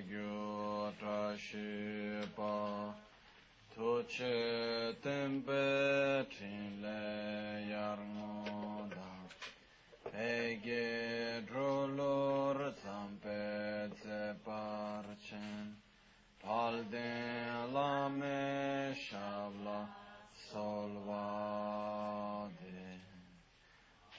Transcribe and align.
gyu 0.00 0.92
tempe 5.02 5.64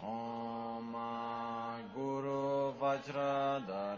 Om 0.01 0.95
Guru 1.95 2.73
Vajradhara 2.79 3.94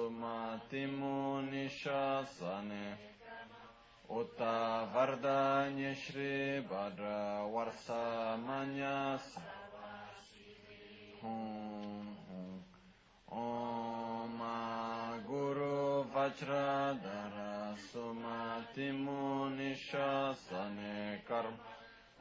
Sumati 0.00 0.82
Munishasane 0.88 2.84
Uta 4.08 4.88
Vardanya 4.94 5.92
Shri 5.94 6.64
Bhadra 6.64 7.44
Varsa 7.52 8.38
Manyas 8.40 9.26
Om 11.22 12.08
Guru 15.28 16.04
Vajradhara 16.14 17.76
Sumati 17.92 18.88
Munishasane 19.04 20.94
Karma. 21.28 21.64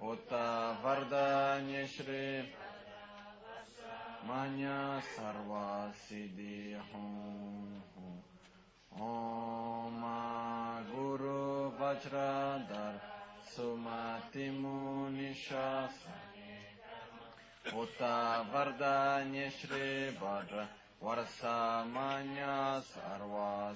Uta 0.04 0.76
Vardanya 0.84 1.88
Shri 1.88 2.44
Manya 4.28 5.02
Sarva 5.16 5.92
Siddhi 5.94 6.76
Hum 6.92 7.82
Om 9.00 10.04
Guru 10.92 11.72
Vajradhar 11.80 13.00
Sumati 13.56 14.52
Munishas 14.52 15.96
Uta 17.74 18.46
Vardanya 18.52 19.50
Shri 19.52 20.12
Bhadra 20.20 20.68
Varsa 21.02 21.86
Manya 21.92 22.82
Sarva 22.82 23.76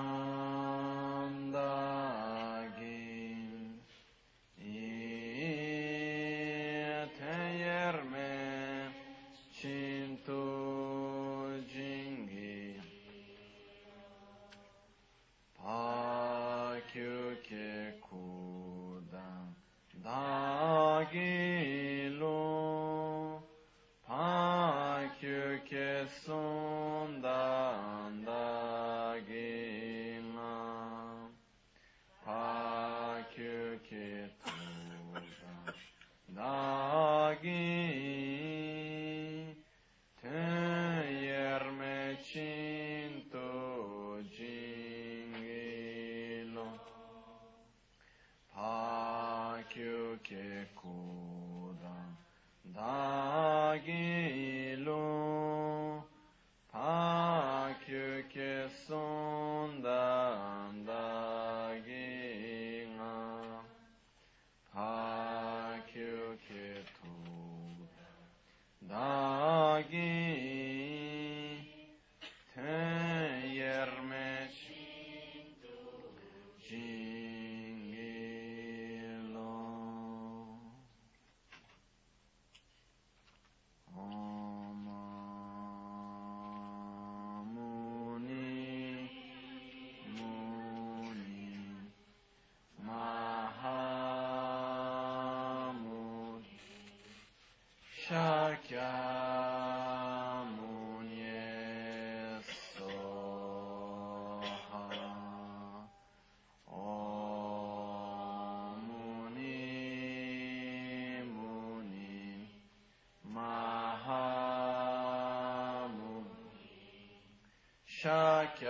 معك 118.41 118.63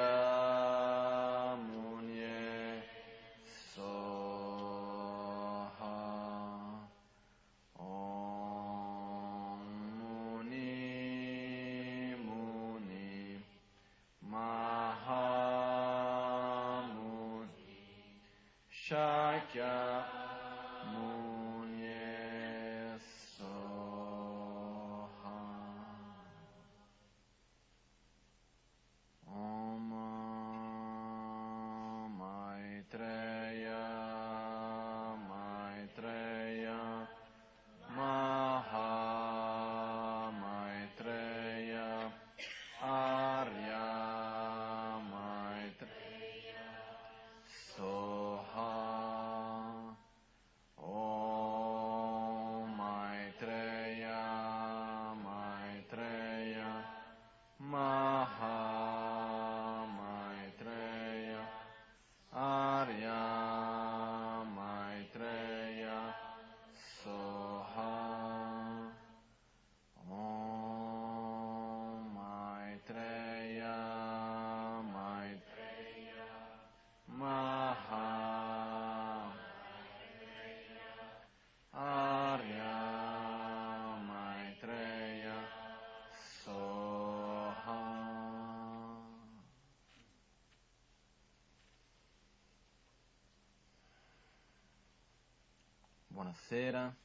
Buonasera. 96.21 96.95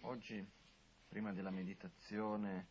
Oggi, 0.00 0.50
prima 1.10 1.34
della 1.34 1.50
meditazione, 1.50 2.68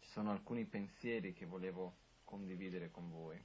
ci 0.00 0.10
sono 0.10 0.30
alcuni 0.30 0.66
pensieri 0.66 1.32
che 1.32 1.46
volevo 1.46 1.94
condividere 2.24 2.90
con 2.90 3.10
voi, 3.10 3.42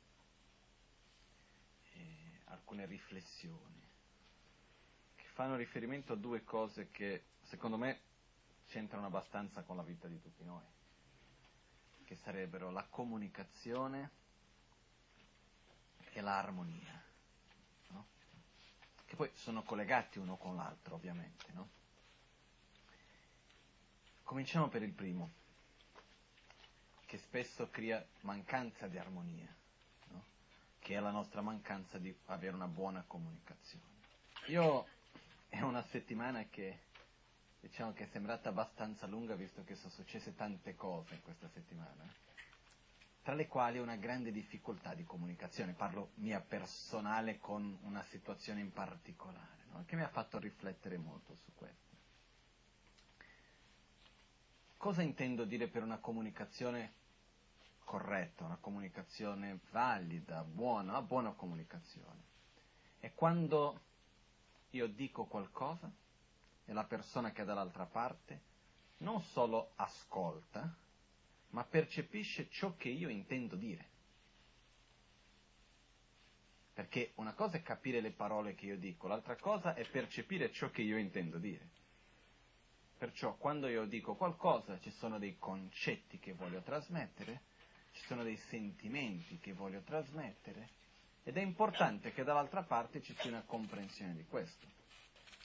alcune 2.47 2.85
riflessioni, 2.87 3.81
che 5.15 5.25
fanno 5.31 5.55
riferimento 5.55 6.11
a 6.11 6.17
due 6.17 6.43
cose 6.43 6.91
che 6.91 7.23
secondo 7.43 7.77
me 7.77 8.01
c'entrano 8.67 9.05
abbastanza 9.05 9.63
con 9.63 9.77
la 9.77 9.83
vita 9.83 10.09
di 10.09 10.19
tutti 10.19 10.43
noi, 10.43 10.65
che 12.03 12.17
sarebbero 12.17 12.69
la 12.69 12.83
comunicazione 12.83 14.23
e 16.15 16.21
l'armonia, 16.21 17.03
no? 17.89 18.05
che 19.05 19.17
poi 19.17 19.29
sono 19.33 19.63
collegati 19.63 20.17
uno 20.17 20.37
con 20.37 20.55
l'altro 20.55 20.95
ovviamente. 20.95 21.51
No? 21.51 21.69
Cominciamo 24.23 24.69
per 24.69 24.81
il 24.81 24.93
primo, 24.93 25.29
che 27.05 27.17
spesso 27.17 27.69
crea 27.69 28.03
mancanza 28.21 28.87
di 28.87 28.97
armonia, 28.97 29.53
no? 30.11 30.23
che 30.79 30.95
è 30.95 30.99
la 31.01 31.11
nostra 31.11 31.41
mancanza 31.41 31.97
di 31.97 32.15
avere 32.27 32.55
una 32.55 32.67
buona 32.67 33.03
comunicazione. 33.05 33.83
Io 34.47 34.87
è 35.49 35.59
una 35.59 35.83
settimana 35.83 36.45
che 36.45 36.83
diciamo 37.59 37.91
che 37.91 38.05
è 38.05 38.07
sembrata 38.07 38.49
abbastanza 38.49 39.05
lunga 39.05 39.35
visto 39.35 39.65
che 39.65 39.75
sono 39.75 39.91
successe 39.91 40.33
tante 40.33 40.75
cose 40.75 41.19
questa 41.21 41.49
settimana 41.49 42.23
tra 43.25 43.33
le 43.33 43.47
quali 43.47 43.79
una 43.79 43.95
grande 43.95 44.31
difficoltà 44.31 44.93
di 44.93 45.03
comunicazione, 45.03 45.73
parlo 45.73 46.11
mia 46.17 46.39
personale 46.39 47.39
con 47.39 47.75
una 47.81 48.03
situazione 48.03 48.59
in 48.59 48.71
particolare, 48.71 49.63
no? 49.71 49.83
che 49.87 49.95
mi 49.95 50.03
ha 50.03 50.09
fatto 50.09 50.37
riflettere 50.37 50.99
molto 50.99 51.33
su 51.33 51.51
questo. 51.55 51.95
Cosa 54.77 55.01
intendo 55.01 55.43
dire 55.43 55.67
per 55.67 55.81
una 55.81 55.97
comunicazione 55.97 56.93
corretta, 57.83 58.43
una 58.45 58.59
comunicazione 58.61 59.57
valida, 59.71 60.43
buona, 60.43 60.91
una 60.91 61.01
buona 61.01 61.31
comunicazione? 61.31 62.21
È 62.99 63.11
quando 63.15 63.81
io 64.69 64.85
dico 64.85 65.25
qualcosa 65.25 65.91
e 66.63 66.73
la 66.73 66.83
persona 66.83 67.31
che 67.31 67.41
è 67.41 67.45
dall'altra 67.45 67.87
parte 67.87 68.39
non 68.97 69.19
solo 69.19 69.71
ascolta, 69.77 70.83
ma 71.55 71.63
percepisce 71.63 72.49
ciò 72.49 72.75
che 72.75 72.89
io 72.89 73.07
intendo 73.07 73.55
dire. 73.55 73.87
Perché 76.73 77.13
una 77.15 77.33
cosa 77.33 77.55
è 77.55 77.61
capire 77.61 78.01
le 78.01 78.11
parole 78.11 78.55
che 78.55 78.65
io 78.65 78.77
dico, 78.77 79.07
l'altra 79.07 79.37
cosa 79.37 79.73
è 79.73 79.89
percepire 79.89 80.51
ciò 80.51 80.69
che 80.69 80.81
io 80.81 80.97
intendo 80.97 81.37
dire. 81.37 81.69
Perciò 82.97 83.37
quando 83.37 83.69
io 83.69 83.85
dico 83.85 84.15
qualcosa 84.15 84.77
ci 84.81 84.91
sono 84.91 85.17
dei 85.17 85.37
concetti 85.39 86.19
che 86.19 86.33
voglio 86.33 86.61
trasmettere, 86.61 87.43
ci 87.93 88.03
sono 88.03 88.23
dei 88.23 88.37
sentimenti 88.49 89.39
che 89.39 89.53
voglio 89.53 89.79
trasmettere 89.79 90.67
ed 91.23 91.37
è 91.37 91.41
importante 91.41 92.11
che 92.11 92.25
dall'altra 92.25 92.63
parte 92.63 93.01
ci 93.01 93.15
sia 93.17 93.29
una 93.29 93.43
comprensione 93.43 94.13
di 94.13 94.25
questo. 94.25 94.67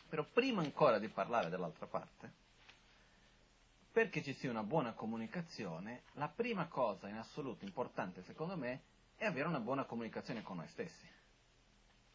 Però 0.09 0.25
prima 0.25 0.61
ancora 0.61 0.99
di 0.99 1.09
parlare 1.09 1.51
dell'altra 1.51 1.87
parte, 1.87 2.40
perché 3.93 4.23
ci 4.23 4.35
sia 4.35 4.51
una 4.51 4.63
buona 4.63 4.93
comunicazione, 4.93 6.03
la 6.13 6.29
prima 6.29 6.67
cosa 6.69 7.09
in 7.09 7.17
assoluto 7.17 7.65
importante 7.65 8.23
secondo 8.23 8.57
me 8.57 8.83
è 9.17 9.25
avere 9.25 9.49
una 9.49 9.61
buona 9.61 9.85
comunicazione 9.85 10.43
con 10.43 10.59
noi 10.59 10.69
stessi. 10.69 11.09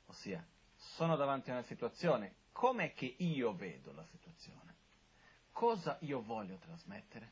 Ossia, 0.08 0.46
sono 0.76 1.16
davanti 1.16 1.50
a 1.50 1.54
una 1.54 1.64
situazione, 1.64 2.36
com'è 2.52 2.94
che 2.94 3.16
io 3.18 3.54
vedo 3.56 3.92
la 3.92 4.06
situazione? 4.06 4.74
Cosa 5.52 5.98
io 6.02 6.22
voglio 6.22 6.58
trasmettere? 6.58 7.32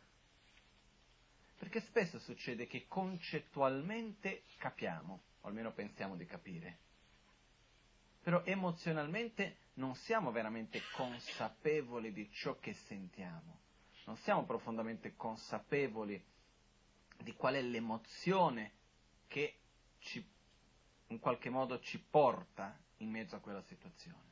Perché 1.57 1.81
spesso 1.81 2.19
succede 2.19 2.68
che 2.68 2.88
concettualmente 2.88 4.44
capiamo, 4.57 5.22
o 5.42 5.48
almeno 5.48 5.72
pensiamo 5.72 6.16
di 6.16 6.25
capire, 6.25 6.78
però 8.22 8.42
emozionalmente 8.44 9.57
non 9.75 9.96
siamo 9.96 10.31
veramente 10.31 10.81
consapevoli 10.94 12.12
di 12.12 12.30
ciò 12.31 12.57
che 12.60 12.74
sentiamo 12.74 13.62
non 14.05 14.17
siamo 14.17 14.45
profondamente 14.45 15.15
consapevoli 15.15 16.21
di 17.17 17.33
qual 17.33 17.55
è 17.55 17.61
l'emozione 17.61 18.71
che 19.27 19.59
ci, 20.00 20.25
in 21.07 21.19
qualche 21.19 21.50
modo 21.50 21.79
ci 21.79 22.00
porta 22.00 22.77
in 22.97 23.09
mezzo 23.09 23.35
a 23.35 23.39
quella 23.39 23.61
situazione. 23.61 24.31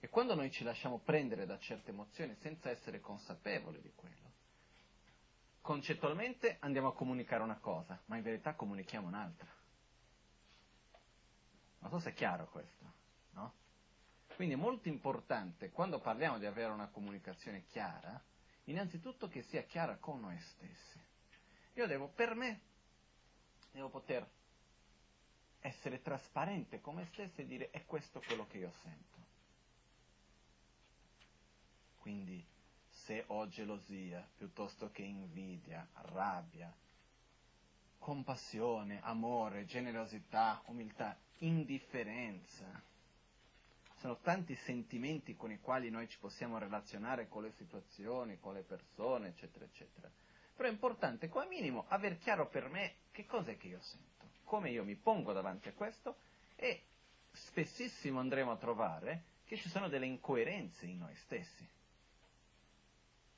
E 0.00 0.08
quando 0.08 0.34
noi 0.34 0.50
ci 0.50 0.64
lasciamo 0.64 0.98
prendere 0.98 1.46
da 1.46 1.58
certe 1.58 1.90
emozioni 1.90 2.34
senza 2.40 2.70
essere 2.70 3.00
consapevoli 3.00 3.80
di 3.80 3.92
quello, 3.94 4.30
concettualmente 5.60 6.56
andiamo 6.60 6.88
a 6.88 6.94
comunicare 6.94 7.42
una 7.42 7.58
cosa, 7.58 8.00
ma 8.06 8.16
in 8.16 8.22
verità 8.22 8.54
comunichiamo 8.54 9.06
un'altra. 9.06 9.48
Non 11.78 11.90
so 11.90 11.98
se 11.98 12.10
è 12.10 12.14
chiaro 12.14 12.48
questo, 12.48 12.92
no? 13.30 13.52
Quindi 14.34 14.54
è 14.54 14.58
molto 14.58 14.88
importante, 14.88 15.70
quando 15.70 16.00
parliamo 16.00 16.38
di 16.38 16.46
avere 16.46 16.72
una 16.72 16.88
comunicazione 16.88 17.64
chiara, 17.66 18.20
innanzitutto 18.64 19.28
che 19.28 19.42
sia 19.42 19.62
chiara 19.64 19.96
con 19.96 20.20
noi 20.20 20.38
stessi. 20.38 21.00
Io 21.74 21.86
devo, 21.86 22.08
per 22.08 22.34
me, 22.34 22.60
devo 23.72 23.88
poter 23.88 24.28
essere 25.60 26.02
trasparente 26.02 26.80
con 26.80 26.96
me 26.96 27.06
stesso 27.12 27.40
e 27.40 27.46
dire 27.46 27.70
è 27.70 27.84
questo 27.84 28.20
quello 28.20 28.46
che 28.46 28.58
io 28.58 28.72
sento. 28.82 29.20
Quindi 31.96 32.44
se 32.88 33.24
ho 33.28 33.48
gelosia 33.48 34.28
piuttosto 34.36 34.90
che 34.90 35.02
invidia, 35.02 35.88
rabbia, 35.92 36.72
compassione, 37.98 39.00
amore, 39.02 39.64
generosità, 39.64 40.60
umiltà, 40.66 41.16
indifferenza, 41.38 42.82
sono 44.02 44.18
tanti 44.18 44.56
sentimenti 44.56 45.36
con 45.36 45.52
i 45.52 45.60
quali 45.60 45.88
noi 45.88 46.08
ci 46.08 46.18
possiamo 46.18 46.58
relazionare 46.58 47.28
con 47.28 47.44
le 47.44 47.52
situazioni, 47.52 48.40
con 48.40 48.52
le 48.52 48.62
persone, 48.62 49.28
eccetera, 49.28 49.64
eccetera. 49.64 50.10
Però 50.56 50.68
è 50.68 50.72
importante, 50.72 51.28
come 51.28 51.46
minimo, 51.46 51.84
aver 51.86 52.18
chiaro 52.18 52.48
per 52.48 52.68
me 52.68 52.94
che 53.12 53.26
cos'è 53.26 53.56
che 53.56 53.68
io 53.68 53.80
sento, 53.80 54.26
come 54.42 54.70
io 54.70 54.82
mi 54.82 54.96
pongo 54.96 55.32
davanti 55.32 55.68
a 55.68 55.72
questo 55.72 56.16
e 56.56 56.82
spessissimo 57.30 58.18
andremo 58.18 58.50
a 58.50 58.56
trovare 58.56 59.22
che 59.44 59.56
ci 59.56 59.68
sono 59.68 59.88
delle 59.88 60.06
incoerenze 60.06 60.84
in 60.84 60.98
noi 60.98 61.14
stessi, 61.18 61.64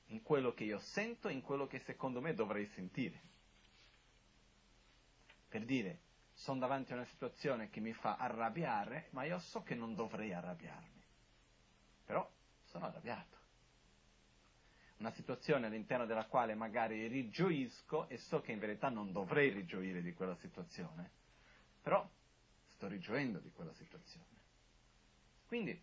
in 0.06 0.23
quello 0.23 0.54
che 0.54 0.64
io 0.64 0.78
sento, 0.78 1.28
in 1.28 1.42
quello 1.42 1.66
che 1.66 1.80
secondo 1.80 2.23
me 2.23 2.33
dovrei 2.33 2.66
sentire. 2.68 3.21
Per 5.47 5.62
dire, 5.66 5.99
sono 6.34 6.58
davanti 6.58 6.92
a 6.92 6.96
una 6.96 7.06
situazione 7.06 7.70
che 7.70 7.80
mi 7.80 7.92
fa 7.92 8.16
arrabbiare, 8.16 9.08
ma 9.10 9.24
io 9.24 9.38
so 9.38 9.62
che 9.62 9.74
non 9.74 9.94
dovrei 9.94 10.32
arrabbiarmi. 10.32 11.02
Però 12.04 12.28
sono 12.64 12.86
arrabbiato. 12.86 13.32
Una 14.98 15.12
situazione 15.12 15.66
all'interno 15.66 16.06
della 16.06 16.26
quale 16.26 16.54
magari 16.54 17.06
rigioisco 17.06 18.08
e 18.08 18.18
so 18.18 18.40
che 18.40 18.52
in 18.52 18.58
verità 18.58 18.88
non 18.88 19.12
dovrei 19.12 19.50
rigioire 19.50 20.02
di 20.02 20.12
quella 20.12 20.36
situazione, 20.36 21.10
però 21.82 22.08
sto 22.68 22.86
rigioendo 22.86 23.38
di 23.38 23.50
quella 23.50 23.72
situazione. 23.74 24.26
Quindi 25.46 25.80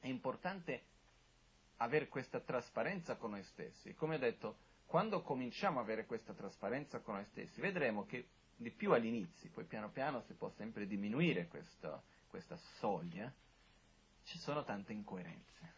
è 0.00 0.06
importante 0.06 0.82
avere 1.78 2.08
questa 2.08 2.40
trasparenza 2.40 3.16
con 3.16 3.30
noi 3.30 3.42
stessi. 3.44 3.94
Come 3.94 4.16
ho 4.16 4.18
detto, 4.18 4.58
quando 4.86 5.22
cominciamo 5.22 5.78
ad 5.78 5.84
avere 5.84 6.06
questa 6.06 6.32
trasparenza 6.32 7.00
con 7.00 7.14
noi 7.14 7.24
stessi, 7.26 7.60
vedremo 7.60 8.06
che 8.06 8.28
di 8.58 8.70
più 8.70 8.92
all'inizio, 8.92 9.48
poi 9.50 9.64
piano 9.64 9.88
piano 9.90 10.20
si 10.22 10.34
può 10.34 10.50
sempre 10.50 10.86
diminuire 10.86 11.46
questo, 11.46 12.02
questa 12.26 12.56
soglia, 12.78 13.32
ci 14.24 14.38
sono 14.38 14.64
tante 14.64 14.92
incoerenze. 14.92 15.76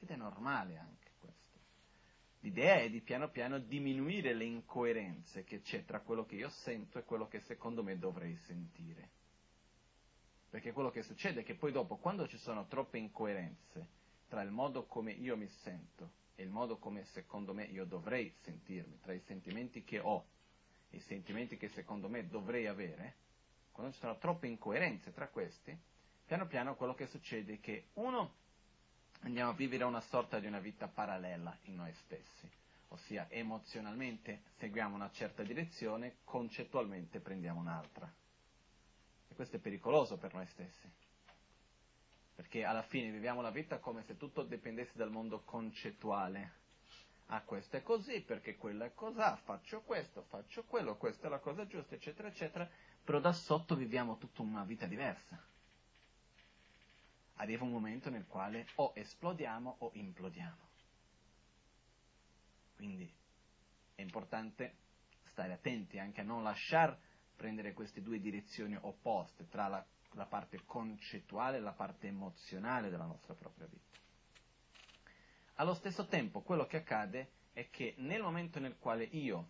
Ed 0.00 0.10
è 0.10 0.16
normale 0.16 0.78
anche 0.78 1.12
questo. 1.20 1.58
L'idea 2.40 2.80
è 2.80 2.90
di 2.90 3.00
piano 3.00 3.30
piano 3.30 3.60
diminuire 3.60 4.34
le 4.34 4.44
incoerenze 4.44 5.44
che 5.44 5.62
c'è 5.62 5.84
tra 5.84 6.00
quello 6.00 6.26
che 6.26 6.34
io 6.34 6.50
sento 6.50 6.98
e 6.98 7.04
quello 7.04 7.28
che 7.28 7.40
secondo 7.42 7.84
me 7.84 7.96
dovrei 7.96 8.34
sentire. 8.46 9.10
Perché 10.50 10.72
quello 10.72 10.90
che 10.90 11.02
succede 11.04 11.42
è 11.42 11.44
che 11.44 11.54
poi 11.54 11.70
dopo, 11.70 11.96
quando 11.98 12.26
ci 12.26 12.36
sono 12.36 12.66
troppe 12.66 12.98
incoerenze 12.98 14.00
tra 14.26 14.42
il 14.42 14.50
modo 14.50 14.86
come 14.86 15.12
io 15.12 15.36
mi 15.36 15.48
sento 15.62 16.10
e 16.34 16.42
il 16.42 16.50
modo 16.50 16.78
come 16.78 17.04
secondo 17.04 17.54
me 17.54 17.64
io 17.64 17.84
dovrei 17.84 18.34
sentirmi, 18.42 18.98
tra 18.98 19.12
i 19.12 19.20
sentimenti 19.20 19.84
che 19.84 20.00
ho 20.00 20.26
i 20.92 21.00
sentimenti 21.00 21.56
che 21.56 21.68
secondo 21.70 22.08
me 22.08 22.26
dovrei 22.28 22.66
avere, 22.66 23.16
quando 23.72 23.92
ci 23.92 24.00
sono 24.00 24.16
troppe 24.18 24.46
incoerenze 24.46 25.12
tra 25.12 25.28
questi, 25.28 25.76
piano 26.26 26.46
piano 26.46 26.76
quello 26.76 26.94
che 26.94 27.06
succede 27.06 27.54
è 27.54 27.60
che 27.60 27.88
uno 27.94 28.34
andiamo 29.20 29.50
a 29.50 29.54
vivere 29.54 29.84
una 29.84 30.00
sorta 30.00 30.38
di 30.38 30.46
una 30.46 30.60
vita 30.60 30.88
parallela 30.88 31.56
in 31.64 31.76
noi 31.76 31.92
stessi, 32.04 32.50
ossia 32.88 33.26
emozionalmente 33.30 34.42
seguiamo 34.58 34.94
una 34.94 35.10
certa 35.10 35.42
direzione, 35.42 36.16
concettualmente 36.24 37.20
prendiamo 37.20 37.60
un'altra. 37.60 38.10
Questo 39.34 39.56
è 39.56 39.60
pericoloso 39.60 40.18
per 40.18 40.34
noi 40.34 40.46
stessi, 40.48 40.90
perché 42.34 42.64
alla 42.64 42.82
fine 42.82 43.10
viviamo 43.10 43.40
la 43.40 43.50
vita 43.50 43.78
come 43.78 44.02
se 44.04 44.16
tutto 44.16 44.42
dipendesse 44.42 44.92
dal 44.94 45.10
mondo 45.10 45.40
concettuale. 45.42 46.60
Ah, 47.32 47.40
questo 47.40 47.78
è 47.78 47.82
così, 47.82 48.20
perché 48.20 48.58
quello 48.58 48.84
è 48.84 48.92
cos'ha, 48.92 49.36
faccio 49.36 49.80
questo, 49.80 50.20
faccio 50.28 50.64
quello, 50.64 50.98
questa 50.98 51.28
è 51.28 51.30
la 51.30 51.38
cosa 51.38 51.66
giusta, 51.66 51.94
eccetera, 51.94 52.28
eccetera, 52.28 52.68
però 53.02 53.20
da 53.20 53.32
sotto 53.32 53.74
viviamo 53.74 54.18
tutta 54.18 54.42
una 54.42 54.64
vita 54.64 54.84
diversa. 54.84 55.42
Arriva 57.36 57.64
un 57.64 57.70
momento 57.70 58.10
nel 58.10 58.26
quale 58.26 58.68
o 58.74 58.92
esplodiamo 58.94 59.76
o 59.78 59.90
implodiamo. 59.94 60.68
Quindi 62.76 63.10
è 63.94 64.02
importante 64.02 64.76
stare 65.22 65.54
attenti 65.54 65.98
anche 65.98 66.20
a 66.20 66.24
non 66.24 66.42
lasciar 66.42 66.94
prendere 67.34 67.72
queste 67.72 68.02
due 68.02 68.20
direzioni 68.20 68.76
opposte 68.78 69.48
tra 69.48 69.68
la, 69.68 69.82
la 70.10 70.26
parte 70.26 70.66
concettuale 70.66 71.56
e 71.56 71.60
la 71.60 71.72
parte 71.72 72.08
emozionale 72.08 72.90
della 72.90 73.06
nostra 73.06 73.32
propria 73.32 73.66
vita. 73.66 74.01
Allo 75.56 75.74
stesso 75.74 76.06
tempo 76.06 76.40
quello 76.40 76.66
che 76.66 76.78
accade 76.78 77.30
è 77.52 77.68
che 77.70 77.94
nel 77.98 78.22
momento 78.22 78.58
nel 78.58 78.78
quale 78.78 79.04
io 79.04 79.48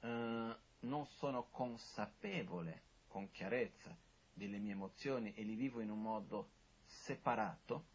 eh, 0.00 0.56
non 0.80 1.06
sono 1.16 1.48
consapevole 1.50 2.82
con 3.08 3.30
chiarezza 3.30 3.94
delle 4.32 4.58
mie 4.58 4.72
emozioni 4.72 5.34
e 5.34 5.42
li 5.42 5.54
vivo 5.54 5.80
in 5.80 5.90
un 5.90 6.00
modo 6.00 6.50
separato, 6.86 7.86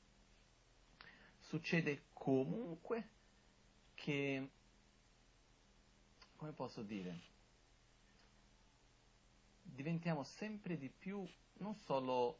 succede 1.39 2.03
comunque 2.13 3.09
che, 3.93 4.49
come 6.35 6.51
posso 6.51 6.81
dire, 6.83 7.19
diventiamo 9.61 10.23
sempre 10.23 10.77
di 10.77 10.89
più 10.89 11.25
non 11.59 11.75
solo 11.85 12.39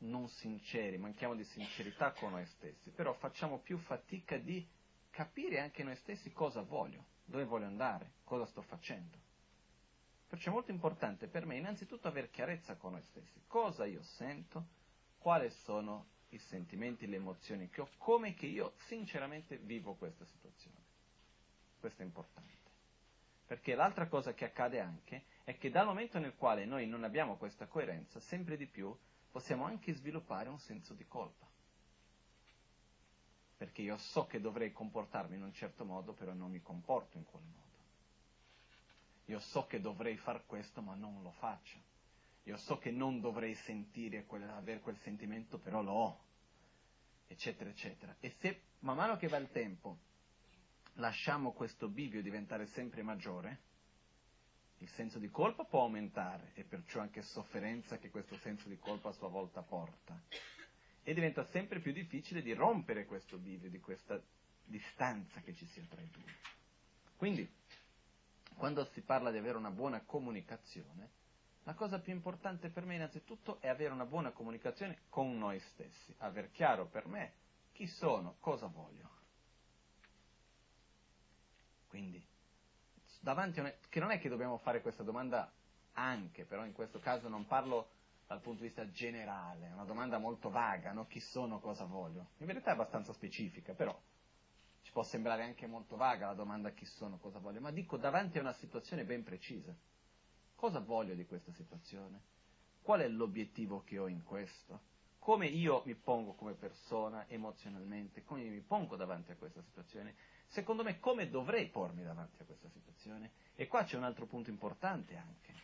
non 0.00 0.28
sinceri, 0.28 0.98
manchiamo 0.98 1.34
di 1.34 1.44
sincerità 1.44 2.12
con 2.12 2.32
noi 2.32 2.46
stessi, 2.46 2.90
però 2.90 3.12
facciamo 3.14 3.58
più 3.58 3.78
fatica 3.78 4.36
di 4.38 4.66
capire 5.10 5.60
anche 5.60 5.82
noi 5.82 5.96
stessi 5.96 6.32
cosa 6.32 6.62
voglio, 6.62 7.04
dove 7.24 7.44
voglio 7.44 7.66
andare, 7.66 8.12
cosa 8.24 8.46
sto 8.46 8.62
facendo. 8.62 9.18
Perciò 10.28 10.50
è 10.50 10.54
molto 10.54 10.70
importante 10.70 11.26
per 11.26 11.44
me 11.44 11.56
innanzitutto 11.56 12.08
avere 12.08 12.30
chiarezza 12.30 12.76
con 12.76 12.92
noi 12.92 13.02
stessi, 13.02 13.42
cosa 13.46 13.84
io 13.84 14.02
sento, 14.02 14.66
quali 15.18 15.50
sono 15.64 16.06
i 16.30 16.38
sentimenti, 16.38 17.06
le 17.06 17.16
emozioni 17.16 17.68
che 17.68 17.80
ho, 17.80 17.88
come 17.98 18.34
che 18.34 18.46
io 18.46 18.74
sinceramente 18.86 19.58
vivo 19.58 19.94
questa 19.94 20.24
situazione. 20.24 20.78
Questo 21.78 22.02
è 22.02 22.04
importante. 22.04 22.58
Perché 23.46 23.74
l'altra 23.74 24.06
cosa 24.06 24.32
che 24.32 24.44
accade 24.44 24.78
anche 24.78 25.24
è 25.42 25.58
che 25.58 25.70
dal 25.70 25.86
momento 25.86 26.20
nel 26.20 26.36
quale 26.36 26.64
noi 26.64 26.86
non 26.86 27.02
abbiamo 27.02 27.36
questa 27.36 27.66
coerenza, 27.66 28.20
sempre 28.20 28.56
di 28.56 28.66
più 28.66 28.96
possiamo 29.30 29.64
anche 29.64 29.92
sviluppare 29.94 30.48
un 30.48 30.58
senso 30.58 30.94
di 30.94 31.06
colpa. 31.06 31.46
Perché 33.56 33.82
io 33.82 33.98
so 33.98 34.26
che 34.26 34.40
dovrei 34.40 34.72
comportarmi 34.72 35.36
in 35.36 35.42
un 35.42 35.52
certo 35.52 35.84
modo, 35.84 36.12
però 36.12 36.32
non 36.32 36.50
mi 36.50 36.62
comporto 36.62 37.16
in 37.18 37.24
quel 37.24 37.42
modo. 37.42 37.58
Io 39.26 39.38
so 39.38 39.66
che 39.66 39.80
dovrei 39.80 40.16
fare 40.16 40.44
questo, 40.46 40.80
ma 40.82 40.94
non 40.94 41.22
lo 41.22 41.30
faccio. 41.32 41.78
Io 42.44 42.56
so 42.56 42.78
che 42.78 42.90
non 42.90 43.20
dovrei 43.20 43.54
sentire, 43.54 44.24
quel, 44.24 44.48
avere 44.48 44.80
quel 44.80 44.98
sentimento, 45.02 45.58
però 45.58 45.82
lo 45.82 45.92
ho. 45.92 46.20
Eccetera, 47.28 47.70
eccetera. 47.70 48.16
E 48.18 48.34
se 48.40 48.62
man 48.80 48.96
mano 48.96 49.16
che 49.16 49.28
va 49.28 49.36
il 49.36 49.50
tempo 49.50 49.98
lasciamo 50.94 51.52
questo 51.52 51.88
bivio 51.88 52.22
diventare 52.22 52.66
sempre 52.66 53.02
maggiore, 53.02 53.68
il 54.80 54.88
senso 54.90 55.18
di 55.18 55.28
colpa 55.30 55.64
può 55.64 55.82
aumentare 55.82 56.52
e 56.54 56.64
perciò 56.64 57.00
anche 57.00 57.22
sofferenza 57.22 57.98
che 57.98 58.10
questo 58.10 58.36
senso 58.38 58.68
di 58.68 58.78
colpa 58.78 59.10
a 59.10 59.12
sua 59.12 59.28
volta 59.28 59.62
porta. 59.62 60.18
E 61.02 61.14
diventa 61.14 61.44
sempre 61.44 61.80
più 61.80 61.92
difficile 61.92 62.42
di 62.42 62.52
rompere 62.54 63.04
questo 63.04 63.36
bivio, 63.36 63.68
di 63.68 63.80
questa 63.80 64.20
distanza 64.64 65.40
che 65.40 65.54
ci 65.54 65.66
sia 65.66 65.84
tra 65.88 66.00
i 66.00 66.08
due. 66.10 66.34
Quindi, 67.16 67.50
quando 68.56 68.84
si 68.92 69.02
parla 69.02 69.30
di 69.30 69.38
avere 69.38 69.58
una 69.58 69.70
buona 69.70 70.00
comunicazione, 70.00 71.18
la 71.64 71.74
cosa 71.74 72.00
più 72.00 72.14
importante 72.14 72.70
per 72.70 72.84
me 72.84 72.94
innanzitutto 72.94 73.60
è 73.60 73.68
avere 73.68 73.92
una 73.92 74.06
buona 74.06 74.30
comunicazione 74.30 75.02
con 75.10 75.36
noi 75.36 75.60
stessi, 75.60 76.14
aver 76.18 76.50
chiaro 76.50 76.86
per 76.86 77.06
me 77.06 77.32
chi 77.72 77.86
sono, 77.86 78.36
cosa 78.40 78.66
voglio. 78.66 79.08
Quindi, 81.86 82.29
davanti 83.20 83.58
a 83.58 83.62
una, 83.62 83.74
che 83.88 84.00
non 84.00 84.10
è 84.10 84.18
che 84.18 84.28
dobbiamo 84.28 84.56
fare 84.58 84.80
questa 84.80 85.02
domanda 85.02 85.52
anche, 85.92 86.44
però 86.44 86.64
in 86.64 86.72
questo 86.72 86.98
caso 86.98 87.28
non 87.28 87.46
parlo 87.46 87.90
dal 88.26 88.40
punto 88.40 88.62
di 88.62 88.68
vista 88.68 88.88
generale, 88.90 89.66
è 89.68 89.72
una 89.72 89.84
domanda 89.84 90.18
molto 90.18 90.50
vaga, 90.50 90.92
no? 90.92 91.06
chi 91.06 91.20
sono, 91.20 91.60
cosa 91.60 91.84
voglio. 91.84 92.30
In 92.38 92.46
verità 92.46 92.70
è 92.70 92.74
abbastanza 92.74 93.12
specifica, 93.12 93.74
però 93.74 93.96
ci 94.82 94.92
può 94.92 95.02
sembrare 95.02 95.42
anche 95.42 95.66
molto 95.66 95.96
vaga 95.96 96.26
la 96.26 96.34
domanda 96.34 96.70
chi 96.70 96.84
sono, 96.84 97.18
cosa 97.18 97.38
voglio, 97.38 97.60
ma 97.60 97.70
dico 97.70 97.96
davanti 97.96 98.38
a 98.38 98.40
una 98.40 98.52
situazione 98.54 99.04
ben 99.04 99.22
precisa. 99.22 99.74
Cosa 100.54 100.78
voglio 100.78 101.14
di 101.14 101.26
questa 101.26 101.52
situazione? 101.52 102.22
Qual 102.82 103.00
è 103.00 103.08
l'obiettivo 103.08 103.82
che 103.82 103.98
ho 103.98 104.06
in 104.06 104.22
questo? 104.22 104.88
Come 105.18 105.46
io 105.46 105.82
mi 105.84 105.94
pongo 105.94 106.34
come 106.34 106.54
persona 106.54 107.26
emozionalmente? 107.28 108.24
Come 108.24 108.42
mi 108.44 108.60
pongo 108.60 108.96
davanti 108.96 109.32
a 109.32 109.36
questa 109.36 109.62
situazione? 109.62 110.14
Secondo 110.50 110.82
me 110.82 110.98
come 110.98 111.28
dovrei 111.28 111.68
pormi 111.68 112.02
davanti 112.02 112.42
a 112.42 112.44
questa 112.44 112.68
situazione. 112.68 113.32
E 113.54 113.66
qua 113.66 113.84
c'è 113.84 113.96
un 113.96 114.04
altro 114.04 114.26
punto 114.26 114.50
importante 114.50 115.16
anche, 115.16 115.54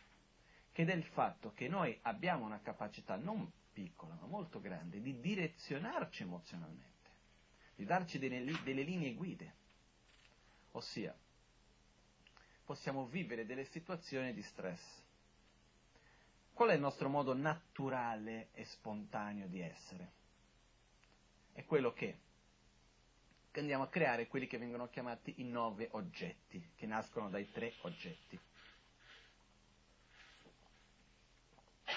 che 0.71 0.85
è 0.85 0.93
il 0.93 1.03
fatto 1.03 1.53
che 1.53 1.67
noi 1.67 1.97
abbiamo 2.03 2.45
una 2.45 2.61
capacità 2.61 3.15
non 3.15 3.51
piccola, 3.73 4.15
ma 4.19 4.27
molto 4.27 4.59
grande, 4.59 5.01
di 5.01 5.19
direzionarci 5.19 6.23
emozionalmente, 6.23 7.09
di 7.75 7.85
darci 7.85 8.17
delle, 8.17 8.43
delle 8.63 8.83
linee 8.83 9.13
guide. 9.13 9.55
Ossia, 10.71 11.15
possiamo 12.63 13.07
vivere 13.07 13.45
delle 13.45 13.65
situazioni 13.65 14.33
di 14.33 14.41
stress. 14.41 14.81
Qual 16.53 16.69
è 16.69 16.73
il 16.73 16.79
nostro 16.79 17.09
modo 17.09 17.35
naturale 17.35 18.49
e 18.51 18.65
spontaneo 18.65 19.47
di 19.47 19.59
essere? 19.59 20.11
È 21.53 21.65
quello 21.65 21.93
che 21.93 22.19
andiamo 23.59 23.83
a 23.83 23.89
creare 23.89 24.27
quelli 24.27 24.47
che 24.47 24.57
vengono 24.57 24.89
chiamati 24.89 25.35
i 25.37 25.43
nove 25.43 25.89
oggetti, 25.91 26.71
che 26.75 26.85
nascono 26.85 27.29
dai 27.29 27.49
tre 27.51 27.73
oggetti. 27.81 28.39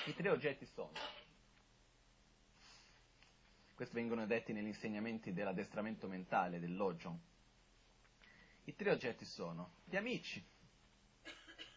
I 0.07 0.14
tre 0.14 0.31
oggetti 0.31 0.64
sono, 0.67 0.93
questi 3.75 3.95
vengono 3.95 4.26
detti 4.26 4.52
negli 4.52 4.67
insegnamenti 4.67 5.33
dell'addestramento 5.33 6.07
mentale, 6.07 6.59
dell'Ojon, 6.59 7.21
i 8.64 8.75
tre 8.75 8.90
oggetti 8.90 9.25
sono 9.25 9.75
gli 9.85 9.97
amici, 9.97 10.43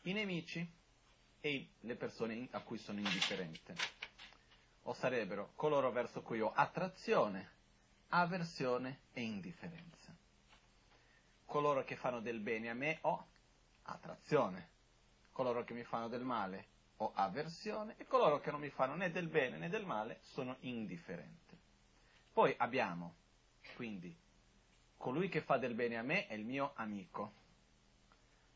i 0.03 0.13
nemici 0.13 0.65
e 1.41 1.69
le 1.79 1.95
persone 1.95 2.47
a 2.51 2.61
cui 2.61 2.77
sono 2.77 2.99
indifferente, 2.99 3.73
o 4.83 4.93
sarebbero 4.93 5.51
coloro 5.55 5.91
verso 5.91 6.21
cui 6.21 6.39
ho 6.39 6.51
attrazione, 6.53 7.52
avversione 8.13 8.99
e 9.13 9.21
indifferenza. 9.21 10.15
Coloro 11.45 11.83
che 11.83 11.95
fanno 11.95 12.19
del 12.19 12.39
bene 12.39 12.69
a 12.69 12.73
me 12.73 12.99
ho 13.01 13.27
attrazione, 13.83 14.69
coloro 15.31 15.63
che 15.63 15.73
mi 15.73 15.83
fanno 15.83 16.07
del 16.07 16.23
male 16.23 16.67
ho 16.97 17.11
avversione 17.15 17.95
e 17.97 18.05
coloro 18.05 18.39
che 18.39 18.51
non 18.51 18.59
mi 18.59 18.69
fanno 18.69 18.95
né 18.95 19.09
del 19.11 19.27
bene 19.27 19.57
né 19.57 19.67
del 19.67 19.85
male 19.85 20.19
sono 20.21 20.57
indifferente. 20.61 21.57
Poi 22.31 22.53
abbiamo, 22.57 23.15
quindi, 23.75 24.15
colui 24.97 25.27
che 25.27 25.41
fa 25.41 25.57
del 25.57 25.73
bene 25.73 25.97
a 25.97 26.03
me 26.03 26.27
è 26.27 26.33
il 26.33 26.45
mio 26.45 26.73
amico. 26.75 27.41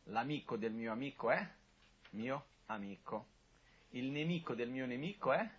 L'amico 0.05 0.55
del 0.55 0.71
mio 0.71 0.91
amico 0.91 1.31
è 1.31 1.47
mio 2.11 2.45
amico. 2.67 3.27
Il 3.89 4.11
nemico 4.11 4.53
del 4.53 4.69
mio 4.69 4.85
nemico 4.85 5.33
è 5.33 5.49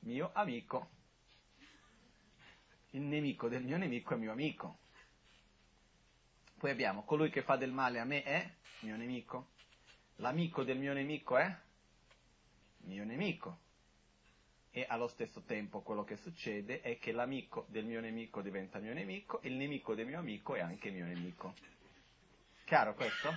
mio 0.00 0.30
amico 0.34 0.93
il 2.94 3.02
nemico 3.02 3.48
del 3.48 3.62
mio 3.62 3.76
nemico 3.76 4.14
è 4.14 4.16
mio 4.16 4.32
amico. 4.32 4.78
Poi 6.58 6.70
abbiamo 6.70 7.04
colui 7.04 7.28
che 7.28 7.42
fa 7.42 7.56
del 7.56 7.72
male 7.72 7.98
a 7.98 8.04
me 8.04 8.22
è 8.22 8.50
mio 8.80 8.96
nemico. 8.96 9.50
L'amico 10.16 10.62
del 10.62 10.78
mio 10.78 10.92
nemico 10.92 11.36
è 11.36 11.54
mio 12.84 13.04
nemico. 13.04 13.58
E 14.70 14.86
allo 14.88 15.08
stesso 15.08 15.42
tempo 15.42 15.82
quello 15.82 16.04
che 16.04 16.16
succede 16.16 16.80
è 16.80 16.98
che 16.98 17.12
l'amico 17.12 17.66
del 17.68 17.84
mio 17.84 18.00
nemico 18.00 18.42
diventa 18.42 18.78
mio 18.78 18.94
nemico 18.94 19.40
e 19.40 19.48
il 19.48 19.54
nemico 19.54 19.94
del 19.94 20.06
mio 20.06 20.18
amico 20.18 20.54
è 20.54 20.60
anche 20.60 20.90
mio 20.90 21.04
nemico. 21.04 21.54
Chiaro 22.64 22.94
questo? 22.94 23.30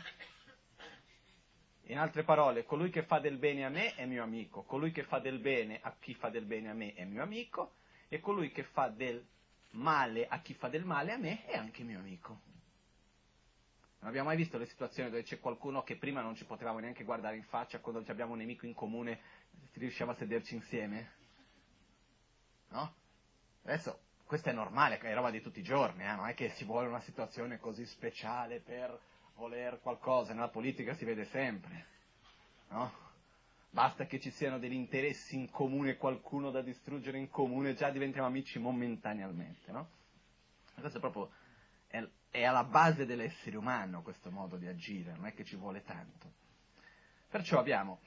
In 1.90 1.98
altre 1.98 2.24
parole, 2.24 2.64
colui 2.66 2.90
che 2.90 3.04
fa 3.04 3.20
del 3.20 3.38
bene 3.38 3.66
a 3.66 3.70
me 3.70 3.96
è 3.96 4.06
mio 4.06 4.24
amico, 4.24 4.64
colui 4.64 4.92
che 4.92 5.04
fa 5.04 5.20
del 5.20 5.40
bene 5.40 5.80
a 5.82 5.96
chi 6.00 6.14
fa 6.14 6.30
del 6.30 6.46
bene 6.46 6.70
a 6.70 6.74
me 6.74 6.94
è 6.94 7.06
mio 7.06 7.24
amico 7.24 7.76
e 8.08 8.20
colui 8.20 8.52
che 8.52 8.64
fa 8.64 8.90
del 8.90 9.26
male 9.78 10.28
a 10.28 10.40
chi 10.42 10.54
fa 10.54 10.68
del 10.68 10.84
male 10.84 11.14
a 11.14 11.18
me 11.18 11.46
è 11.46 11.56
anche 11.56 11.84
mio 11.84 12.00
amico. 12.00 12.42
Non 14.00 14.10
abbiamo 14.10 14.28
mai 14.28 14.38
visto 14.38 14.58
le 14.58 14.68
situazioni 14.68 15.10
dove 15.10 15.24
c'è 15.24 15.40
qualcuno 15.40 15.84
che 15.84 15.98
prima 15.98 16.22
non 16.22 16.36
ci 16.36 16.46
potevamo 16.46 16.80
neanche 16.80 17.04
guardare 17.04 17.36
in 17.36 17.44
faccia, 17.44 17.80
quando 17.80 18.04
abbiamo 18.12 18.34
un 18.34 18.40
nemico 18.40 18.66
in 18.66 18.74
comune 18.74 19.20
riusciamo 19.74 20.12
a 20.12 20.16
sederci 20.16 20.56
insieme? 20.56 21.12
No? 22.70 22.94
Adesso, 23.64 24.00
questo 24.26 24.50
è 24.50 24.54
normale, 24.54 24.98
è 25.00 25.14
roba 25.14 25.30
di 25.30 25.42
tutti 25.42 25.60
i 25.60 25.64
giorni, 25.64 26.04
eh? 26.04 26.14
non 26.14 26.28
è 26.28 26.34
che 26.34 26.50
si 26.52 26.64
vuole 26.64 26.88
una 26.88 27.02
situazione 27.02 27.60
così 27.60 27.86
speciale 27.86 28.60
per 28.60 29.00
voler 29.36 29.80
qualcosa, 29.82 30.34
nella 30.34 30.50
politica 30.50 30.96
si 30.96 31.06
vede 31.06 31.26
sempre, 31.26 31.86
no? 32.70 33.06
Basta 33.78 34.08
che 34.08 34.20
ci 34.20 34.32
siano 34.32 34.58
degli 34.58 34.74
interessi 34.74 35.36
in 35.36 35.52
comune, 35.52 35.98
qualcuno 35.98 36.50
da 36.50 36.64
distruggere 36.64 37.20
in 37.20 37.30
comune, 37.30 37.76
già 37.76 37.92
diventiamo 37.92 38.26
amici 38.26 38.58
momentaneamente, 38.58 39.72
no? 39.72 39.90
Questo 40.74 40.98
è 40.98 41.00
proprio, 41.00 41.30
è, 41.86 42.04
è 42.32 42.44
alla 42.44 42.64
base 42.64 43.06
dell'essere 43.06 43.56
umano 43.56 44.02
questo 44.02 44.32
modo 44.32 44.58
di 44.58 44.66
agire, 44.66 45.12
non 45.12 45.28
è 45.28 45.36
che 45.36 45.46
ci 45.46 45.56
vuole 45.56 45.84
tanto. 45.84 46.32
Perciò 47.30 47.60
abbiamo 47.60 48.00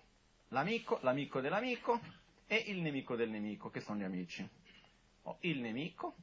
l'amico, 0.48 0.98
l'amico 1.02 1.40
dell'amico 1.40 2.00
e 2.48 2.56
il 2.56 2.80
nemico 2.80 3.14
del 3.14 3.30
nemico, 3.30 3.70
che 3.70 3.78
sono 3.78 4.00
gli 4.00 4.02
amici. 4.02 4.44
Ho 5.22 5.36
il 5.42 5.60
nemico, 5.60 6.16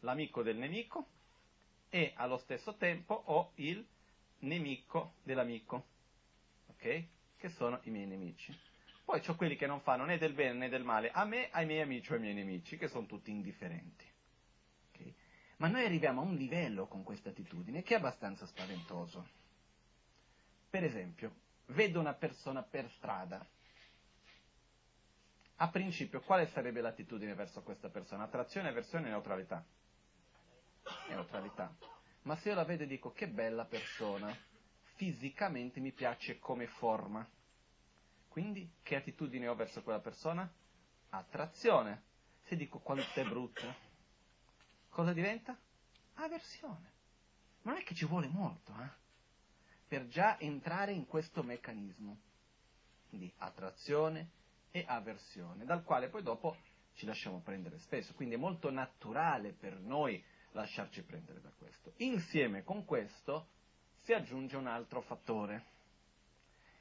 l'amico 0.00 0.42
del 0.42 0.58
nemico 0.58 1.06
e 1.88 2.12
allo 2.16 2.36
stesso 2.36 2.74
tempo 2.74 3.14
ho 3.14 3.52
il 3.54 3.82
nemico 4.40 5.14
dell'amico, 5.22 5.86
ok? 6.66 7.06
Che 7.38 7.48
sono 7.50 7.78
i 7.84 7.90
miei 7.90 8.06
nemici. 8.06 8.56
Poi 9.04 9.22
ho 9.26 9.36
quelli 9.36 9.56
che 9.56 9.66
non 9.66 9.80
fanno 9.80 10.04
né 10.04 10.18
del 10.18 10.34
bene 10.34 10.58
né 10.58 10.68
del 10.68 10.82
male 10.82 11.10
a 11.12 11.24
me, 11.24 11.48
ai 11.50 11.64
miei 11.64 11.80
amici 11.80 12.12
o 12.12 12.16
ai 12.16 12.20
miei 12.20 12.34
nemici, 12.34 12.76
che 12.76 12.88
sono 12.88 13.06
tutti 13.06 13.30
indifferenti. 13.30 14.04
Okay? 14.90 15.14
Ma 15.56 15.68
noi 15.68 15.84
arriviamo 15.84 16.20
a 16.20 16.24
un 16.24 16.34
livello 16.34 16.88
con 16.88 17.04
questa 17.04 17.30
attitudine 17.30 17.82
che 17.82 17.94
è 17.94 17.98
abbastanza 17.98 18.44
spaventoso. 18.44 19.26
Per 20.68 20.84
esempio, 20.84 21.34
vedo 21.68 22.00
una 22.00 22.12
persona 22.12 22.62
per 22.62 22.90
strada. 22.90 23.46
A 25.60 25.68
principio, 25.68 26.20
quale 26.20 26.46
sarebbe 26.48 26.80
l'attitudine 26.80 27.34
verso 27.34 27.62
questa 27.62 27.88
persona? 27.88 28.24
Attrazione, 28.24 28.68
avversione, 28.68 29.08
neutralità? 29.08 29.64
Neutralità. 31.08 31.74
Ma 32.22 32.36
se 32.36 32.50
io 32.50 32.54
la 32.54 32.64
vedo 32.64 32.82
e 32.82 32.86
dico 32.86 33.12
che 33.12 33.26
bella 33.28 33.64
persona, 33.64 34.36
fisicamente 34.98 35.78
mi 35.78 35.92
piace 35.92 36.40
come 36.40 36.66
forma. 36.66 37.26
Quindi 38.26 38.68
che 38.82 38.96
attitudine 38.96 39.46
ho 39.46 39.54
verso 39.54 39.82
quella 39.84 40.00
persona? 40.00 40.52
Attrazione. 41.10 42.02
Se 42.42 42.56
dico 42.56 42.80
quanto 42.80 43.04
è 43.14 43.22
brutta, 43.22 43.72
cosa 44.88 45.12
diventa? 45.12 45.56
Aversione. 46.14 46.92
Non 47.62 47.76
è 47.76 47.84
che 47.84 47.94
ci 47.94 48.06
vuole 48.06 48.26
molto, 48.26 48.72
eh? 48.80 48.90
per 49.86 50.08
già 50.08 50.38
entrare 50.40 50.92
in 50.92 51.06
questo 51.06 51.44
meccanismo 51.44 52.18
di 53.10 53.32
attrazione 53.36 54.30
e 54.70 54.84
avversione, 54.86 55.64
dal 55.64 55.84
quale 55.84 56.08
poi 56.08 56.22
dopo 56.22 56.56
ci 56.94 57.06
lasciamo 57.06 57.40
prendere 57.40 57.78
spesso. 57.78 58.14
Quindi 58.14 58.34
è 58.34 58.38
molto 58.38 58.70
naturale 58.70 59.52
per 59.52 59.78
noi 59.78 60.22
lasciarci 60.52 61.02
prendere 61.02 61.40
da 61.40 61.52
questo. 61.56 61.92
Insieme 61.98 62.64
con 62.64 62.84
questo 62.84 63.50
si 64.08 64.14
aggiunge 64.14 64.56
un 64.56 64.66
altro 64.66 65.02
fattore. 65.02 65.64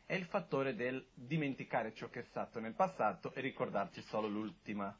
È 0.05 0.13
il 0.13 0.27
fattore 0.27 0.75
del 0.75 1.05
dimenticare 1.13 1.93
ciò 1.93 2.09
che 2.09 2.21
è 2.21 2.23
stato 2.23 2.61
nel 2.61 2.73
passato 2.73 3.33
e 3.33 3.41
ricordarci 3.41 4.01
solo 4.03 4.29
l'ultimo 4.29 4.95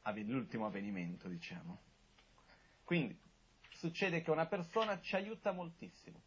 avvenimento, 0.00 1.28
diciamo. 1.28 1.82
Quindi 2.82 3.20
succede 3.72 4.22
che 4.22 4.30
una 4.30 4.46
persona 4.46 4.98
ci 5.02 5.16
aiuta 5.16 5.52
moltissimo 5.52 6.22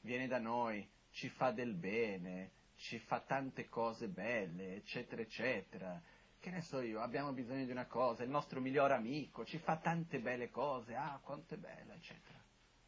viene 0.00 0.26
da 0.26 0.38
noi, 0.38 0.88
ci 1.10 1.28
fa 1.28 1.50
del 1.50 1.74
bene, 1.74 2.52
ci 2.76 2.98
fa 3.00 3.20
tante 3.20 3.68
cose 3.68 4.08
belle, 4.08 4.76
eccetera, 4.76 5.20
eccetera. 5.20 6.00
Che 6.40 6.48
ne 6.48 6.62
so 6.62 6.80
io, 6.80 7.02
abbiamo 7.02 7.32
bisogno 7.32 7.66
di 7.66 7.72
una 7.72 7.84
cosa, 7.84 8.22
il 8.22 8.30
nostro 8.30 8.58
migliore 8.58 8.94
amico 8.94 9.44
ci 9.44 9.58
fa 9.58 9.76
tante 9.76 10.18
belle 10.18 10.48
cose, 10.48 10.94
ah, 10.94 11.20
quanto 11.22 11.52
è 11.52 11.58
bella, 11.58 11.92
eccetera. 11.92 12.42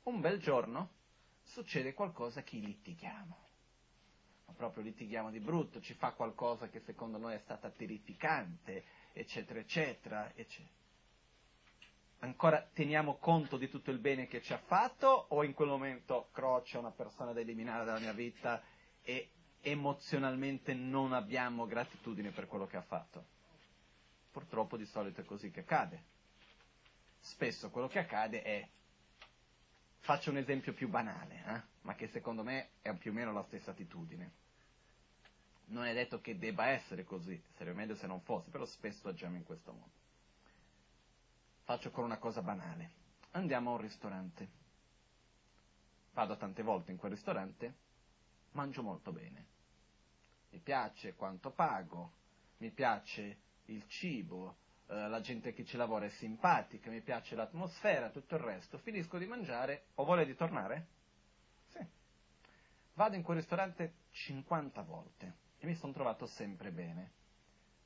Un 0.04 0.22
bel 0.22 0.38
giorno 0.40 0.96
succede 1.50 1.94
qualcosa 1.94 2.42
che 2.42 2.56
litighiamo. 2.56 3.48
Ma 4.46 4.52
proprio 4.54 4.82
litighiamo 4.82 5.30
di 5.30 5.40
brutto, 5.40 5.80
ci 5.80 5.94
fa 5.94 6.12
qualcosa 6.12 6.68
che 6.68 6.80
secondo 6.80 7.18
noi 7.18 7.34
è 7.34 7.38
stata 7.38 7.70
terrificante, 7.70 8.84
eccetera, 9.12 9.60
eccetera, 9.60 10.32
eccetera 10.34 10.78
ancora 12.20 12.68
teniamo 12.72 13.16
conto 13.16 13.56
di 13.56 13.68
tutto 13.68 13.90
il 13.90 13.98
bene 13.98 14.26
che 14.26 14.42
ci 14.42 14.52
ha 14.52 14.58
fatto 14.58 15.26
o 15.28 15.44
in 15.44 15.54
quel 15.54 15.68
momento 15.68 16.28
Croce 16.32 16.78
una 16.78 16.90
persona 16.90 17.32
da 17.32 17.40
eliminare 17.40 17.84
dalla 17.84 17.98
mia 17.98 18.12
vita 18.12 18.62
e 19.02 19.30
emozionalmente 19.60 20.74
non 20.74 21.12
abbiamo 21.12 21.66
gratitudine 21.66 22.30
per 22.30 22.46
quello 22.46 22.66
che 22.66 22.76
ha 22.76 22.82
fatto? 22.82 23.24
Purtroppo 24.30 24.76
di 24.76 24.84
solito 24.84 25.20
è 25.20 25.24
così 25.24 25.50
che 25.50 25.60
accade. 25.60 26.04
Spesso 27.18 27.70
quello 27.70 27.88
che 27.88 27.98
accade 27.98 28.42
è, 28.42 28.68
faccio 30.10 30.30
un 30.30 30.38
esempio 30.38 30.74
più 30.74 30.88
banale, 30.88 31.44
eh? 31.46 31.62
ma 31.82 31.94
che 31.94 32.08
secondo 32.08 32.42
me 32.42 32.70
è 32.82 32.92
più 32.94 33.12
o 33.12 33.14
meno 33.14 33.32
la 33.32 33.44
stessa 33.44 33.70
attitudine. 33.70 34.32
Non 35.66 35.84
è 35.84 35.94
detto 35.94 36.20
che 36.20 36.36
debba 36.36 36.66
essere 36.66 37.04
così, 37.04 37.40
sarebbe 37.56 37.76
meglio 37.76 37.94
se 37.94 38.08
non 38.08 38.20
fosse, 38.22 38.50
però 38.50 38.64
spesso 38.64 39.06
agiamo 39.06 39.36
in 39.36 39.44
questo 39.44 39.70
modo. 39.70 39.92
Faccio 41.62 41.92
con 41.92 42.02
una 42.02 42.18
cosa 42.18 42.42
banale. 42.42 42.90
Andiamo 43.30 43.70
a 43.70 43.74
un 43.74 43.80
ristorante. 43.82 44.48
Vado 46.12 46.36
tante 46.36 46.64
volte 46.64 46.90
in 46.90 46.96
quel 46.96 47.12
ristorante, 47.12 47.74
mangio 48.50 48.82
molto 48.82 49.12
bene. 49.12 49.46
Mi 50.50 50.58
piace 50.58 51.14
quanto 51.14 51.52
pago, 51.52 52.14
mi 52.56 52.72
piace 52.72 53.38
il 53.66 53.86
cibo, 53.86 54.56
eh, 54.90 55.08
la 55.08 55.20
gente 55.20 55.52
che 55.52 55.64
ci 55.64 55.76
lavora 55.76 56.06
è 56.06 56.10
simpatica, 56.10 56.90
mi 56.90 57.00
piace 57.00 57.36
l'atmosfera, 57.36 58.10
tutto 58.10 58.34
il 58.34 58.40
resto. 58.40 58.78
Finisco 58.78 59.18
di 59.18 59.26
mangiare, 59.26 59.84
ho 59.94 60.04
voglia 60.04 60.24
di 60.24 60.34
tornare? 60.34 60.86
Sì. 61.68 61.86
Vado 62.94 63.14
in 63.14 63.22
quel 63.22 63.38
ristorante 63.38 63.94
50 64.10 64.82
volte 64.82 65.34
e 65.58 65.66
mi 65.66 65.76
sono 65.76 65.92
trovato 65.92 66.26
sempre 66.26 66.72
bene. 66.72 67.12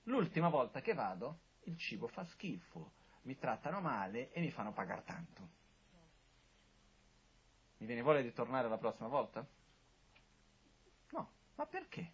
L'ultima 0.05 0.49
volta 0.49 0.81
che 0.81 0.95
vado, 0.95 1.41
il 1.65 1.77
cibo 1.77 2.07
fa 2.09 2.25
schifo, 2.25 2.93
mi 3.23 3.37
trattano 3.37 3.81
male 3.81 4.33
e 4.33 4.41
mi 4.41 4.51
fanno 4.51 4.73
pagare 4.73 5.03
tanto. 5.05 5.49
Mi 7.79 7.87
viene 7.87 8.01
voglia 8.01 8.23
di 8.23 8.33
tornare 8.33 8.69
la 8.69 8.79
prossima 8.79 9.09
volta? 9.09 9.47
No, 11.11 11.33
ma 11.57 11.67
perché? 11.67 12.13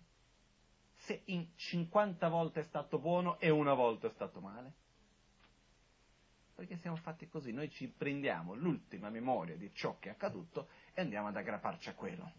Se 1.11 1.23
in 1.25 1.45
50 1.57 2.29
volte 2.29 2.61
è 2.61 2.63
stato 2.63 3.01
buono 3.01 3.41
e 3.41 3.51
una 3.51 3.75
volta 3.75 4.07
è 4.07 4.11
stato 4.11 4.39
male? 4.39 4.73
Perché 6.55 6.77
siamo 6.77 6.95
fatti 6.95 7.29
così, 7.29 7.51
noi 7.51 7.69
ci 7.69 7.89
prendiamo 7.89 8.55
l'ultima 8.55 9.11
memoria 9.11 9.57
di 9.57 9.75
ciò 9.75 9.99
che 9.99 10.11
è 10.11 10.13
accaduto 10.13 10.69
e 10.95 11.01
andiamo 11.01 11.27
ad 11.27 11.35
aggrapparci 11.35 11.89
a 11.89 11.95
quello. 11.95 12.33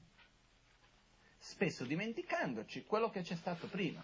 Spesso 1.37 1.83
dimenticandoci 1.83 2.85
quello 2.85 3.09
che 3.09 3.23
c'è 3.23 3.35
stato 3.35 3.67
prima. 3.67 4.01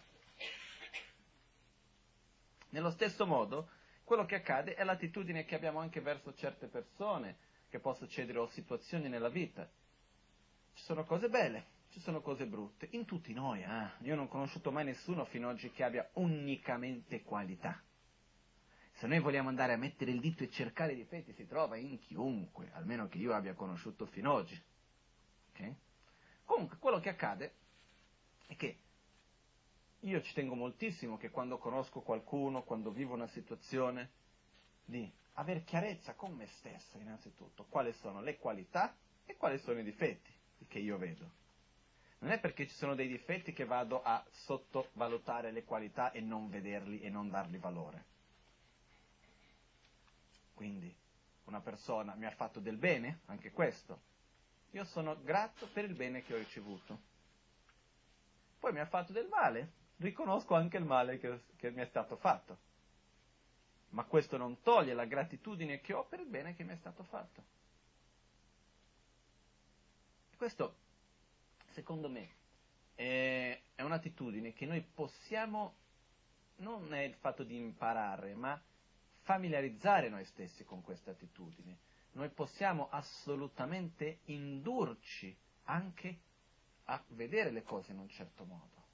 Nello 2.71 2.91
stesso 2.91 3.25
modo, 3.25 3.69
quello 4.03 4.25
che 4.25 4.35
accade 4.35 4.75
è 4.75 4.83
l'attitudine 4.83 5.45
che 5.45 5.55
abbiamo 5.55 5.79
anche 5.79 6.01
verso 6.01 6.33
certe 6.33 6.67
persone 6.67 7.37
che 7.69 7.79
può 7.79 7.93
succedere 7.93 8.39
o 8.39 8.49
situazioni 8.49 9.07
nella 9.07 9.29
vita. 9.29 9.65
Ci 10.73 10.83
sono 10.83 11.05
cose 11.05 11.29
belle, 11.29 11.76
ci 11.97 12.03
sono 12.03 12.21
cose 12.21 12.45
brutte, 12.45 12.89
in 12.91 13.05
tutti 13.05 13.33
noi. 13.33 13.63
Eh? 13.63 13.89
Io 14.01 14.13
non 14.13 14.25
ho 14.25 14.27
conosciuto 14.27 14.71
mai 14.71 14.85
nessuno 14.85 15.25
fino 15.25 15.49
ad 15.49 15.55
oggi 15.55 15.71
che 15.71 15.83
abbia 15.83 16.07
unicamente 16.13 17.23
qualità. 17.23 17.81
Se 18.91 19.07
noi 19.07 19.19
vogliamo 19.19 19.49
andare 19.49 19.73
a 19.73 19.77
mettere 19.77 20.11
il 20.11 20.19
dito 20.19 20.43
e 20.43 20.51
cercare 20.51 20.93
i 20.93 20.95
difetti, 20.95 21.33
si 21.33 21.47
trova 21.47 21.75
in 21.75 21.97
chiunque, 21.97 22.69
almeno 22.73 23.07
che 23.07 23.17
io 23.17 23.33
abbia 23.33 23.55
conosciuto 23.55 24.05
fino 24.05 24.29
ad 24.29 24.37
oggi. 24.37 24.63
Okay? 25.49 25.75
Comunque, 26.45 26.77
quello 26.77 26.99
che 26.99 27.09
accade 27.09 27.55
è 28.45 28.55
che 28.55 28.79
io 30.01 30.21
ci 30.21 30.33
tengo 30.35 30.53
moltissimo 30.53 31.17
che 31.17 31.31
quando 31.31 31.57
conosco 31.57 32.01
qualcuno, 32.01 32.61
quando 32.61 32.91
vivo 32.91 33.15
una 33.15 33.27
situazione, 33.27 34.11
di 34.85 35.11
avere 35.33 35.63
chiarezza 35.63 36.13
con 36.13 36.33
me 36.33 36.45
stesso 36.45 36.99
innanzitutto, 36.99 37.65
quali 37.69 37.91
sono 37.93 38.21
le 38.21 38.37
qualità 38.37 38.95
e 39.25 39.35
quali 39.35 39.57
sono 39.57 39.79
i 39.79 39.83
difetti 39.83 40.31
che 40.67 40.77
io 40.77 40.99
vedo. 40.99 41.45
Non 42.19 42.31
è 42.31 42.39
perché 42.39 42.67
ci 42.67 42.75
sono 42.75 42.95
dei 42.95 43.07
difetti 43.07 43.53
che 43.53 43.65
vado 43.65 44.01
a 44.01 44.23
sottovalutare 44.31 45.51
le 45.51 45.63
qualità 45.63 46.11
e 46.11 46.19
non 46.19 46.49
vederli 46.49 47.01
e 47.01 47.09
non 47.09 47.29
dargli 47.29 47.59
valore. 47.59 48.05
Quindi 50.55 50.93
una 51.45 51.59
persona 51.61 52.15
mi 52.15 52.25
ha 52.25 52.31
fatto 52.31 52.59
del 52.59 52.77
bene, 52.77 53.19
anche 53.25 53.51
questo. 53.51 54.01
Io 54.71 54.83
sono 54.85 55.21
grato 55.21 55.67
per 55.71 55.85
il 55.85 55.93
bene 55.93 56.23
che 56.23 56.33
ho 56.33 56.37
ricevuto. 56.37 56.99
Poi 58.59 58.73
mi 58.73 58.79
ha 58.79 58.87
fatto 58.87 59.13
del 59.13 59.27
male, 59.27 59.71
riconosco 59.97 60.55
anche 60.55 60.77
il 60.77 60.85
male 60.85 61.19
che, 61.19 61.41
che 61.55 61.69
mi 61.69 61.81
è 61.81 61.85
stato 61.85 62.15
fatto. 62.17 62.57
Ma 63.89 64.03
questo 64.03 64.37
non 64.37 64.61
toglie 64.61 64.93
la 64.93 65.05
gratitudine 65.05 65.79
che 65.79 65.93
ho 65.93 66.03
per 66.05 66.19
il 66.19 66.27
bene 66.27 66.55
che 66.55 66.63
mi 66.63 66.73
è 66.73 66.77
stato 66.77 67.03
fatto. 67.03 67.43
Questo, 70.35 70.75
secondo 71.77 72.09
me, 72.09 72.29
è, 72.95 73.61
è 73.75 73.83
un'attitudine 73.83 74.51
che 74.51 74.65
noi 74.65 74.81
possiamo, 74.81 75.75
non 76.57 76.91
è 76.91 77.01
il 77.01 77.13
fatto 77.13 77.43
di 77.43 77.55
imparare, 77.55 78.33
ma 78.33 78.59
familiarizzare 79.21 80.09
noi 80.09 80.25
stessi 80.25 80.65
con 80.65 80.81
questa 80.81 81.11
attitudine. 81.11 81.77
Noi 82.13 82.29
possiamo 82.29 82.89
assolutamente 82.89 84.21
indurci 84.25 85.37
anche 85.65 86.17
a 86.85 86.99
vedere 87.09 87.51
le 87.51 87.61
cose 87.61 87.91
in 87.91 87.99
un 87.99 88.09
certo 88.09 88.43
modo. 88.45 88.85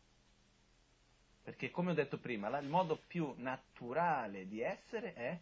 Perché 1.41 1.71
come 1.71 1.91
ho 1.91 1.93
detto 1.93 2.17
prima, 2.17 2.57
il 2.59 2.67
modo 2.67 2.97
più 3.07 3.33
naturale 3.37 4.45
di 4.45 4.59
essere 4.59 5.13
è 5.13 5.39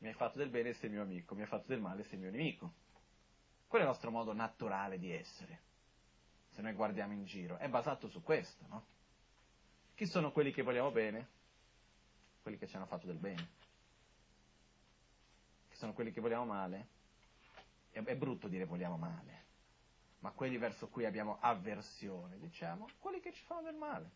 mi 0.00 0.08
hai 0.08 0.14
fatto 0.14 0.36
del 0.36 0.50
bene 0.50 0.74
sei 0.74 0.90
mio 0.90 1.02
amico, 1.02 1.34
mi 1.34 1.40
hai 1.40 1.46
fatto 1.46 1.68
del 1.68 1.80
male 1.80 2.04
sei 2.04 2.18
mio 2.18 2.30
nemico. 2.30 2.72
Quello 3.66 3.84
è 3.84 3.86
il 3.86 3.92
nostro 3.92 4.10
modo 4.10 4.34
naturale 4.34 4.98
di 4.98 5.10
essere. 5.10 5.67
Se 6.58 6.64
noi 6.64 6.72
guardiamo 6.72 7.12
in 7.12 7.24
giro, 7.24 7.56
è 7.58 7.68
basato 7.68 8.08
su 8.08 8.20
questo, 8.20 8.64
no? 8.66 8.84
Chi 9.94 10.06
sono 10.06 10.32
quelli 10.32 10.50
che 10.50 10.62
vogliamo 10.62 10.90
bene? 10.90 11.28
Quelli 12.42 12.58
che 12.58 12.66
ci 12.66 12.74
hanno 12.74 12.86
fatto 12.86 13.06
del 13.06 13.18
bene. 13.18 13.48
Chi 15.68 15.76
sono 15.76 15.92
quelli 15.92 16.10
che 16.10 16.20
vogliamo 16.20 16.46
male? 16.46 16.88
È, 17.90 18.02
è 18.02 18.16
brutto 18.16 18.48
dire 18.48 18.64
vogliamo 18.64 18.96
male, 18.96 19.44
ma 20.18 20.32
quelli 20.32 20.58
verso 20.58 20.88
cui 20.88 21.04
abbiamo 21.04 21.38
avversione, 21.38 22.40
diciamo, 22.40 22.88
quelli 22.98 23.20
che 23.20 23.32
ci 23.32 23.44
fanno 23.44 23.62
del 23.62 23.76
male. 23.76 24.10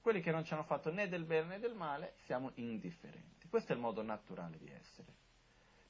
Quelli 0.00 0.20
che 0.20 0.32
non 0.32 0.44
ci 0.44 0.52
hanno 0.52 0.64
fatto 0.64 0.90
né 0.90 1.06
del 1.06 1.26
bene 1.26 1.46
né 1.46 1.58
del 1.60 1.76
male, 1.76 2.14
siamo 2.24 2.50
indifferenti. 2.54 3.46
Questo 3.46 3.70
è 3.70 3.76
il 3.76 3.80
modo 3.80 4.02
naturale 4.02 4.58
di 4.58 4.68
essere. 4.68 5.14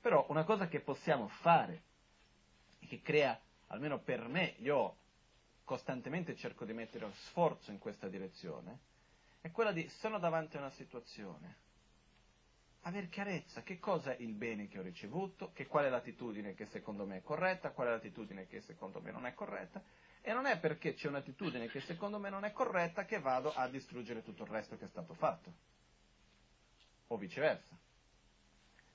Però 0.03 0.27
una 0.29 0.45
cosa 0.45 0.69
che 0.69 0.81
possiamo 0.81 1.29
fare, 1.29 1.83
e 2.81 2.87
che 2.87 3.01
crea, 3.01 3.41
almeno 3.75 3.99
per 3.99 4.27
me, 4.29 4.55
io 4.59 4.97
costantemente 5.65 6.37
cerco 6.37 6.65
di 6.65 6.73
mettere 6.73 7.11
sforzo 7.13 7.71
in 7.71 7.79
questa 7.79 8.09
direzione, 8.09 8.79
è 9.41 9.51
quella 9.51 9.73
di, 9.73 9.89
sono 9.89 10.19
davanti 10.19 10.57
a 10.57 10.61
una 10.61 10.71
situazione, 10.71 11.63
aver 12.83 13.09
chiarezza 13.09 13.63
che 13.63 13.79
cosa 13.79 14.15
è 14.15 14.23
il 14.23 14.33
bene 14.35 14.69
che 14.69 14.79
ho 14.79 14.83
ricevuto, 14.83 15.53
che 15.53 15.67
qual 15.67 15.85
è 15.85 15.89
l'attitudine 15.89 16.55
che 16.55 16.67
secondo 16.67 17.07
me 17.07 17.19
è 17.19 17.23
corretta, 17.23 17.71
qual 17.71 17.89
è 17.89 17.91
l'attitudine 17.91 18.47
che 18.47 18.61
secondo 18.63 19.01
me 19.01 19.11
non 19.11 19.27
è 19.27 19.35
corretta, 19.35 19.83
e 20.21 20.33
non 20.33 20.47
è 20.47 20.59
perché 20.59 20.95
c'è 20.95 21.09
un'attitudine 21.09 21.69
che 21.69 21.81
secondo 21.81 22.19
me 22.19 22.31
non 22.31 22.45
è 22.45 22.53
corretta 22.53 23.05
che 23.05 23.21
vado 23.21 23.53
a 23.53 23.69
distruggere 23.69 24.23
tutto 24.23 24.45
il 24.45 24.51
resto 24.51 24.77
che 24.79 24.87
è 24.87 24.89
stato 24.89 25.15
fatto, 25.15 25.53
o 27.09 27.17
viceversa 27.17 27.77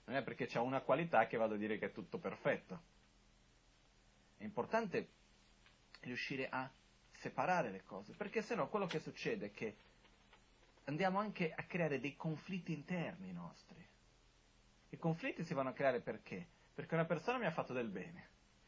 non 0.09 0.17
è 0.17 0.23
perché 0.23 0.47
c'è 0.47 0.57
una 0.57 0.81
qualità 0.81 1.27
che 1.27 1.37
vado 1.37 1.53
a 1.53 1.57
dire 1.57 1.77
che 1.77 1.87
è 1.87 1.91
tutto 1.91 2.17
perfetto. 2.17 2.97
È 4.39 4.45
importante 4.45 5.09
riuscire 6.01 6.47
a 6.47 6.71
separare 7.17 7.71
le 7.71 7.83
cose, 7.83 8.13
perché 8.13 8.41
sennò 8.41 8.69
quello 8.69 8.87
che 8.87 8.99
succede 8.99 9.47
è 9.47 9.51
che 9.51 9.75
andiamo 10.85 11.19
anche 11.19 11.51
a 11.53 11.63
creare 11.63 11.99
dei 11.99 12.15
conflitti 12.15 12.71
interni 12.71 13.33
nostri. 13.33 13.85
I 14.91 14.97
conflitti 14.97 15.43
si 15.43 15.53
vanno 15.53 15.69
a 15.69 15.73
creare 15.73 15.99
perché? 15.99 16.47
Perché 16.73 16.95
una 16.95 17.03
persona 17.03 17.37
mi 17.37 17.45
ha 17.45 17.51
fatto 17.51 17.73
del 17.73 17.89
bene 17.89 18.27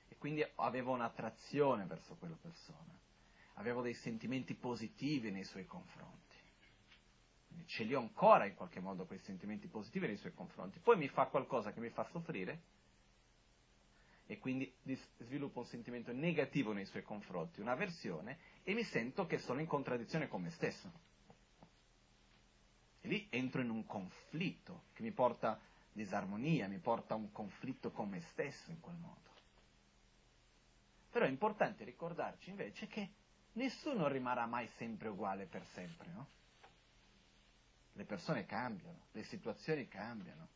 e 0.09 0.17
quindi 0.17 0.45
avevo 0.55 0.91
un'attrazione 0.91 1.85
verso 1.85 2.15
quella 2.15 2.37
persona, 2.39 2.93
avevo 3.53 3.81
dei 3.81 3.93
sentimenti 3.93 4.53
positivi 4.53 5.31
nei 5.31 5.45
suoi 5.45 5.65
confronti 5.65 6.19
ce 7.71 7.83
li 7.83 7.93
ho 7.93 7.99
ancora 7.99 8.45
in 8.45 8.53
qualche 8.53 8.81
modo 8.81 9.05
quei 9.05 9.19
sentimenti 9.19 9.67
positivi 9.67 10.07
nei 10.07 10.17
suoi 10.17 10.33
confronti, 10.33 10.79
poi 10.79 10.97
mi 10.97 11.07
fa 11.07 11.27
qualcosa 11.27 11.71
che 11.71 11.79
mi 11.79 11.89
fa 11.89 12.03
soffrire 12.11 12.61
e 14.31 14.39
quindi 14.39 14.73
sviluppo 15.17 15.59
un 15.59 15.65
sentimento 15.65 16.13
negativo 16.13 16.71
nei 16.71 16.85
suoi 16.85 17.03
confronti, 17.03 17.59
un'avversione 17.59 18.37
e 18.63 18.73
mi 18.73 18.83
sento 18.83 19.25
che 19.25 19.39
sono 19.39 19.59
in 19.59 19.67
contraddizione 19.67 20.29
con 20.29 20.41
me 20.41 20.51
stesso. 20.51 20.89
E 23.01 23.09
lì 23.09 23.27
entro 23.29 23.59
in 23.59 23.69
un 23.69 23.85
conflitto 23.85 24.83
che 24.93 25.03
mi 25.03 25.11
porta 25.11 25.59
disarmonia, 25.91 26.69
mi 26.69 26.77
porta 26.77 27.13
a 27.13 27.17
un 27.17 27.33
conflitto 27.33 27.91
con 27.91 28.07
me 28.07 28.21
stesso 28.31 28.71
in 28.71 28.79
quel 28.79 28.95
modo. 28.95 29.29
Però 31.09 31.25
è 31.25 31.29
importante 31.29 31.83
ricordarci 31.83 32.51
invece 32.51 32.87
che 32.87 33.09
nessuno 33.53 34.07
rimarrà 34.07 34.45
mai 34.45 34.67
sempre 34.77 35.09
uguale 35.09 35.45
per 35.45 35.65
sempre, 35.73 36.09
no? 36.13 36.27
le 37.91 38.05
persone 38.05 38.45
cambiano, 38.45 39.07
le 39.11 39.23
situazioni 39.23 39.89
cambiano. 39.89 40.47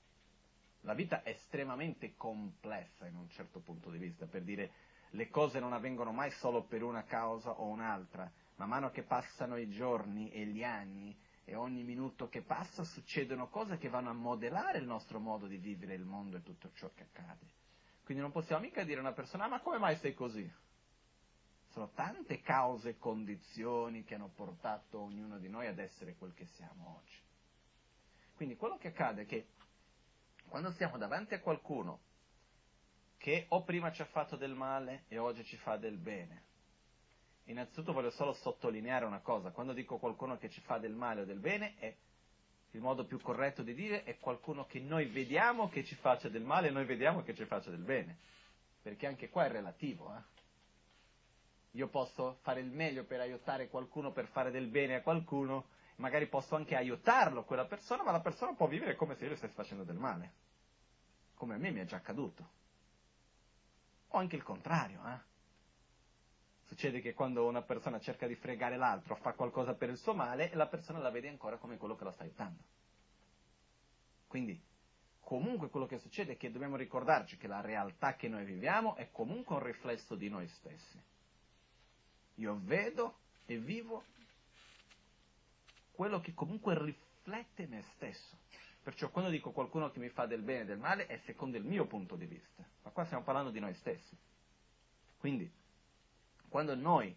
La 0.86 0.94
vita 0.94 1.24
è 1.24 1.32
estremamente 1.32 2.16
complessa 2.16 3.08
in 3.08 3.16
un 3.16 3.28
certo 3.30 3.60
punto 3.60 3.90
di 3.90 3.98
vista, 3.98 4.28
per 4.28 4.44
dire 4.44 4.72
le 5.10 5.30
cose 5.30 5.60
non 5.60 5.74
avvengono 5.74 6.12
mai 6.12 6.30
solo 6.32 6.64
per 6.64 6.84
una 6.84 7.04
causa 7.06 7.50
o 7.50 7.66
un'altra, 7.66 8.32
man 8.58 8.70
mano 8.70 8.92
che 8.92 9.02
passano 9.02 9.58
i 9.58 9.68
giorni 9.68 10.30
e 10.32 10.46
gli 10.46 10.64
anni 10.64 11.18
e 11.44 11.56
ogni 11.56 11.84
minuto 11.84 12.30
che 12.30 12.44
passa 12.44 12.84
succedono 12.84 13.50
cose 13.50 13.78
che 13.78 13.90
vanno 13.90 14.12
a 14.12 14.14
modellare 14.14 14.78
il 14.78 14.86
nostro 14.86 15.20
modo 15.20 15.48
di 15.48 15.58
vivere 15.58 15.96
il 15.96 16.06
mondo 16.06 16.38
e 16.38 16.44
tutto 16.44 16.70
ciò 16.76 16.92
che 16.94 17.04
accade. 17.04 17.54
Quindi 18.04 18.22
non 18.22 18.32
possiamo 18.32 18.62
mica 18.62 18.84
dire 18.84 19.00
a 19.00 19.02
una 19.02 19.14
persona, 19.14 19.46
ah, 19.46 19.50
ma 19.50 19.62
come 19.62 19.80
mai 19.80 19.96
sei 19.98 20.14
così? 20.14 20.48
Sono 21.70 21.90
tante 21.96 22.42
cause 22.42 22.90
e 22.90 22.98
condizioni 23.00 24.04
che 24.04 24.14
hanno 24.14 24.30
portato 24.30 25.00
ognuno 25.00 25.40
di 25.40 25.50
noi 25.50 25.66
ad 25.66 25.80
essere 25.80 26.16
quel 26.16 26.36
che 26.36 26.46
siamo 26.46 27.02
oggi. 27.02 27.18
Quindi 28.36 28.56
quello 28.56 28.78
che 28.78 28.90
accade 28.90 29.24
è 29.24 29.26
che 29.26 29.48
quando 30.48 30.72
siamo 30.74 30.98
davanti 30.98 31.34
a 31.34 31.40
qualcuno 31.40 32.00
che 33.18 33.46
o 33.50 33.64
prima 33.64 33.92
ci 33.92 34.02
ha 34.02 34.06
fatto 34.06 34.36
del 34.36 34.54
male 34.54 35.06
e 35.08 35.18
oggi 35.18 35.44
ci 35.46 35.58
fa 35.58 35.78
del 35.78 35.98
bene, 35.98 36.44
innanzitutto 37.46 37.94
voglio 37.94 38.12
solo 38.12 38.34
sottolineare 38.34 39.06
una 39.06 39.20
cosa, 39.20 39.52
quando 39.52 39.74
dico 39.74 39.98
qualcuno 39.98 40.38
che 40.38 40.50
ci 40.50 40.62
fa 40.62 40.78
del 40.78 40.94
male 40.94 41.22
o 41.22 41.26
del 41.26 41.40
bene, 41.40 41.76
è 41.78 41.96
il 42.72 42.82
modo 42.82 43.06
più 43.06 43.20
corretto 43.22 43.64
di 43.64 43.74
dire 43.74 44.04
è 44.04 44.18
qualcuno 44.20 44.66
che 44.66 44.80
noi 44.80 45.06
vediamo 45.06 45.70
che 45.70 45.86
ci 45.86 45.96
faccia 45.96 46.28
del 46.28 46.44
male 46.44 46.68
e 46.68 46.72
noi 46.72 46.86
vediamo 46.86 47.24
che 47.24 47.34
ci 47.34 47.46
faccia 47.46 47.70
del 47.70 47.84
bene, 47.84 48.18
perché 48.82 49.08
anche 49.08 49.30
qua 49.30 49.46
è 49.46 49.50
relativo. 49.50 50.14
Eh? 50.14 50.34
Io 51.72 51.88
posso 51.88 52.40
fare 52.42 52.60
il 52.60 52.70
meglio 52.70 53.06
per 53.06 53.22
aiutare 53.22 53.70
qualcuno 53.70 54.12
per 54.12 54.28
fare 54.28 54.52
del 54.52 54.68
bene 54.68 54.96
a 54.96 55.02
qualcuno, 55.02 55.68
magari 55.98 56.28
posso 56.28 56.56
anche 56.56 56.76
aiutarlo, 56.76 57.44
quella 57.44 57.66
persona, 57.66 58.04
ma 58.04 58.12
la 58.12 58.22
persona 58.22 58.54
può 58.54 58.68
vivere 58.68 58.96
come 58.96 59.16
se 59.16 59.24
io 59.24 59.32
le 59.32 59.38
stessi 59.38 59.54
facendo 59.54 59.84
del 59.84 59.98
male, 59.98 60.32
come 61.36 61.56
a 61.56 61.58
me 61.58 61.72
mi 61.72 61.80
è 61.80 61.86
già 61.86 61.98
accaduto. 61.98 62.50
O 64.10 64.18
anche 64.18 64.36
il 64.36 64.44
contrario, 64.44 65.02
eh? 65.08 65.34
Succede 66.66 67.00
che 67.00 67.14
quando 67.14 67.46
una 67.46 67.62
persona 67.62 68.00
cerca 68.00 68.26
di 68.26 68.36
fregare 68.36 68.76
l'altro, 68.76 69.16
fa 69.16 69.34
qualcosa 69.34 69.76
per 69.76 69.90
il 69.90 69.98
suo 69.98 70.16
male 70.16 70.50
la 70.54 70.68
persona 70.68 71.00
la 71.00 71.12
vede 71.12 71.30
ancora 71.30 71.58
come 71.58 71.78
quello 71.78 71.96
che 71.96 72.04
la 72.04 72.12
sta 72.12 72.24
aiutando. 72.24 72.64
Quindi, 74.28 74.60
comunque 75.20 75.70
quello 75.70 75.86
che 75.86 76.00
succede 76.00 76.34
è 76.34 76.38
che 76.38 76.52
dobbiamo 76.52 76.76
ricordarci 76.76 77.38
che 77.38 77.48
la 77.48 77.62
realtà 77.62 78.16
che 78.16 78.28
noi 78.28 78.46
viviamo 78.46 78.96
è 78.96 79.12
comunque 79.12 79.56
un 79.56 79.64
riflesso 79.64 80.16
di 80.16 80.28
noi 80.28 80.48
stessi. 80.48 81.02
Io 82.36 82.60
vedo 82.64 83.20
e 83.46 83.58
vivo 83.58 84.04
quello 85.96 86.20
che 86.20 86.34
comunque 86.34 86.78
riflette 86.78 87.66
me 87.68 87.84
stesso. 87.96 88.38
Perciò 88.84 89.10
quando 89.10 89.32
dico 89.32 89.52
qualcuno 89.52 89.90
che 89.90 90.00
mi 90.00 90.10
fa 90.10 90.28
del 90.28 90.44
bene 90.44 90.62
e 90.62 90.66
del 90.66 90.78
male 90.78 91.08
è 91.08 91.18
secondo 91.26 91.58
il 91.58 91.64
mio 91.64 91.88
punto 91.88 92.16
di 92.16 92.28
vista, 92.28 92.64
ma 92.84 92.92
qua 92.92 93.06
stiamo 93.06 93.24
parlando 93.24 93.50
di 93.50 93.60
noi 93.60 93.74
stessi. 93.74 94.16
Quindi, 95.18 95.52
quando 96.50 96.76
noi 96.76 97.16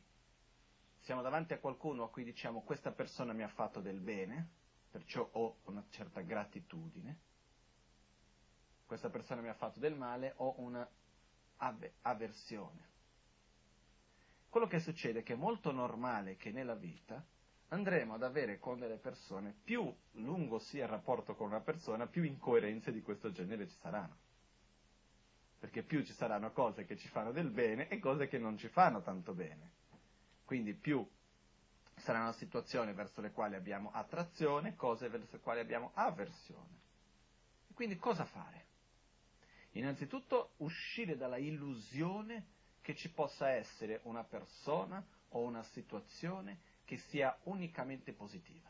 siamo 1.01 1.21
davanti 1.21 1.53
a 1.53 1.59
qualcuno 1.59 2.05
a 2.05 2.09
cui 2.09 2.25
diciamo 2.25 2.62
questa 2.62 2.91
persona 2.91 3.35
mi 3.35 3.43
ha 3.43 3.49
fatto 3.49 3.81
del 3.81 4.01
bene, 4.01 4.49
perciò 4.91 5.29
ho 5.33 5.59
una 5.64 5.85
certa 5.91 6.23
gratitudine, 6.23 7.19
questa 8.87 9.11
persona 9.11 9.43
mi 9.43 9.49
ha 9.49 9.55
fatto 9.55 9.79
del 9.79 9.95
male, 9.95 10.33
ho 10.37 10.55
una 10.59 10.88
avversione. 11.57 12.87
Quello 14.49 14.67
che 14.67 14.81
succede 14.81 15.21
è 15.21 15.23
che 15.23 15.35
è 15.35 15.37
molto 15.37 15.71
normale 15.71 16.37
che 16.37 16.51
nella 16.51 16.75
vita 16.75 17.23
andremo 17.68 18.14
ad 18.14 18.22
avere 18.22 18.59
con 18.59 18.78
delle 18.78 18.96
persone, 18.96 19.54
più 19.64 19.94
lungo 20.12 20.59
sia 20.59 20.85
il 20.85 20.90
rapporto 20.90 21.35
con 21.35 21.48
una 21.48 21.61
persona, 21.61 22.07
più 22.07 22.22
incoerenze 22.22 22.92
di 22.92 23.02
questo 23.02 23.31
genere 23.31 23.68
ci 23.68 23.76
saranno. 23.81 24.16
Perché 25.59 25.83
più 25.83 26.04
ci 26.04 26.12
saranno 26.12 26.52
cose 26.52 26.85
che 26.85 26.96
ci 26.96 27.09
fanno 27.09 27.33
del 27.33 27.50
bene 27.50 27.88
e 27.88 27.98
cose 27.98 28.28
che 28.28 28.38
non 28.38 28.57
ci 28.57 28.68
fanno 28.68 29.02
tanto 29.02 29.35
bene. 29.35 29.72
Quindi 30.44 30.72
più 30.72 31.07
saranno 31.96 32.33
situazioni 32.33 32.92
verso 32.92 33.20
le 33.20 33.33
quali 33.33 33.57
abbiamo 33.57 33.90
attrazione, 33.92 34.76
cose 34.76 35.09
verso 35.09 35.28
le 35.33 35.40
quali 35.40 35.61
abbiamo 35.61 35.90
avversione. 35.94 36.76
E 37.68 37.74
quindi 37.74 37.96
cosa 37.96 38.24
fare? 38.24 38.66
Innanzitutto 39.72 40.52
uscire 40.59 41.16
dalla 41.16 41.37
illusione 41.37 42.46
che 42.81 42.94
ci 42.94 43.11
possa 43.11 43.50
essere 43.50 44.00
una 44.04 44.24
persona 44.24 45.04
o 45.31 45.40
una 45.42 45.62
situazione 45.64 46.61
che 46.88 46.96
sia 47.11 47.37
unicamente 47.42 48.14
positiva. 48.14 48.66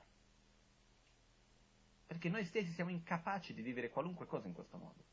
Perché 2.05 2.29
noi 2.29 2.45
stessi 2.47 2.73
siamo 2.73 2.91
incapaci 2.91 3.55
di 3.55 3.63
vivere 3.63 3.91
qualunque 3.91 4.27
cosa 4.27 4.49
in 4.49 4.55
questo 4.55 4.77
modo. 4.77 5.05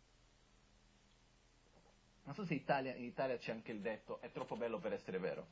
Non 2.23 2.33
so 2.33 2.43
se 2.47 2.55
Italia, 2.55 2.95
in 2.95 3.03
Italia 3.03 3.37
c'è 3.37 3.51
anche 3.51 3.71
il 3.71 3.81
detto 3.81 4.19
è 4.21 4.31
troppo 4.31 4.55
bello 4.57 4.79
per 4.79 4.93
essere 4.93 5.19
vero. 5.19 5.45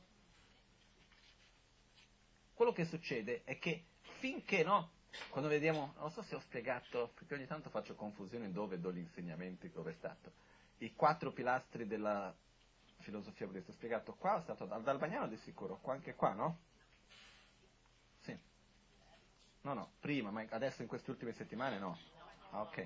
quello 2.54 2.72
che 2.72 2.86
succede 2.86 3.42
è 3.44 3.56
che 3.60 3.84
finché 4.18 4.64
no, 4.64 4.90
quando 5.28 5.48
vediamo, 5.48 5.94
non 5.98 6.10
so 6.10 6.22
se 6.22 6.34
ho 6.34 6.40
spiegato, 6.40 7.12
perché 7.14 7.34
ogni 7.34 7.46
tanto 7.46 7.70
faccio 7.70 7.94
confusione 7.94 8.50
dove 8.50 8.80
do 8.80 8.92
gli 8.92 8.98
insegnamenti, 8.98 9.70
dove 9.70 9.92
è 9.92 9.94
stato, 9.94 10.32
i 10.78 10.92
quattro 10.96 11.30
pilastri 11.30 11.86
della 11.86 12.34
filosofia 12.98 13.46
buddista, 13.46 13.70
ho 13.70 13.74
spiegato 13.74 14.14
qua, 14.14 14.40
è 14.40 14.42
stato 14.42 14.64
dal 14.64 14.82
Dalbagnano 14.82 15.28
di 15.28 15.36
sicuro, 15.36 15.78
qua 15.80 15.92
anche 15.92 16.16
qua, 16.16 16.32
no? 16.32 16.58
No, 19.64 19.72
no, 19.72 19.92
prima, 19.98 20.30
ma 20.30 20.44
adesso 20.50 20.82
in 20.82 20.88
queste 20.88 21.10
ultime 21.10 21.32
settimane 21.32 21.78
no. 21.78 21.98
Ah, 22.50 22.60
ok. 22.60 22.76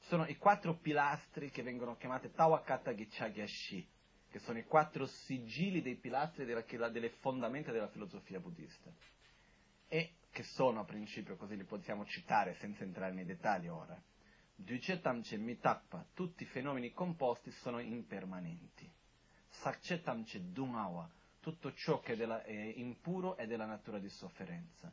Ci 0.00 0.06
sono 0.08 0.26
i 0.26 0.36
quattro 0.36 0.74
pilastri 0.74 1.50
che 1.50 1.62
vengono 1.62 1.96
chiamati 1.96 2.30
Tawakata 2.30 2.94
Gichagyashi, 2.94 3.88
che 4.28 4.38
sono 4.38 4.58
i 4.58 4.64
quattro 4.64 5.06
sigilli 5.06 5.80
dei 5.80 5.96
pilastri 5.96 6.44
della, 6.44 6.90
delle 6.90 7.08
fondamenta 7.08 7.72
della 7.72 7.88
filosofia 7.88 8.38
buddista. 8.38 8.92
E 9.88 10.16
che 10.30 10.42
sono 10.42 10.80
a 10.80 10.84
principio, 10.84 11.36
così 11.36 11.56
li 11.56 11.64
possiamo 11.64 12.04
citare 12.04 12.52
senza 12.56 12.84
entrare 12.84 13.14
nei 13.14 13.24
dettagli 13.24 13.68
ora. 13.68 13.98
Ducetamce 14.54 15.38
mitakpa, 15.38 16.04
tutti 16.12 16.42
i 16.42 16.46
fenomeni 16.46 16.92
composti 16.92 17.50
sono 17.50 17.78
impermanenti. 17.78 18.92
Sakcetamce 19.48 20.52
dungawa, 20.52 21.10
tutto 21.40 21.72
ciò 21.72 22.00
che 22.00 22.12
è, 22.12 22.16
della, 22.16 22.42
è 22.42 22.52
impuro 22.76 23.36
è 23.36 23.46
della 23.46 23.64
natura 23.64 23.98
di 23.98 24.10
sofferenza. 24.10 24.92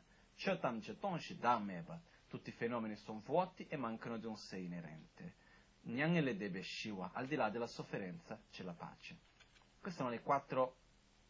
Tutti 2.28 2.50
i 2.50 2.52
fenomeni 2.52 2.96
sono 2.96 3.22
vuoti 3.24 3.66
e 3.68 3.76
mancano 3.76 4.18
di 4.18 4.26
un 4.26 4.36
sé 4.36 4.58
inerente. 4.58 5.34
Al 5.82 7.26
di 7.26 7.34
là 7.36 7.48
della 7.48 7.66
sofferenza 7.66 8.38
c'è 8.50 8.62
la 8.62 8.72
pace. 8.72 9.16
Questi 9.80 10.00
sono 10.00 10.12
i 10.12 10.20
quattro, 10.20 10.76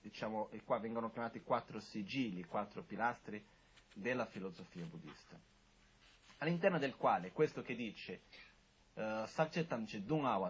diciamo, 0.00 0.48
e 0.50 0.62
qua 0.62 0.78
vengono 0.78 1.10
chiamati 1.10 1.42
quattro 1.42 1.78
sigilli, 1.80 2.44
quattro 2.44 2.82
pilastri 2.82 3.44
della 3.92 4.26
filosofia 4.26 4.84
buddista, 4.84 5.38
all'interno 6.38 6.78
del 6.78 6.96
quale 6.96 7.32
questo 7.32 7.62
che 7.62 7.74
dice 7.74 8.22
uh, 8.94 9.26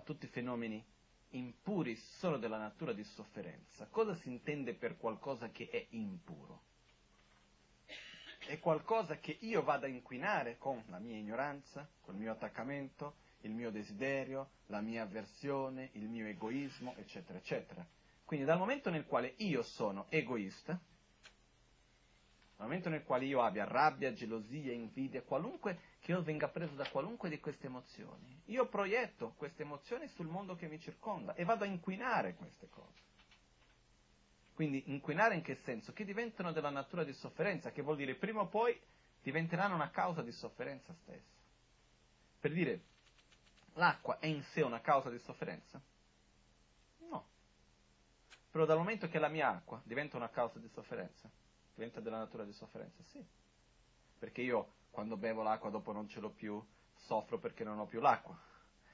tutti 0.05 0.25
i 0.27 0.29
fenomeni 0.29 0.85
impuri 1.31 1.97
sono 1.97 2.39
della 2.39 2.59
natura 2.59 2.93
di 2.93 3.05
sofferenza, 3.05 3.87
cosa 3.87 4.15
si 4.17 4.29
intende 4.29 4.75
per 4.75 4.97
qualcosa 4.97 5.51
che 5.51 5.69
è 5.71 5.87
impuro? 5.91 6.63
È 8.47 8.61
qualcosa 8.61 9.19
che 9.19 9.39
io 9.41 9.63
vado 9.63 9.87
a 9.87 9.89
inquinare 9.89 10.57
con 10.57 10.81
la 10.87 11.01
mia 11.01 11.17
ignoranza, 11.17 11.89
col 12.01 12.15
mio 12.15 12.31
attaccamento, 12.31 13.17
il 13.41 13.51
mio 13.51 13.73
desiderio, 13.73 14.51
la 14.67 14.81
mia 14.81 15.03
avversione, 15.03 15.91
il 15.95 16.09
mio 16.09 16.27
egoismo, 16.27 16.95
eccetera, 16.97 17.39
eccetera. 17.39 17.85
Quindi 18.25 18.47
dal 18.47 18.59
momento 18.59 18.89
nel 18.89 19.05
quale 19.05 19.35
io 19.39 19.63
sono 19.63 20.07
egoista, 20.11 20.73
nel 20.73 22.67
momento 22.69 22.89
nel 22.89 23.03
quale 23.03 23.25
io 23.25 23.43
abbia 23.43 23.65
rabbia, 23.65 24.13
gelosia, 24.13 24.73
invidia, 24.73 25.23
qualunque, 25.23 25.81
che 25.99 26.13
io 26.13 26.23
venga 26.23 26.47
preso 26.47 26.75
da 26.75 26.89
qualunque 26.89 27.29
di 27.29 27.41
queste 27.41 27.67
emozioni, 27.67 28.43
io 28.45 28.69
proietto 28.69 29.35
queste 29.37 29.63
emozioni 29.63 30.07
sul 30.07 30.29
mondo 30.29 30.55
che 30.55 30.69
mi 30.69 30.79
circonda 30.79 31.35
e 31.35 31.43
vado 31.43 31.65
a 31.65 31.67
inquinare 31.67 32.37
queste 32.37 32.69
cose. 32.69 33.03
Quindi 34.57 34.85
inquinare 34.87 35.35
in 35.35 35.43
che 35.43 35.57
senso? 35.65 35.93
Che 35.93 36.03
diventano 36.07 36.51
della 36.51 36.71
natura 36.71 37.05
di 37.05 37.13
sofferenza, 37.13 37.73
che 37.73 37.83
vuol 37.83 37.97
dire 37.97 38.15
prima 38.15 38.41
o 38.41 38.47
poi 38.47 38.75
diventeranno 39.21 39.75
una 39.75 39.91
causa 39.91 40.23
di 40.23 40.33
sofferenza 40.33 40.95
stessa. 40.95 41.35
Per 42.41 42.51
dire, 42.53 42.81
l'acqua 43.75 44.19
è 44.19 44.25
in 44.25 44.43
sé 44.45 44.63
una 44.63 44.81
causa 44.81 45.11
di 45.11 45.19
sofferenza? 45.19 45.79
No. 47.11 47.27
Però 48.51 48.65
dal 48.65 48.79
momento 48.79 49.09
che 49.09 49.19
la 49.19 49.29
mia 49.29 49.51
acqua 49.51 49.79
diventa 49.85 50.17
una 50.17 50.31
causa 50.31 50.59
di 50.59 50.69
sofferenza, 50.69 51.29
diventa 51.75 52.01
della 52.01 52.17
natura 52.17 52.45
di 52.45 52.53
sofferenza, 52.55 53.03
sì. 53.11 53.23
Perché 54.19 54.41
io 54.41 54.77
quando 54.91 55.19
bevo 55.19 55.43
l'acqua 55.43 55.69
dopo 55.69 55.93
non 55.93 56.09
ce 56.09 56.19
l'ho 56.19 56.31
più, 56.31 56.67
soffro 56.95 57.39
perché 57.39 57.63
non 57.63 57.79
ho 57.79 57.85
più 57.85 58.01
l'acqua. 58.01 58.41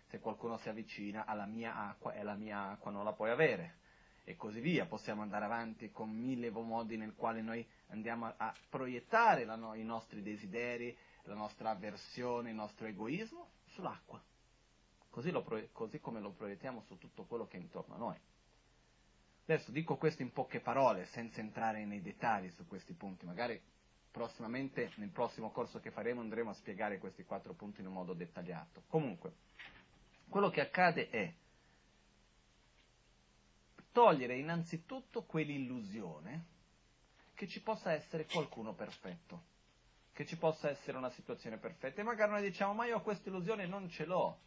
Se 0.09 0.19
qualcuno 0.19 0.59
si 0.59 0.69
avvicina 0.69 1.25
alla 1.25 1.47
mia 1.47 1.77
acqua 1.77 2.15
e 2.15 2.25
la 2.25 2.35
mia 2.35 2.71
acqua 2.71 2.91
non 2.91 3.05
la 3.05 3.13
puoi 3.13 3.31
avere. 3.31 3.79
E 4.25 4.37
così 4.37 4.61
via, 4.61 4.87
possiamo 4.87 5.23
andare 5.23 5.45
avanti 5.45 5.91
con 5.91 6.11
mille 6.11 6.51
modi 6.51 6.97
nel 6.97 7.15
quale 7.15 7.43
noi 7.43 7.67
andiamo 7.89 8.27
a, 8.27 8.35
a 8.37 8.55
proiettare 8.69 9.45
no, 9.45 9.75
i 9.75 9.83
nostri 9.83 10.23
desideri, 10.23 10.97
la 11.25 11.35
nostra 11.35 11.71
avversione, 11.71 12.51
il 12.51 12.57
nostro 12.57 12.87
egoismo 12.87 13.49
sull'acqua. 13.67 14.23
Così, 15.11 15.31
lo, 15.31 15.45
così 15.73 16.01
come 16.01 16.21
lo 16.21 16.31
proiettiamo 16.31 16.83
su 16.87 16.97
tutto 16.99 17.25
quello 17.25 17.47
che 17.47 17.57
è 17.57 17.61
intorno 17.61 17.95
a 17.95 17.99
noi. 17.99 18.17
Adesso 19.45 19.73
dico 19.73 19.97
questo 19.97 20.23
in 20.23 20.33
poche 20.33 20.61
parole, 20.61 21.07
senza 21.07 21.41
entrare 21.41 21.85
nei 21.85 22.01
dettagli 22.01 22.51
su 22.51 22.67
questi 22.67 22.93
punti. 22.95 23.27
Magari 23.27 23.61
prossimamente, 24.11 24.93
nel 24.97 25.09
prossimo 25.09 25.51
corso 25.51 25.81
che 25.81 25.91
faremo, 25.91 26.21
andremo 26.21 26.51
a 26.51 26.55
spiegare 26.55 26.99
questi 26.99 27.25
quattro 27.25 27.55
punti 27.55 27.81
in 27.81 27.89
un 27.89 27.95
modo 27.95 28.15
dettagliato. 28.15 28.85
Comunque, 28.87 29.33
quello 30.29 30.49
che 30.49 30.61
accade 30.61 31.11
è 31.11 31.33
togliere 33.93 34.37
innanzitutto 34.37 35.23
quell'illusione 35.25 36.47
che 37.35 37.47
ci 37.47 37.61
possa 37.61 37.93
essere 37.93 38.27
qualcuno 38.27 38.73
perfetto, 38.75 39.45
che 40.13 40.27
ci 40.27 40.37
possa 40.37 40.71
essere 40.71 40.97
una 40.97 41.11
situazione 41.11 41.59
perfetta. 41.59 42.01
E 42.01 42.05
magari 42.05 42.31
noi 42.31 42.43
diciamo, 42.43 42.75
ma 42.75 42.87
io 42.87 43.01
questa 43.01 43.29
illusione 43.29 43.67
non 43.67 43.89
ce 43.89 44.05
l'ho. 44.05 44.41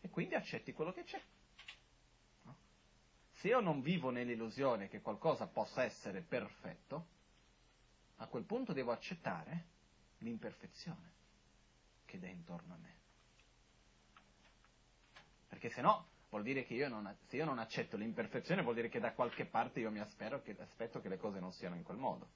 E 0.00 0.08
quindi 0.08 0.34
accetti 0.34 0.72
quello 0.72 0.92
che 0.92 1.04
c'è. 1.04 1.20
Se 3.32 3.48
io 3.48 3.60
non 3.60 3.82
vivo 3.82 4.10
nell'illusione 4.10 4.88
che 4.88 5.00
qualcosa 5.00 5.46
possa 5.46 5.84
essere 5.84 6.22
perfetto, 6.22 7.06
a 8.16 8.26
quel 8.26 8.44
punto 8.44 8.72
devo 8.72 8.90
accettare 8.90 9.66
l'imperfezione 10.18 11.12
che 12.04 12.18
è 12.20 12.28
intorno 12.28 12.74
a 12.74 12.76
me. 12.78 12.96
Perché 15.48 15.70
se 15.70 15.80
no 15.80 16.08
vuol 16.30 16.42
dire 16.42 16.64
che 16.64 16.74
io 16.74 16.88
non, 16.88 17.14
se 17.26 17.36
io 17.36 17.44
non 17.44 17.58
accetto 17.58 17.96
l'imperfezione 17.96 18.62
vuol 18.62 18.74
dire 18.74 18.88
che 18.88 19.00
da 19.00 19.12
qualche 19.12 19.44
parte 19.44 19.80
io 19.80 19.90
mi 19.90 20.00
che, 20.42 20.56
aspetto 20.58 21.00
che 21.00 21.08
le 21.08 21.18
cose 21.18 21.40
non 21.40 21.52
siano 21.52 21.76
in 21.76 21.82
quel 21.82 21.96
modo. 21.96 22.28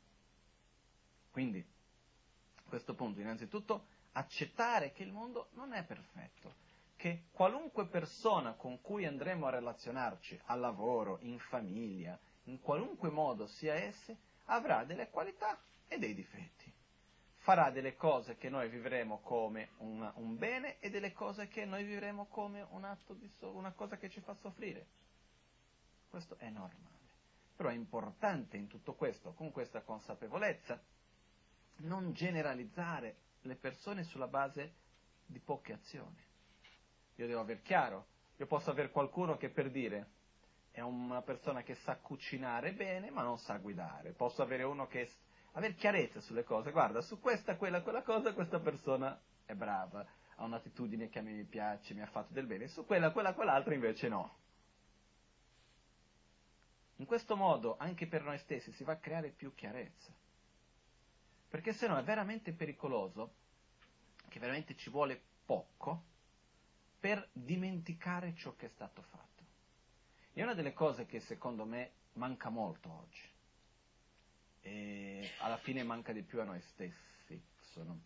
Quindi, 1.30 1.64
a 2.56 2.68
questo 2.68 2.94
punto, 2.94 3.20
innanzitutto, 3.20 3.86
accettare 4.12 4.92
che 4.92 5.02
il 5.02 5.12
mondo 5.12 5.48
non 5.52 5.72
è 5.72 5.82
perfetto 5.84 6.60
che 6.96 7.24
qualunque 7.32 7.86
persona 7.86 8.52
con 8.52 8.80
cui 8.80 9.04
andremo 9.06 9.46
a 9.46 9.50
relazionarci, 9.50 10.40
al 10.44 10.60
lavoro, 10.60 11.18
in 11.22 11.36
famiglia, 11.40 12.16
in 12.44 12.60
qualunque 12.60 13.10
modo 13.10 13.48
sia 13.48 13.74
esse, 13.74 14.16
avrà 14.44 14.84
delle 14.84 15.10
qualità 15.10 15.60
e 15.88 15.98
dei 15.98 16.14
difetti. 16.14 16.71
Farà 17.42 17.70
delle 17.70 17.96
cose 17.96 18.36
che 18.36 18.48
noi 18.48 18.68
vivremo 18.68 19.20
come 19.20 19.70
una, 19.78 20.12
un 20.16 20.36
bene 20.36 20.78
e 20.80 20.90
delle 20.90 21.12
cose 21.12 21.48
che 21.48 21.64
noi 21.64 21.84
vivremo 21.84 22.26
come 22.26 22.66
un 22.70 22.84
atto 22.84 23.14
di 23.14 23.28
so- 23.38 23.50
una 23.50 23.72
cosa 23.72 23.96
che 23.96 24.08
ci 24.08 24.20
fa 24.20 24.34
soffrire. 24.34 24.86
Questo 26.08 26.36
è 26.38 26.48
normale. 26.50 26.90
Però 27.56 27.68
è 27.68 27.74
importante 27.74 28.56
in 28.56 28.68
tutto 28.68 28.94
questo, 28.94 29.32
con 29.34 29.50
questa 29.50 29.82
consapevolezza, 29.82 30.80
non 31.78 32.12
generalizzare 32.12 33.16
le 33.42 33.56
persone 33.56 34.04
sulla 34.04 34.28
base 34.28 34.74
di 35.26 35.40
poche 35.40 35.72
azioni 35.72 36.30
io 37.16 37.26
devo 37.26 37.40
aver 37.40 37.62
chiaro. 37.62 38.06
Io 38.36 38.46
posso 38.46 38.70
avere 38.70 38.90
qualcuno 38.90 39.36
che 39.36 39.50
per 39.50 39.70
dire 39.70 40.20
è 40.70 40.80
una 40.80 41.20
persona 41.22 41.62
che 41.62 41.74
sa 41.76 41.96
cucinare 41.96 42.72
bene 42.72 43.10
ma 43.10 43.22
non 43.22 43.38
sa 43.38 43.56
guidare. 43.58 44.12
Posso 44.12 44.42
avere 44.42 44.62
uno 44.62 44.86
che 44.86 45.08
avere 45.52 45.74
chiarezza 45.74 46.20
sulle 46.20 46.44
cose. 46.44 46.70
Guarda, 46.70 47.00
su 47.00 47.20
questa, 47.20 47.56
quella, 47.56 47.82
quella 47.82 48.02
cosa 48.02 48.32
questa 48.32 48.60
persona 48.60 49.18
è 49.44 49.54
brava, 49.54 50.06
ha 50.36 50.44
un'attitudine 50.44 51.08
che 51.08 51.18
a 51.18 51.22
me 51.22 51.44
piace, 51.44 51.94
mi 51.94 52.02
ha 52.02 52.06
fatto 52.06 52.32
del 52.32 52.46
bene. 52.46 52.68
Su 52.68 52.86
quella, 52.86 53.12
quella, 53.12 53.34
quell'altra 53.34 53.74
invece 53.74 54.08
no. 54.08 54.40
In 56.96 57.06
questo 57.06 57.36
modo 57.36 57.76
anche 57.78 58.06
per 58.06 58.22
noi 58.22 58.38
stessi 58.38 58.72
si 58.72 58.84
va 58.84 58.92
a 58.92 58.98
creare 58.98 59.30
più 59.30 59.54
chiarezza. 59.54 60.12
Perché 61.48 61.72
se 61.72 61.86
no 61.86 61.98
è 61.98 62.02
veramente 62.02 62.52
pericoloso, 62.52 63.34
che 64.28 64.38
veramente 64.38 64.74
ci 64.76 64.88
vuole 64.88 65.20
poco, 65.44 66.04
per 66.98 67.28
dimenticare 67.32 68.34
ciò 68.34 68.54
che 68.54 68.66
è 68.66 68.68
stato 68.70 69.02
fatto. 69.02 69.44
E 70.32 70.42
una 70.42 70.54
delle 70.54 70.72
cose 70.72 71.04
che 71.04 71.20
secondo 71.20 71.64
me 71.64 71.92
manca 72.14 72.48
molto 72.48 72.90
oggi, 72.90 73.20
e 74.62 75.30
alla 75.38 75.58
fine 75.58 75.82
manca 75.82 76.12
di 76.12 76.22
più 76.22 76.40
a 76.40 76.44
noi 76.44 76.60
stessi, 76.60 77.40
sono, 77.72 78.00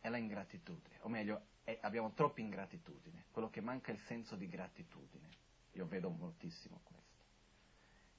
è 0.00 0.08
la 0.08 0.18
ingratitudine, 0.18 0.98
o 1.00 1.08
meglio, 1.08 1.42
è, 1.64 1.78
abbiamo 1.82 2.12
troppa 2.12 2.40
ingratitudine, 2.40 3.24
quello 3.30 3.50
che 3.50 3.60
manca 3.60 3.90
è 3.90 3.94
il 3.94 4.00
senso 4.00 4.36
di 4.36 4.48
gratitudine. 4.48 5.28
Io 5.72 5.86
vedo 5.86 6.10
moltissimo 6.10 6.80
questo. 6.82 6.98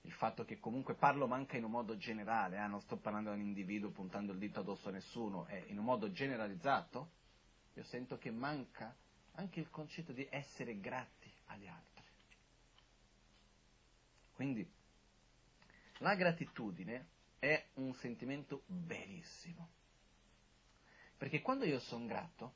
Il 0.03 0.13
fatto 0.13 0.45
che 0.45 0.59
comunque 0.59 0.95
parlo 0.95 1.27
manca 1.27 1.57
in 1.57 1.63
un 1.63 1.71
modo 1.71 1.97
generale, 1.97 2.57
eh, 2.57 2.67
non 2.67 2.81
sto 2.81 2.97
parlando 2.97 3.33
di 3.33 3.39
un 3.39 3.45
individuo 3.45 3.91
puntando 3.91 4.31
il 4.31 4.39
dito 4.39 4.61
addosso 4.61 4.89
a 4.89 4.91
nessuno, 4.91 5.45
è 5.45 5.63
in 5.67 5.77
un 5.77 5.85
modo 5.85 6.11
generalizzato, 6.11 7.11
io 7.73 7.83
sento 7.83 8.17
che 8.17 8.31
manca 8.31 8.95
anche 9.33 9.59
il 9.59 9.69
concetto 9.69 10.11
di 10.11 10.27
essere 10.29 10.79
grati 10.79 11.31
agli 11.47 11.67
altri. 11.67 12.03
Quindi 14.33 14.67
la 15.99 16.15
gratitudine 16.15 17.19
è 17.41 17.69
un 17.75 17.91
sentimento 17.95 18.61
bellissimo. 18.67 19.69
Perché 21.17 21.41
quando 21.41 21.65
io 21.65 21.79
sono 21.79 22.05
grato, 22.05 22.53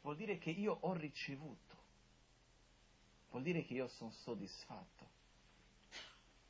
vuol 0.00 0.16
dire 0.16 0.38
che 0.38 0.50
io 0.50 0.76
ho 0.80 0.92
ricevuto, 0.92 1.76
vuol 3.30 3.44
dire 3.44 3.62
che 3.64 3.74
io 3.74 3.86
sono 3.86 4.10
soddisfatto. 4.10 5.08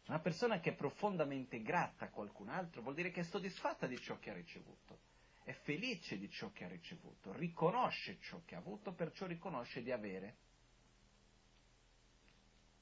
Una 0.06 0.18
persona 0.18 0.60
che 0.60 0.70
è 0.70 0.74
profondamente 0.74 1.60
grata 1.60 2.06
a 2.06 2.10
qualcun 2.10 2.48
altro 2.48 2.80
vuol 2.80 2.94
dire 2.94 3.10
che 3.10 3.20
è 3.20 3.24
soddisfatta 3.24 3.86
di 3.86 4.00
ciò 4.00 4.18
che 4.18 4.30
ha 4.30 4.34
ricevuto, 4.34 5.00
è 5.42 5.52
felice 5.52 6.16
di 6.16 6.30
ciò 6.30 6.50
che 6.52 6.64
ha 6.64 6.68
ricevuto, 6.68 7.34
riconosce 7.34 8.18
ciò 8.22 8.40
che 8.46 8.54
ha 8.54 8.58
avuto, 8.58 8.92
perciò 8.92 9.26
riconosce 9.26 9.82
di 9.82 9.92
avere. 9.92 10.36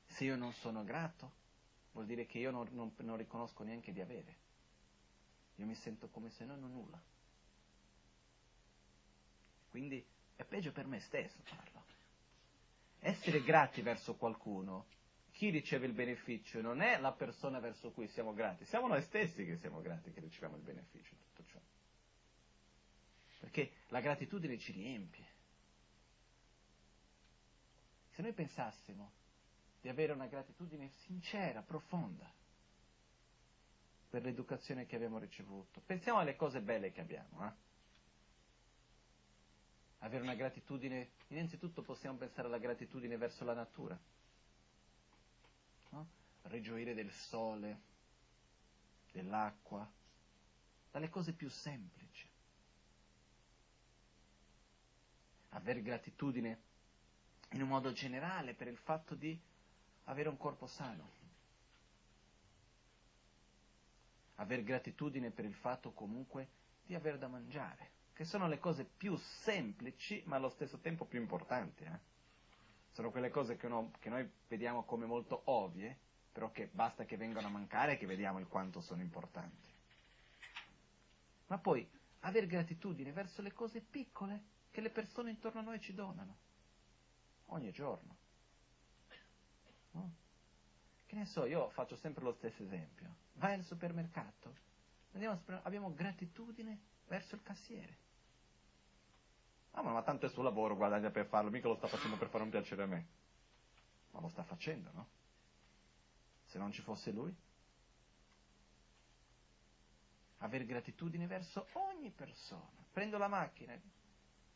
Se 0.06 0.22
io 0.22 0.36
non 0.36 0.52
sono 0.52 0.84
grato, 0.84 1.32
vuol 1.98 2.06
dire 2.06 2.26
che 2.26 2.38
io 2.38 2.52
non, 2.52 2.68
non, 2.72 2.92
non 2.98 3.16
riconosco 3.16 3.64
neanche 3.64 3.92
di 3.92 4.00
avere. 4.00 4.36
Io 5.56 5.66
mi 5.66 5.74
sento 5.74 6.08
come 6.08 6.30
se 6.30 6.44
non 6.44 6.62
ho 6.62 6.68
nulla. 6.68 7.02
Quindi 9.68 10.04
è 10.36 10.44
peggio 10.44 10.70
per 10.70 10.86
me 10.86 11.00
stesso 11.00 11.42
farlo. 11.42 11.84
Essere 13.00 13.42
grati 13.42 13.82
verso 13.82 14.14
qualcuno 14.14 14.86
chi 15.32 15.50
riceve 15.50 15.86
il 15.86 15.92
beneficio 15.92 16.60
non 16.60 16.80
è 16.80 16.98
la 16.98 17.12
persona 17.12 17.58
verso 17.58 17.90
cui 17.90 18.08
siamo 18.08 18.32
grati, 18.32 18.64
siamo 18.64 18.88
noi 18.88 19.02
stessi 19.02 19.44
che 19.44 19.56
siamo 19.56 19.80
grati 19.80 20.12
che 20.12 20.20
riceviamo 20.20 20.56
il 20.56 20.62
beneficio 20.62 21.14
di 21.14 21.22
tutto 21.32 21.50
ciò. 21.50 21.58
Perché 23.40 23.72
la 23.88 24.00
gratitudine 24.00 24.58
ci 24.58 24.72
riempie. 24.72 25.26
Se 28.10 28.22
noi 28.22 28.32
pensassimo 28.32 29.12
di 29.80 29.88
avere 29.88 30.12
una 30.12 30.26
gratitudine 30.26 30.90
sincera, 30.90 31.62
profonda, 31.62 32.30
per 34.10 34.22
l'educazione 34.22 34.86
che 34.86 34.96
abbiamo 34.96 35.18
ricevuto, 35.18 35.80
pensiamo 35.84 36.18
alle 36.18 36.36
cose 36.36 36.60
belle 36.60 36.92
che 36.92 37.00
abbiamo. 37.00 37.46
Eh? 37.46 37.52
Avere 39.98 40.22
una 40.22 40.34
gratitudine, 40.34 41.10
innanzitutto 41.28 41.82
possiamo 41.82 42.16
pensare 42.16 42.48
alla 42.48 42.58
gratitudine 42.58 43.16
verso 43.16 43.44
la 43.44 43.54
natura 43.54 43.98
no? 45.90 46.08
rigioire 46.42 46.94
del 46.94 47.10
sole, 47.10 47.80
dell'acqua, 49.12 49.90
dalle 50.90 51.08
cose 51.08 51.32
più 51.32 51.48
semplici. 51.48 52.28
Aver 55.50 55.82
gratitudine 55.82 56.62
in 57.52 57.62
un 57.62 57.68
modo 57.68 57.92
generale 57.92 58.54
per 58.54 58.68
il 58.68 58.76
fatto 58.76 59.14
di 59.14 59.38
avere 60.08 60.28
un 60.28 60.36
corpo 60.36 60.66
sano. 60.66 61.16
Aver 64.36 64.62
gratitudine 64.62 65.30
per 65.30 65.44
il 65.44 65.54
fatto 65.54 65.92
comunque 65.92 66.48
di 66.84 66.94
aver 66.94 67.18
da 67.18 67.28
mangiare, 67.28 67.90
che 68.12 68.24
sono 68.24 68.46
le 68.46 68.58
cose 68.58 68.84
più 68.84 69.16
semplici 69.16 70.22
ma 70.26 70.36
allo 70.36 70.48
stesso 70.50 70.78
tempo 70.78 71.04
più 71.04 71.20
importanti. 71.20 71.84
Eh? 71.84 72.08
sono 72.98 73.12
quelle 73.12 73.30
cose 73.30 73.56
che, 73.56 73.66
uno, 73.66 73.92
che 74.00 74.08
noi 74.08 74.28
vediamo 74.48 74.82
come 74.84 75.06
molto 75.06 75.42
ovvie, 75.44 75.96
però 76.32 76.50
che 76.50 76.66
basta 76.66 77.04
che 77.04 77.16
vengano 77.16 77.46
a 77.46 77.50
mancare 77.50 77.96
che 77.96 78.06
vediamo 78.06 78.40
il 78.40 78.48
quanto 78.48 78.80
sono 78.80 79.02
importanti. 79.02 79.72
Ma 81.46 81.58
poi 81.58 81.88
avere 82.20 82.46
gratitudine 82.46 83.12
verso 83.12 83.40
le 83.40 83.52
cose 83.52 83.80
piccole 83.82 84.42
che 84.72 84.80
le 84.80 84.90
persone 84.90 85.30
intorno 85.30 85.60
a 85.60 85.62
noi 85.62 85.80
ci 85.80 85.94
donano, 85.94 86.38
ogni 87.46 87.70
giorno. 87.70 88.16
No? 89.92 90.12
Che 91.06 91.16
ne 91.16 91.26
so, 91.26 91.46
io 91.46 91.70
faccio 91.70 91.96
sempre 91.96 92.22
lo 92.22 92.32
stesso 92.32 92.62
esempio. 92.62 93.14
Vai 93.34 93.54
al 93.54 93.64
supermercato, 93.64 94.54
andiamo, 95.12 95.40
abbiamo 95.62 95.92
gratitudine 95.94 96.78
verso 97.06 97.34
il 97.34 97.42
cassiere. 97.42 97.96
Ah, 99.72 99.82
ma, 99.82 99.92
ma 99.92 100.02
tanto 100.02 100.26
è 100.26 100.28
suo 100.28 100.42
lavoro, 100.42 100.76
guadagna 100.76 101.10
per 101.10 101.26
farlo, 101.26 101.50
mica 101.50 101.68
lo 101.68 101.76
sta 101.76 101.86
facendo 101.86 102.16
per 102.16 102.28
fare 102.28 102.42
un 102.42 102.50
piacere 102.50 102.82
a 102.82 102.86
me. 102.86 103.06
Ma 104.10 104.20
lo 104.20 104.28
sta 104.28 104.42
facendo, 104.42 104.90
no? 104.92 105.08
Se 106.46 106.58
non 106.58 106.72
ci 106.72 106.82
fosse 106.82 107.12
lui? 107.12 107.34
Aver 110.38 110.64
gratitudine 110.64 111.26
verso 111.26 111.66
ogni 111.72 112.10
persona. 112.10 112.84
Prendo 112.92 113.18
la 113.18 113.28
macchina. 113.28 113.78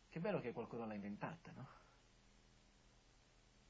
Che 0.08 0.20
bello 0.20 0.40
che 0.40 0.52
qualcuno 0.52 0.86
l'ha 0.86 0.94
inventata, 0.94 1.52
no? 1.52 1.68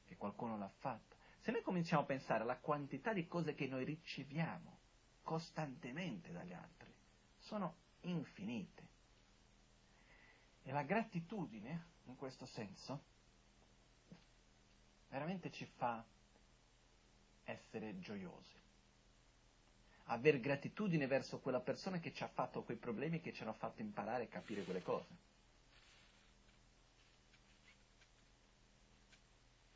Che 0.05 0.15
qualcuno 0.17 0.57
l'ha 0.57 0.71
fatta. 0.79 1.12
Se 1.43 1.51
noi 1.51 1.61
cominciamo 1.61 2.03
a 2.03 2.05
pensare 2.05 2.43
alla 2.43 2.55
quantità 2.55 3.11
di 3.11 3.27
cose 3.27 3.53
che 3.53 3.67
noi 3.67 3.83
riceviamo 3.83 4.79
costantemente 5.23 6.31
dagli 6.31 6.53
altri, 6.53 6.89
sono 7.39 7.75
infinite. 8.03 8.87
E 10.63 10.71
la 10.71 10.83
gratitudine, 10.83 11.87
in 12.05 12.15
questo 12.15 12.45
senso, 12.45 13.03
veramente 15.09 15.51
ci 15.51 15.65
fa 15.65 16.01
essere 17.43 17.99
gioiosi. 17.99 18.61
Aver 20.05 20.39
gratitudine 20.39 21.07
verso 21.07 21.39
quella 21.39 21.59
persona 21.59 21.99
che 21.99 22.13
ci 22.13 22.23
ha 22.23 22.29
fatto 22.29 22.63
quei 22.63 22.77
problemi, 22.77 23.19
che 23.19 23.33
ci 23.33 23.41
hanno 23.41 23.51
fatto 23.51 23.81
imparare 23.81 24.23
e 24.23 24.27
capire 24.29 24.63
quelle 24.63 24.81
cose. 24.81 25.31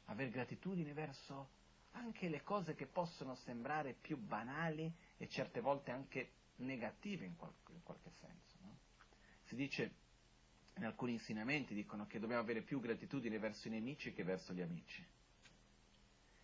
Aver 0.05 0.29
gratitudine 0.29 0.93
verso 0.93 1.55
anche 1.97 2.29
le 2.29 2.43
cose 2.43 2.75
che 2.75 2.85
possono 2.85 3.35
sembrare 3.35 3.93
più 3.93 4.17
banali 4.17 4.91
e 5.17 5.27
certe 5.27 5.59
volte 5.59 5.91
anche 5.91 6.31
negative 6.57 7.25
in, 7.25 7.35
qual- 7.35 7.53
in 7.69 7.83
qualche 7.83 8.11
senso. 8.11 8.57
No? 8.61 8.77
Si 9.43 9.55
dice 9.55 9.91
in 10.75 10.85
alcuni 10.85 11.13
insegnamenti 11.13 11.73
dicono 11.73 12.05
che 12.05 12.19
dobbiamo 12.19 12.41
avere 12.41 12.61
più 12.61 12.79
gratitudine 12.79 13.39
verso 13.39 13.67
i 13.67 13.71
nemici 13.71 14.13
che 14.13 14.23
verso 14.23 14.53
gli 14.53 14.61
amici. 14.61 15.05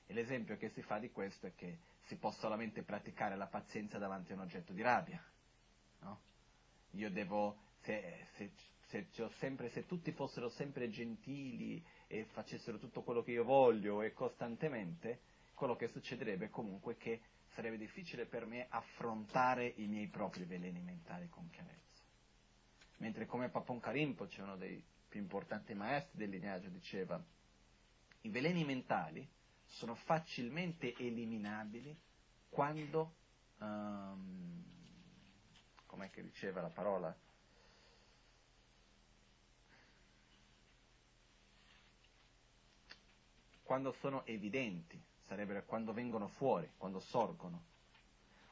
E 0.05 0.13
l'esempio 0.13 0.57
che 0.57 0.69
si 0.69 0.81
fa 0.81 0.97
di 0.99 1.11
questo 1.11 1.47
è 1.47 1.53
che 1.55 1.79
si 2.05 2.15
può 2.17 2.31
solamente 2.31 2.83
praticare 2.83 3.35
la 3.35 3.47
pazienza 3.47 3.97
davanti 3.97 4.31
a 4.31 4.35
un 4.35 4.41
oggetto 4.41 4.73
di 4.73 4.81
rabbia. 4.81 5.23
No? 5.99 6.19
Io 6.91 7.09
devo, 7.09 7.57
se, 7.81 8.27
se, 8.35 8.51
se, 8.87 9.07
sempre, 9.37 9.69
se 9.69 9.85
tutti 9.85 10.11
fossero 10.11 10.49
sempre 10.49 10.89
gentili 10.89 11.83
e 12.07 12.25
facessero 12.25 12.77
tutto 12.77 13.01
quello 13.01 13.23
che 13.23 13.31
io 13.31 13.43
voglio 13.43 14.01
e 14.01 14.13
costantemente, 14.13 15.21
quello 15.63 15.77
che 15.77 15.87
succederebbe 15.87 16.49
comunque 16.49 16.95
è 16.95 16.97
che 16.97 17.21
sarebbe 17.53 17.77
difficile 17.77 18.25
per 18.25 18.45
me 18.45 18.67
affrontare 18.67 19.65
i 19.77 19.87
miei 19.87 20.09
propri 20.09 20.43
veleni 20.43 20.81
mentali 20.81 21.29
con 21.29 21.49
chiarezza 21.49 22.01
mentre 22.97 23.25
come 23.25 23.47
Papon 23.47 23.79
Karimpoce, 23.79 24.41
uno 24.41 24.57
dei 24.57 24.83
più 25.07 25.21
importanti 25.21 25.73
maestri 25.73 26.17
del 26.17 26.31
lignaggio, 26.31 26.67
diceva 26.67 27.21
i 28.21 28.29
veleni 28.29 28.65
mentali 28.65 29.25
sono 29.65 29.95
facilmente 29.95 30.93
eliminabili 30.97 31.97
quando, 32.49 33.15
um, 33.59 34.63
com'è 35.85 36.09
che 36.09 36.23
diceva 36.23 36.59
la 36.59 36.69
parola? 36.71 37.15
Quando 43.63 43.93
sono 43.93 44.25
evidenti, 44.25 45.01
sarebbero 45.27 45.63
quando 45.65 45.93
vengono 45.93 46.27
fuori, 46.27 46.69
quando 46.77 46.99
sorgono, 46.99 47.63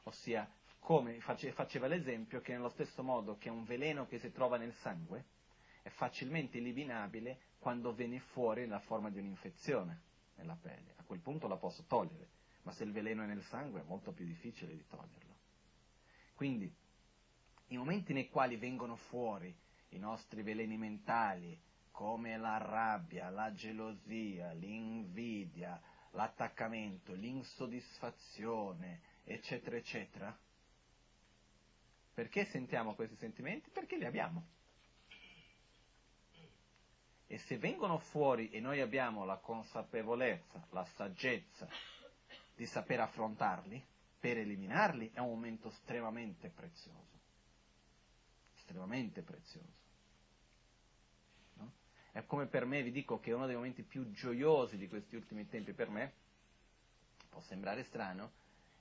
ossia 0.04 0.48
come 0.78 1.20
faceva 1.20 1.86
l'esempio 1.86 2.40
che 2.40 2.52
nello 2.52 2.68
stesso 2.68 3.02
modo 3.02 3.38
che 3.38 3.48
un 3.48 3.64
veleno 3.64 4.06
che 4.06 4.18
si 4.18 4.32
trova 4.32 4.56
nel 4.56 4.74
sangue 4.74 5.24
è 5.82 5.88
facilmente 5.90 6.58
eliminabile 6.58 7.38
quando 7.58 7.92
viene 7.92 8.18
fuori 8.18 8.62
nella 8.62 8.80
forma 8.80 9.10
di 9.10 9.18
un'infezione 9.18 10.00
nella 10.36 10.56
pelle. 10.60 10.94
A 10.96 11.04
quel 11.04 11.20
punto 11.20 11.46
la 11.46 11.56
posso 11.56 11.84
togliere, 11.86 12.28
ma 12.62 12.72
se 12.72 12.84
il 12.84 12.92
veleno 12.92 13.22
è 13.22 13.26
nel 13.26 13.42
sangue 13.44 13.80
è 13.80 13.84
molto 13.84 14.12
più 14.12 14.24
difficile 14.24 14.74
di 14.74 14.84
toglierlo. 14.88 15.36
Quindi, 16.34 16.72
i 17.68 17.76
momenti 17.76 18.12
nei 18.12 18.28
quali 18.28 18.56
vengono 18.56 18.96
fuori 18.96 19.54
i 19.90 19.98
nostri 19.98 20.42
veleni 20.42 20.76
mentali, 20.76 21.58
come 21.92 22.36
la 22.38 22.56
rabbia, 22.56 23.30
la 23.30 23.52
gelosia, 23.52 24.52
l'invidia, 24.52 25.80
l'attaccamento, 26.12 27.12
l'insoddisfazione, 27.12 29.00
eccetera, 29.24 29.76
eccetera, 29.76 30.36
perché 32.14 32.44
sentiamo 32.44 32.94
questi 32.94 33.16
sentimenti? 33.16 33.70
Perché 33.70 33.96
li 33.96 34.04
abbiamo. 34.04 34.46
E 37.26 37.38
se 37.38 37.56
vengono 37.56 37.98
fuori 37.98 38.50
e 38.50 38.60
noi 38.60 38.80
abbiamo 38.80 39.24
la 39.24 39.38
consapevolezza, 39.38 40.66
la 40.70 40.84
saggezza 40.84 41.66
di 42.54 42.66
saper 42.66 43.00
affrontarli, 43.00 43.82
per 44.20 44.36
eliminarli, 44.36 45.10
è 45.14 45.20
un 45.20 45.30
momento 45.30 45.68
estremamente 45.68 46.50
prezioso. 46.50 47.20
Estremamente 48.54 49.22
prezioso. 49.22 49.81
È 52.12 52.26
come 52.26 52.46
per 52.46 52.66
me, 52.66 52.82
vi 52.82 52.92
dico 52.92 53.18
che 53.20 53.32
uno 53.32 53.46
dei 53.46 53.54
momenti 53.54 53.82
più 53.82 54.10
gioiosi 54.12 54.76
di 54.76 54.86
questi 54.86 55.16
ultimi 55.16 55.48
tempi 55.48 55.72
per 55.72 55.88
me, 55.88 56.12
può 57.30 57.40
sembrare 57.40 57.84
strano, 57.84 58.32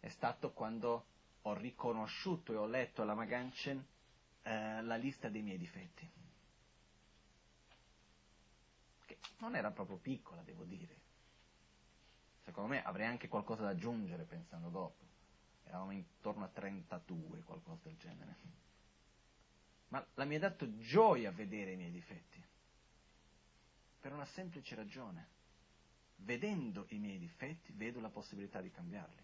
è 0.02 0.10
stato 0.10 0.52
quando 0.52 1.06
ho 1.44 1.54
riconosciuto 1.54 2.52
e 2.52 2.58
ho 2.58 2.66
letto 2.66 3.02
alla 3.02 3.14
Maganchen 3.14 3.84
eh, 4.44 4.82
la 4.82 4.96
lista 4.98 5.30
dei 5.30 5.42
miei 5.42 5.58
difetti. 5.58 6.10
Che 9.06 9.18
non 9.38 9.56
era 9.56 9.72
proprio 9.72 9.96
piccola, 9.96 10.42
devo 10.42 10.66
dire. 10.66 11.00
Secondo 12.44 12.74
me 12.74 12.84
avrei 12.84 13.08
anche 13.08 13.30
qualcosa 13.30 13.64
da 13.64 13.70
aggiungere 13.70 14.24
pensando 14.24 14.68
dopo. 14.68 15.06
Eravamo 15.64 15.92
intorno 15.92 16.44
a 16.44 16.50
32, 16.50 17.44
qualcosa 17.44 17.80
del 17.84 17.98
genere. 17.98 18.36
Ma 19.88 20.06
la 20.16 20.26
mi 20.26 20.36
ha 20.36 20.40
dato 20.40 20.78
gioia 20.80 21.32
vedere 21.32 21.72
i 21.72 21.76
miei 21.78 21.92
difetti. 21.92 22.44
Per 24.02 24.12
una 24.12 24.26
semplice 24.26 24.76
ragione. 24.76 25.40
Vedendo 26.18 26.86
i 26.90 26.98
miei 26.98 27.18
difetti, 27.18 27.72
vedo 27.72 28.00
la 28.00 28.10
possibilità 28.10 28.60
di 28.60 28.72
cambiarli. 28.72 29.24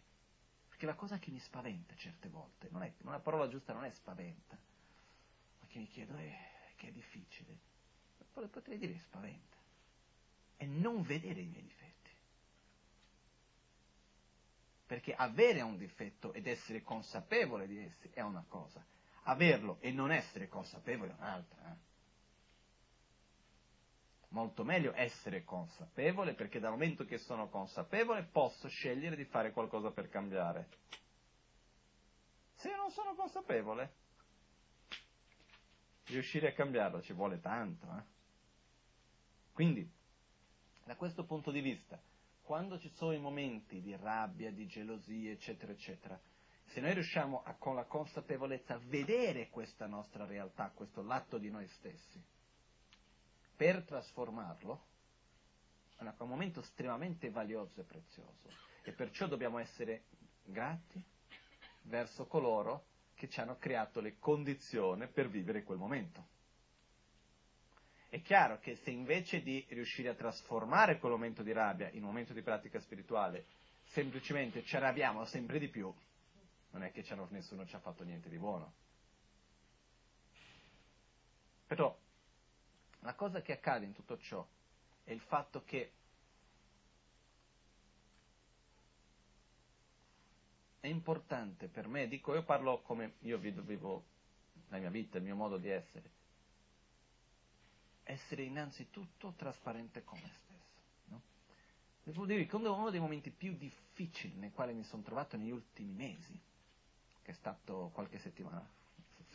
Perché 0.69 0.85
la 0.85 0.93
cosa 0.93 1.17
che 1.17 1.31
mi 1.31 1.39
spaventa 1.39 1.95
certe 1.95 2.29
volte, 2.29 2.67
non 2.69 2.83
è, 2.83 2.93
una 3.01 3.19
parola 3.19 3.47
giusta 3.47 3.73
non 3.73 3.83
è 3.83 3.91
spaventa, 3.91 4.55
ma 5.59 5.67
che 5.67 5.79
mi 5.79 5.87
chiedo 5.87 6.15
è 6.15 6.31
che 6.75 6.89
è 6.89 6.91
difficile. 6.91 7.57
Potrei 8.33 8.77
dire 8.77 8.99
spaventa. 8.99 9.57
È 10.55 10.65
non 10.65 11.01
vedere 11.01 11.41
i 11.41 11.47
miei 11.47 11.63
difetti. 11.63 12.11
Perché 14.85 15.15
avere 15.15 15.61
un 15.61 15.77
difetto 15.77 16.33
ed 16.33 16.45
essere 16.45 16.83
consapevole 16.83 17.67
di 17.67 17.79
essi 17.79 18.09
è 18.13 18.21
una 18.21 18.45
cosa, 18.47 18.83
averlo 19.23 19.77
e 19.79 19.91
non 19.91 20.11
essere 20.11 20.47
consapevole 20.47 21.11
è 21.11 21.15
un'altra. 21.15 21.71
Eh? 21.71 21.86
Molto 24.29 24.63
meglio 24.63 24.91
essere 24.93 25.43
consapevole 25.43 26.33
perché 26.33 26.59
dal 26.59 26.71
momento 26.71 27.05
che 27.05 27.17
sono 27.17 27.47
consapevole 27.49 28.23
posso 28.23 28.67
scegliere 28.67 29.15
di 29.15 29.25
fare 29.25 29.51
qualcosa 29.51 29.91
per 29.91 30.09
cambiare. 30.09 30.67
Se 32.55 32.75
non 32.75 32.91
sono 32.91 33.15
consapevole, 33.15 33.93
riuscire 36.07 36.49
a 36.49 36.53
cambiarlo 36.53 37.01
ci 37.01 37.13
vuole 37.13 37.39
tanto. 37.39 37.85
Eh? 37.85 38.03
Quindi, 39.53 39.89
da 40.83 40.95
questo 40.95 41.25
punto 41.25 41.51
di 41.51 41.61
vista, 41.61 41.99
quando 42.41 42.79
ci 42.79 42.89
sono 42.89 43.13
i 43.13 43.19
momenti 43.19 43.81
di 43.81 43.95
rabbia, 43.95 44.51
di 44.51 44.67
gelosia, 44.67 45.31
eccetera, 45.31 45.71
eccetera, 45.71 46.19
se 46.67 46.81
noi 46.81 46.93
riusciamo 46.93 47.43
a, 47.43 47.53
con 47.55 47.75
la 47.75 47.85
consapevolezza 47.85 48.75
a 48.75 48.81
vedere 48.83 49.49
questa 49.49 49.85
nostra 49.85 50.25
realtà, 50.25 50.71
questo 50.73 51.01
lato 51.01 51.37
di 51.37 51.49
noi 51.49 51.67
stessi, 51.67 52.23
per 53.57 53.83
trasformarlo, 53.83 54.85
è 55.97 56.03
un 56.19 56.29
momento 56.29 56.59
estremamente 56.59 57.31
valioso 57.31 57.81
e 57.81 57.83
prezioso 57.83 58.49
e 58.83 58.91
perciò 58.91 59.25
dobbiamo 59.25 59.57
essere 59.57 60.03
grati 60.43 61.03
verso 61.81 62.27
coloro 62.27 62.85
che 63.15 63.27
ci 63.27 63.39
hanno 63.39 63.57
creato 63.57 63.99
le 63.99 64.19
condizioni 64.19 65.07
per 65.07 65.27
vivere 65.27 65.63
quel 65.63 65.79
momento. 65.79 66.35
È 68.09 68.21
chiaro 68.21 68.59
che 68.59 68.75
se 68.75 68.91
invece 68.91 69.41
di 69.41 69.65
riuscire 69.69 70.09
a 70.09 70.13
trasformare 70.13 70.99
quel 70.99 71.11
momento 71.13 71.41
di 71.41 71.51
rabbia 71.51 71.89
in 71.89 72.03
un 72.03 72.09
momento 72.09 72.33
di 72.33 72.43
pratica 72.43 72.79
spirituale, 72.79 73.45
semplicemente 73.85 74.63
ci 74.63 74.75
arrabbiamo 74.75 75.25
sempre 75.25 75.57
di 75.57 75.67
più, 75.67 75.91
non 76.71 76.83
è 76.83 76.91
che 76.91 77.03
nessuno 77.29 77.65
ci 77.65 77.75
ha 77.75 77.79
fatto 77.79 78.03
niente 78.03 78.29
di 78.29 78.37
buono. 78.37 78.73
Però 81.65 81.97
la 83.01 83.13
cosa 83.13 83.41
che 83.41 83.53
accade 83.53 83.85
in 83.85 83.93
tutto 83.93 84.17
ciò 84.17 84.45
è 85.03 85.11
il 85.11 85.21
fatto 85.21 85.63
che 85.63 85.91
è 90.79 90.87
importante 90.87 91.67
per 91.67 91.87
me, 91.87 92.07
dico 92.07 92.33
io 92.33 92.43
parlo 92.43 92.81
come 92.81 93.15
io 93.19 93.37
vivo, 93.37 94.03
la 94.69 94.77
mia 94.77 94.89
vita, 94.89 95.17
il 95.17 95.23
mio 95.23 95.35
modo 95.35 95.57
di 95.57 95.69
essere, 95.69 96.09
essere 98.03 98.43
innanzitutto 98.43 99.33
trasparente 99.37 100.03
con 100.03 100.19
me 100.19 100.31
stesso. 100.43 100.65
No? 101.05 101.21
Devo 102.03 102.25
dire 102.25 102.45
che 102.45 102.55
uno 102.55 102.89
dei 102.89 102.99
momenti 102.99 103.31
più 103.31 103.55
difficili 103.55 104.35
nei 104.35 104.51
quali 104.51 104.73
mi 104.73 104.83
sono 104.83 105.03
trovato 105.03 105.35
negli 105.37 105.51
ultimi 105.51 105.91
mesi, 105.91 106.39
che 107.21 107.31
è 107.31 107.35
stato 107.35 107.91
qualche 107.93 108.19
settimana 108.19 108.59
fa, 108.59 108.76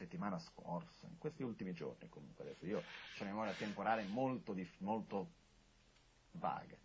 settimana 0.02 0.38
scorsa, 0.38 1.06
in 1.06 1.18
questi 1.18 1.42
ultimi 1.42 1.72
giorni 1.72 2.08
comunque, 2.08 2.44
adesso 2.44 2.66
io 2.66 2.78
ho 2.78 2.82
una 3.20 3.30
memoria 3.30 3.52
temporale 3.54 4.04
molto, 4.04 4.54
molto 4.78 5.30
vaga. 6.32 6.76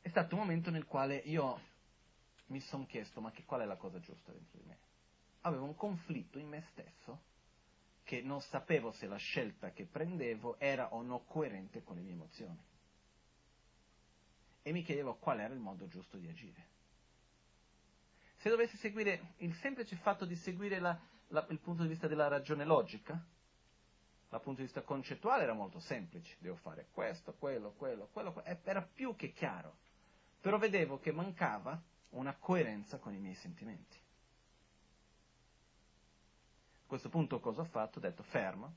È 0.00 0.08
stato 0.08 0.36
un 0.36 0.42
momento 0.42 0.70
nel 0.70 0.84
quale 0.84 1.16
io 1.16 1.60
mi 2.46 2.60
sono 2.60 2.86
chiesto 2.86 3.20
ma 3.20 3.30
che, 3.30 3.44
qual 3.44 3.62
è 3.62 3.64
la 3.64 3.76
cosa 3.76 3.98
giusta 3.98 4.32
dentro 4.32 4.58
di 4.58 4.64
me? 4.66 4.78
Avevo 5.42 5.64
un 5.64 5.74
conflitto 5.74 6.38
in 6.38 6.48
me 6.48 6.64
stesso 6.70 7.26
che 8.04 8.22
non 8.22 8.40
sapevo 8.40 8.92
se 8.92 9.06
la 9.06 9.16
scelta 9.16 9.72
che 9.72 9.84
prendevo 9.84 10.58
era 10.58 10.94
o 10.94 11.02
no 11.02 11.24
coerente 11.24 11.82
con 11.82 11.96
le 11.96 12.02
mie 12.02 12.12
emozioni. 12.12 12.58
E 14.62 14.72
mi 14.72 14.82
chiedevo 14.82 15.16
qual 15.16 15.40
era 15.40 15.52
il 15.52 15.60
modo 15.60 15.88
giusto 15.88 16.16
di 16.16 16.28
agire. 16.28 16.66
Se 18.36 18.48
dovessi 18.48 18.76
seguire 18.76 19.34
il 19.38 19.54
semplice 19.56 19.96
fatto 19.96 20.24
di 20.24 20.36
seguire 20.36 20.78
la, 20.78 20.98
la, 21.28 21.46
il 21.50 21.58
punto 21.58 21.82
di 21.82 21.88
vista 21.88 22.06
della 22.06 22.28
ragione 22.28 22.64
logica, 22.64 23.22
dal 24.28 24.40
punto 24.42 24.60
di 24.60 24.66
vista 24.66 24.82
concettuale 24.82 25.42
era 25.42 25.54
molto 25.54 25.80
semplice, 25.80 26.36
devo 26.38 26.56
fare 26.56 26.88
questo, 26.92 27.34
quello, 27.34 27.72
quello, 27.72 28.08
quello, 28.12 28.42
era 28.44 28.82
più 28.82 29.16
che 29.16 29.32
chiaro, 29.32 29.76
però 30.40 30.58
vedevo 30.58 30.98
che 30.98 31.12
mancava 31.12 31.80
una 32.10 32.34
coerenza 32.36 32.98
con 32.98 33.14
i 33.14 33.18
miei 33.18 33.34
sentimenti. 33.34 33.96
A 36.82 36.86
questo 36.86 37.08
punto 37.08 37.40
cosa 37.40 37.62
ho 37.62 37.66
fatto? 37.66 37.98
Ho 37.98 38.02
detto 38.02 38.22
fermo, 38.22 38.74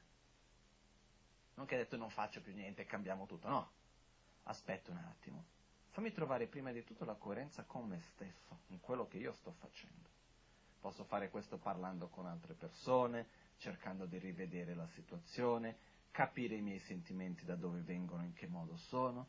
non 1.55 1.65
che 1.65 1.75
ho 1.75 1.77
detto 1.77 1.97
non 1.97 2.09
faccio 2.09 2.41
più 2.41 2.53
niente, 2.53 2.85
cambiamo 2.85 3.25
tutto, 3.25 3.47
no, 3.47 3.71
aspetta 4.43 4.91
un 4.91 4.97
attimo, 4.97 5.45
fammi 5.89 6.11
trovare 6.11 6.47
prima 6.47 6.71
di 6.71 6.83
tutto 6.83 7.05
la 7.05 7.15
coerenza 7.15 7.63
con 7.63 7.87
me 7.87 8.01
stesso, 8.13 8.59
in 8.67 8.79
quello 8.79 9.07
che 9.07 9.17
io 9.17 9.33
sto 9.33 9.51
facendo. 9.59 10.09
Posso 10.81 11.03
fare 11.03 11.29
questo 11.29 11.59
parlando 11.59 12.09
con 12.09 12.25
altre 12.25 12.55
persone, 12.55 13.27
cercando 13.57 14.07
di 14.07 14.17
rivedere 14.17 14.73
la 14.73 14.87
situazione, 14.87 15.77
capire 16.09 16.55
i 16.55 16.61
miei 16.61 16.79
sentimenti 16.79 17.45
da 17.45 17.55
dove 17.55 17.81
vengono, 17.81 18.23
in 18.23 18.33
che 18.33 18.47
modo 18.47 18.75
sono. 18.75 19.27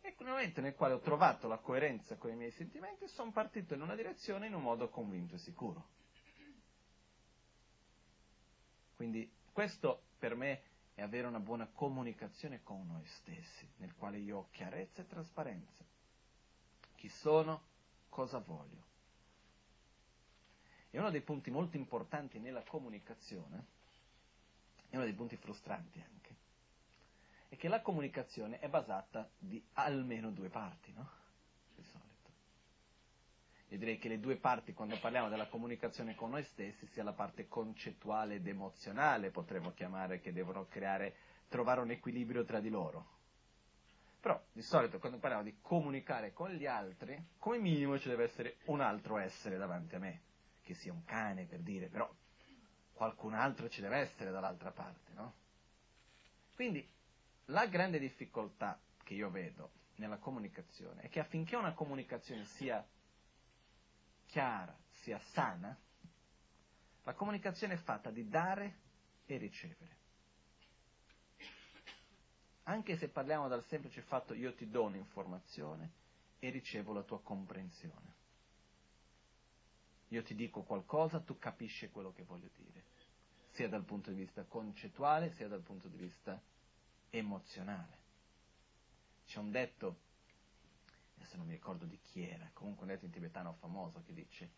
E 0.00 0.14
nel 0.16 0.28
momento 0.28 0.60
nel 0.60 0.76
quale 0.76 0.94
ho 0.94 1.00
trovato 1.00 1.48
la 1.48 1.58
coerenza 1.58 2.16
con 2.16 2.30
i 2.30 2.36
miei 2.36 2.52
sentimenti, 2.52 3.08
sono 3.08 3.32
partito 3.32 3.74
in 3.74 3.82
una 3.82 3.96
direzione 3.96 4.46
in 4.46 4.54
un 4.54 4.62
modo 4.62 4.88
convinto 4.88 5.34
e 5.34 5.38
sicuro. 5.38 5.88
Quindi 8.94 9.28
questo 9.52 10.04
per 10.16 10.36
me 10.36 10.62
è 10.94 11.02
avere 11.02 11.26
una 11.26 11.40
buona 11.40 11.66
comunicazione 11.66 12.62
con 12.62 12.86
noi 12.86 13.04
stessi, 13.06 13.68
nel 13.78 13.96
quale 13.96 14.18
io 14.18 14.38
ho 14.38 14.48
chiarezza 14.52 15.02
e 15.02 15.06
trasparenza. 15.06 15.84
Chi 16.94 17.08
sono, 17.08 17.62
cosa 18.08 18.38
voglio. 18.38 18.93
E 20.94 20.98
uno 21.00 21.10
dei 21.10 21.22
punti 21.22 21.50
molto 21.50 21.76
importanti 21.76 22.38
nella 22.38 22.62
comunicazione, 22.62 23.66
e 24.90 24.94
uno 24.96 25.04
dei 25.04 25.12
punti 25.12 25.34
frustranti 25.34 26.00
anche, 26.00 26.36
è 27.48 27.56
che 27.56 27.66
la 27.66 27.80
comunicazione 27.80 28.60
è 28.60 28.68
basata 28.68 29.28
di 29.36 29.60
almeno 29.72 30.30
due 30.30 30.50
parti, 30.50 30.92
no? 30.92 31.10
Di 31.74 31.82
solito. 31.82 32.30
Io 33.70 33.78
direi 33.78 33.98
che 33.98 34.06
le 34.06 34.20
due 34.20 34.36
parti, 34.36 34.72
quando 34.72 34.96
parliamo 35.00 35.28
della 35.28 35.48
comunicazione 35.48 36.14
con 36.14 36.30
noi 36.30 36.44
stessi, 36.44 36.86
sia 36.86 37.02
la 37.02 37.12
parte 37.12 37.48
concettuale 37.48 38.36
ed 38.36 38.46
emozionale, 38.46 39.32
potremmo 39.32 39.72
chiamare, 39.72 40.20
che 40.20 40.32
devono 40.32 40.68
creare, 40.68 41.16
trovare 41.48 41.80
un 41.80 41.90
equilibrio 41.90 42.44
tra 42.44 42.60
di 42.60 42.68
loro. 42.68 43.08
Però 44.20 44.40
di 44.52 44.62
solito 44.62 45.00
quando 45.00 45.18
parliamo 45.18 45.42
di 45.42 45.56
comunicare 45.60 46.32
con 46.32 46.50
gli 46.50 46.66
altri, 46.66 47.20
come 47.40 47.58
minimo 47.58 47.98
ci 47.98 48.08
deve 48.08 48.26
essere 48.26 48.58
un 48.66 48.80
altro 48.80 49.18
essere 49.18 49.56
davanti 49.56 49.96
a 49.96 49.98
me 49.98 50.32
che 50.64 50.74
sia 50.74 50.92
un 50.92 51.04
cane 51.04 51.44
per 51.44 51.60
dire, 51.60 51.88
però 51.88 52.12
qualcun 52.94 53.34
altro 53.34 53.68
ci 53.68 53.80
deve 53.80 53.98
essere 53.98 54.30
dall'altra 54.30 54.72
parte, 54.72 55.12
no? 55.12 55.34
Quindi 56.54 56.88
la 57.46 57.66
grande 57.66 57.98
difficoltà 57.98 58.80
che 59.04 59.14
io 59.14 59.30
vedo 59.30 59.70
nella 59.96 60.16
comunicazione 60.16 61.02
è 61.02 61.08
che 61.08 61.20
affinché 61.20 61.54
una 61.54 61.74
comunicazione 61.74 62.44
sia 62.46 62.84
chiara, 64.26 64.76
sia 65.02 65.18
sana, 65.32 65.76
la 67.02 67.12
comunicazione 67.12 67.74
è 67.74 67.78
fatta 67.78 68.10
di 68.10 68.26
dare 68.26 68.78
e 69.26 69.36
ricevere. 69.36 69.92
Anche 72.64 72.96
se 72.96 73.08
parliamo 73.08 73.46
dal 73.48 73.64
semplice 73.66 74.00
fatto 74.00 74.32
io 74.32 74.54
ti 74.54 74.68
do 74.70 74.84
un'informazione 74.84 75.90
e 76.38 76.48
ricevo 76.48 76.94
la 76.94 77.02
tua 77.02 77.20
comprensione. 77.20 78.22
Io 80.14 80.22
ti 80.22 80.36
dico 80.36 80.62
qualcosa, 80.62 81.18
tu 81.18 81.38
capisci 81.40 81.90
quello 81.90 82.12
che 82.12 82.22
voglio 82.22 82.48
dire, 82.54 82.84
sia 83.50 83.68
dal 83.68 83.82
punto 83.82 84.10
di 84.10 84.16
vista 84.16 84.44
concettuale, 84.44 85.32
sia 85.32 85.48
dal 85.48 85.62
punto 85.62 85.88
di 85.88 85.96
vista 85.96 86.40
emozionale. 87.10 87.98
C'è 89.26 89.40
un 89.40 89.50
detto, 89.50 89.96
adesso 91.16 91.36
non 91.36 91.46
mi 91.46 91.54
ricordo 91.54 91.84
di 91.84 91.98
chi 92.00 92.22
era, 92.22 92.48
comunque 92.52 92.84
un 92.84 92.92
detto 92.92 93.06
in 93.06 93.10
tibetano 93.10 93.54
famoso 93.54 94.04
che 94.06 94.12
dice, 94.12 94.50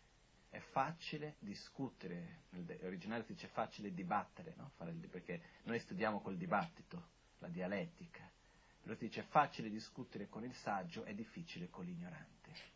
è 0.51 0.59
facile 0.59 1.37
discutere, 1.39 2.41
nell'originale 2.51 3.23
si 3.23 3.33
dice 3.33 3.47
facile 3.47 3.91
dibattere, 3.91 4.53
no? 4.57 4.73
perché 5.09 5.41
noi 5.63 5.79
studiamo 5.79 6.21
col 6.21 6.37
dibattito, 6.37 7.07
la 7.39 7.47
dialettica, 7.47 8.29
però 8.83 8.93
si 8.93 9.05
dice 9.07 9.23
facile 9.23 9.71
discutere 9.71 10.29
con 10.29 10.43
il 10.43 10.53
saggio, 10.53 11.03
è 11.03 11.15
difficile 11.15 11.67
con 11.71 11.83
l'ignorante. 11.83 12.75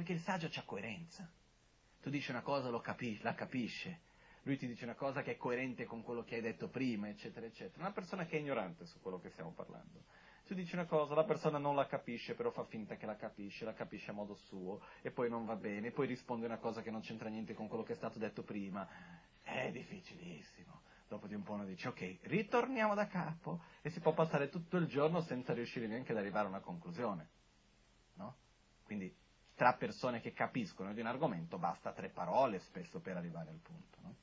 Perché 0.00 0.14
il 0.14 0.22
saggio 0.22 0.48
ha 0.58 0.62
coerenza. 0.62 1.30
Tu 2.00 2.08
dici 2.08 2.30
una 2.30 2.40
cosa, 2.40 2.70
capi- 2.80 3.20
la 3.20 3.34
capisce, 3.34 4.00
lui 4.44 4.56
ti 4.56 4.66
dice 4.66 4.84
una 4.84 4.94
cosa 4.94 5.20
che 5.20 5.32
è 5.32 5.36
coerente 5.36 5.84
con 5.84 6.02
quello 6.02 6.24
che 6.24 6.36
hai 6.36 6.40
detto 6.40 6.68
prima, 6.68 7.10
eccetera, 7.10 7.44
eccetera. 7.44 7.82
Una 7.84 7.92
persona 7.92 8.24
che 8.24 8.38
è 8.38 8.40
ignorante 8.40 8.86
su 8.86 8.98
quello 9.02 9.20
che 9.20 9.28
stiamo 9.28 9.50
parlando. 9.50 10.04
Tu 10.46 10.54
dici 10.54 10.74
una 10.74 10.86
cosa, 10.86 11.14
la 11.14 11.24
persona 11.24 11.58
non 11.58 11.74
la 11.76 11.86
capisce, 11.86 12.32
però 12.32 12.50
fa 12.50 12.64
finta 12.64 12.96
che 12.96 13.04
la 13.04 13.16
capisce, 13.16 13.66
la 13.66 13.74
capisce 13.74 14.10
a 14.10 14.14
modo 14.14 14.36
suo, 14.36 14.80
e 15.02 15.10
poi 15.10 15.28
non 15.28 15.44
va 15.44 15.56
bene, 15.56 15.90
poi 15.90 16.06
risponde 16.06 16.46
una 16.46 16.56
cosa 16.56 16.80
che 16.80 16.90
non 16.90 17.02
c'entra 17.02 17.28
niente 17.28 17.52
con 17.52 17.68
quello 17.68 17.82
che 17.82 17.92
è 17.92 17.96
stato 17.96 18.18
detto 18.18 18.42
prima. 18.42 18.88
È 19.42 19.70
difficilissimo. 19.70 20.80
Dopo 21.08 21.26
di 21.26 21.34
un 21.34 21.42
po' 21.42 21.52
uno 21.52 21.66
dice, 21.66 21.88
ok, 21.88 22.20
ritorniamo 22.22 22.94
da 22.94 23.06
capo, 23.06 23.64
e 23.82 23.90
si 23.90 24.00
può 24.00 24.14
passare 24.14 24.48
tutto 24.48 24.78
il 24.78 24.86
giorno 24.86 25.20
senza 25.20 25.52
riuscire 25.52 25.86
neanche 25.86 26.12
ad 26.12 26.18
arrivare 26.18 26.46
a 26.46 26.48
una 26.48 26.60
conclusione. 26.60 27.28
No? 28.14 28.36
Quindi, 28.82 29.14
tra 29.60 29.74
persone 29.74 30.22
che 30.22 30.32
capiscono 30.32 30.94
di 30.94 31.00
un 31.00 31.06
argomento 31.06 31.58
basta 31.58 31.92
tre 31.92 32.08
parole 32.08 32.60
spesso 32.60 32.98
per 32.98 33.18
arrivare 33.18 33.50
al 33.50 33.58
punto. 33.58 33.98
No? 34.00 34.14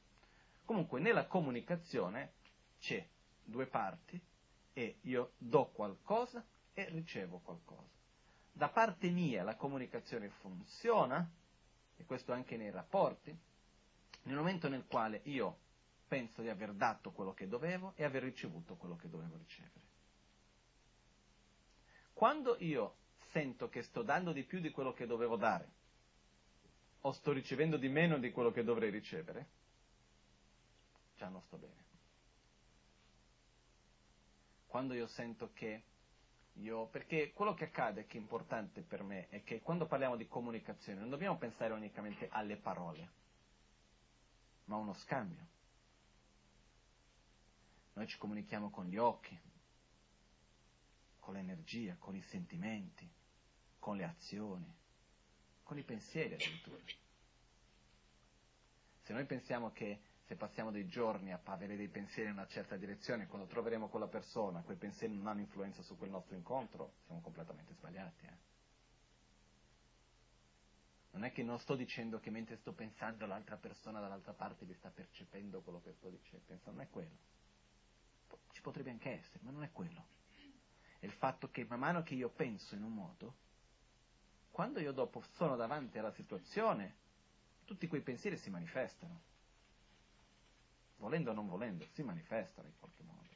Comunque, 0.66 1.00
nella 1.00 1.28
comunicazione 1.28 2.32
c'è 2.80 3.08
due 3.44 3.68
parti, 3.68 4.20
e 4.74 4.98
io 5.02 5.34
do 5.38 5.68
qualcosa 5.68 6.44
e 6.74 6.90
ricevo 6.90 7.38
qualcosa. 7.44 7.88
Da 8.52 8.70
parte 8.70 9.10
mia 9.10 9.44
la 9.44 9.56
comunicazione 9.56 10.30
funziona, 10.42 11.30
e 11.98 12.04
questo 12.06 12.34
anche 12.34 12.58
nei 12.58 12.72
rapporti, 12.72 13.38
nel 14.24 14.36
momento 14.36 14.68
nel 14.68 14.88
quale 14.88 15.22
io 15.26 15.60
penso 16.08 16.42
di 16.42 16.50
aver 16.50 16.74
dato 16.74 17.12
quello 17.12 17.36
che 17.36 17.48
dovevo 17.48 17.94
e 17.96 18.04
aver 18.04 18.24
ricevuto 18.24 18.76
quello 18.76 18.96
che 18.96 19.08
dovevo 19.08 19.38
ricevere. 19.38 19.86
Quando 22.14 22.56
io 22.58 22.96
sento 23.38 23.70
che 23.70 23.84
sto 23.84 24.02
dando 24.02 24.32
di 24.32 24.44
più 24.44 24.60
di 24.60 24.72
quello 24.72 24.94
che 24.94 25.06
dovevo 25.06 25.36
dare, 25.36 25.70
o 27.02 27.12
sto 27.12 27.32
ricevendo 27.32 27.78
di 27.78 27.88
meno 27.88 28.18
di 28.18 28.32
quello 28.32 28.52
che 28.52 28.64
dovrei 28.64 28.90
ricevere, 28.90 29.48
già 31.16 31.28
non 31.30 31.42
sto 31.44 31.58
bene 31.58 31.86
quando 34.68 34.94
io 34.94 35.08
sento 35.08 35.52
che 35.54 35.84
io, 36.58 36.88
perché 36.88 37.32
quello 37.34 37.54
che 37.54 37.66
accade, 37.66 38.06
che 38.06 38.18
è 38.18 38.22
importante 38.22 38.82
per 38.82 39.02
me, 39.02 39.28
è 39.30 39.44
che 39.44 39.62
quando 39.62 39.88
parliamo 39.88 40.16
di 40.16 40.28
comunicazione 40.28 41.00
non 41.00 41.10
dobbiamo 41.10 41.38
pensare 41.38 41.74
unicamente 41.74 42.28
alle 42.32 42.58
parole, 42.58 43.10
ma 44.66 44.76
a 44.76 44.80
uno 44.80 44.94
scambio. 44.94 45.46
Noi 47.94 48.08
ci 48.08 48.18
comunichiamo 48.18 48.70
con 48.70 48.86
gli 48.86 48.98
occhi, 48.98 49.40
con 51.20 51.34
l'energia, 51.34 51.96
con 51.98 52.16
i 52.16 52.22
sentimenti, 52.24 53.10
con 53.88 53.96
le 53.96 54.04
azioni, 54.04 54.70
con 55.64 55.78
i 55.78 55.84
pensieri 55.84 56.34
addirittura. 56.34 56.84
Se 59.04 59.14
noi 59.14 59.24
pensiamo 59.24 59.72
che 59.72 60.02
se 60.26 60.36
passiamo 60.36 60.72
dei 60.72 60.88
giorni 60.88 61.32
a 61.32 61.40
avere 61.42 61.78
dei 61.78 61.88
pensieri 61.88 62.28
in 62.28 62.36
una 62.36 62.48
certa 62.48 62.76
direzione, 62.76 63.28
quando 63.28 63.48
troveremo 63.48 63.88
quella 63.88 64.10
persona, 64.10 64.60
quei 64.60 64.76
pensieri 64.76 65.16
non 65.16 65.28
hanno 65.28 65.40
influenza 65.40 65.82
su 65.84 65.98
quel 65.98 66.10
nostro 66.10 66.36
incontro, 66.36 66.96
siamo 67.06 67.22
completamente 67.22 67.74
sbagliati. 67.76 68.26
Eh? 68.26 68.38
Non 71.12 71.24
è 71.24 71.32
che 71.32 71.44
non 71.44 71.58
sto 71.58 71.78
dicendo 71.78 72.20
che 72.20 72.30
mentre 72.30 72.58
sto 72.58 72.74
pensando 72.74 73.26
l'altra 73.26 73.56
persona 73.56 74.02
dall'altra 74.02 74.34
parte 74.34 74.66
vi 74.66 74.74
sta 74.74 74.90
percependo 74.90 75.62
quello 75.62 75.80
che 75.82 75.94
sto 75.94 76.10
dicendo, 76.10 76.44
non 76.66 76.82
è 76.82 76.90
quello. 76.90 77.16
Ci 78.52 78.60
potrebbe 78.62 78.90
anche 78.90 79.12
essere, 79.12 79.40
ma 79.44 79.52
non 79.52 79.64
è 79.64 79.72
quello. 79.72 80.08
È 81.00 81.06
il 81.06 81.14
fatto 81.14 81.50
che 81.52 81.64
man 81.64 81.80
mano 81.80 82.04
che 82.04 82.16
io 82.16 82.28
penso 82.28 82.76
in 82.76 82.84
un 82.84 82.94
modo, 82.94 83.46
quando 84.58 84.80
io 84.80 84.92
dopo 84.92 85.22
sono 85.36 85.56
davanti 85.56 86.00
alla 86.00 86.10
situazione, 86.14 86.96
tutti 87.64 87.86
quei 87.86 88.02
pensieri 88.02 88.38
si 88.38 88.50
manifestano 88.50 89.22
volendo 90.96 91.30
o 91.30 91.34
non 91.36 91.48
volendo, 91.48 91.86
si 91.92 92.02
manifestano 92.02 92.68
in 92.68 92.74
qualche 92.80 93.04
modo. 93.04 93.30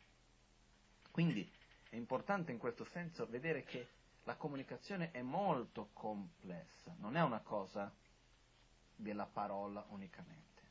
Quindi 1.11 1.47
è 1.89 1.95
importante 1.95 2.51
in 2.51 2.57
questo 2.57 2.85
senso 2.85 3.27
vedere 3.27 3.61
che 3.61 3.87
la 4.23 4.35
comunicazione 4.35 5.11
è 5.11 5.21
molto 5.21 5.89
complessa, 5.93 6.95
non 6.97 7.15
è 7.15 7.21
una 7.21 7.41
cosa 7.41 7.93
della 8.95 9.27
parola 9.27 9.85
unicamente. 9.89 10.63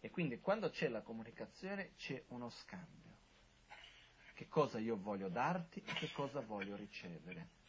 E 0.00 0.08
quindi 0.08 0.40
quando 0.40 0.70
c'è 0.70 0.88
la 0.88 1.02
comunicazione 1.02 1.92
c'è 1.96 2.24
uno 2.28 2.48
scambio. 2.48 3.18
Che 4.32 4.48
cosa 4.48 4.78
io 4.78 4.96
voglio 4.96 5.28
darti 5.28 5.82
e 5.84 5.92
che 5.92 6.10
cosa 6.12 6.40
voglio 6.40 6.76
ricevere. 6.76 7.60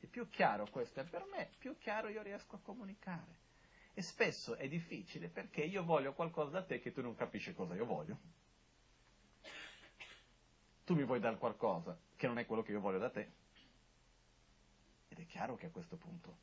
E 0.00 0.06
più 0.06 0.28
chiaro 0.28 0.66
questo 0.70 1.00
è 1.00 1.04
per 1.04 1.26
me, 1.30 1.50
più 1.58 1.76
chiaro 1.78 2.08
io 2.08 2.22
riesco 2.22 2.56
a 2.56 2.60
comunicare. 2.60 3.48
E 3.92 4.02
spesso 4.02 4.54
è 4.56 4.66
difficile 4.68 5.28
perché 5.28 5.62
io 5.62 5.84
voglio 5.84 6.14
qualcosa 6.14 6.50
da 6.50 6.62
te 6.62 6.80
che 6.80 6.92
tu 6.92 7.02
non 7.02 7.14
capisci 7.14 7.52
cosa 7.52 7.74
io 7.74 7.84
voglio. 7.84 8.18
Tu 10.84 10.94
mi 10.94 11.04
vuoi 11.04 11.20
dare 11.20 11.36
qualcosa 11.36 11.98
che 12.16 12.26
non 12.26 12.38
è 12.38 12.46
quello 12.46 12.62
che 12.62 12.72
io 12.72 12.80
voglio 12.80 12.98
da 12.98 13.10
te. 13.10 13.32
Ed 15.08 15.18
è 15.18 15.26
chiaro 15.26 15.56
che 15.56 15.66
a 15.66 15.70
questo 15.70 15.96
punto 15.96 16.38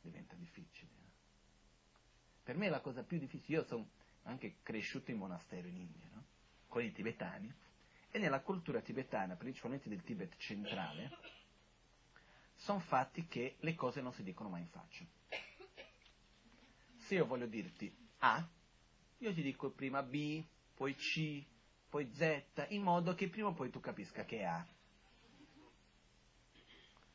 diventa 0.00 0.34
difficile. 0.34 0.90
Eh. 0.90 1.08
Per 2.42 2.56
me 2.56 2.68
la 2.68 2.80
cosa 2.80 3.02
più 3.02 3.18
difficile, 3.18 3.58
io 3.58 3.64
sono 3.64 3.88
anche 4.22 4.56
cresciuto 4.62 5.10
in 5.10 5.18
monastero 5.18 5.68
in 5.68 5.76
India, 5.76 6.08
no? 6.12 6.24
con 6.66 6.82
i 6.82 6.92
tibetani, 6.92 7.52
e 8.10 8.18
nella 8.18 8.40
cultura 8.40 8.80
tibetana, 8.80 9.36
principalmente 9.36 9.88
del 9.88 10.02
Tibet 10.02 10.36
centrale, 10.36 11.10
sono 12.60 12.78
fatti 12.78 13.26
che 13.26 13.56
le 13.60 13.74
cose 13.74 14.00
non 14.00 14.12
si 14.12 14.22
dicono 14.22 14.48
mai 14.48 14.62
in 14.62 14.68
faccia 14.68 15.04
se 17.10 17.16
io 17.16 17.26
voglio 17.26 17.46
dirti 17.46 17.92
A, 18.18 18.48
io 19.18 19.34
ti 19.34 19.42
dico 19.42 19.70
prima 19.70 20.00
B, 20.00 20.44
poi 20.76 20.94
C, 20.94 21.44
poi 21.88 22.08
Z, 22.14 22.66
in 22.68 22.82
modo 22.82 23.16
che 23.16 23.28
prima 23.28 23.48
o 23.48 23.52
poi 23.52 23.68
tu 23.68 23.80
capisca 23.80 24.24
che 24.24 24.38
è 24.38 24.44
A. 24.44 24.64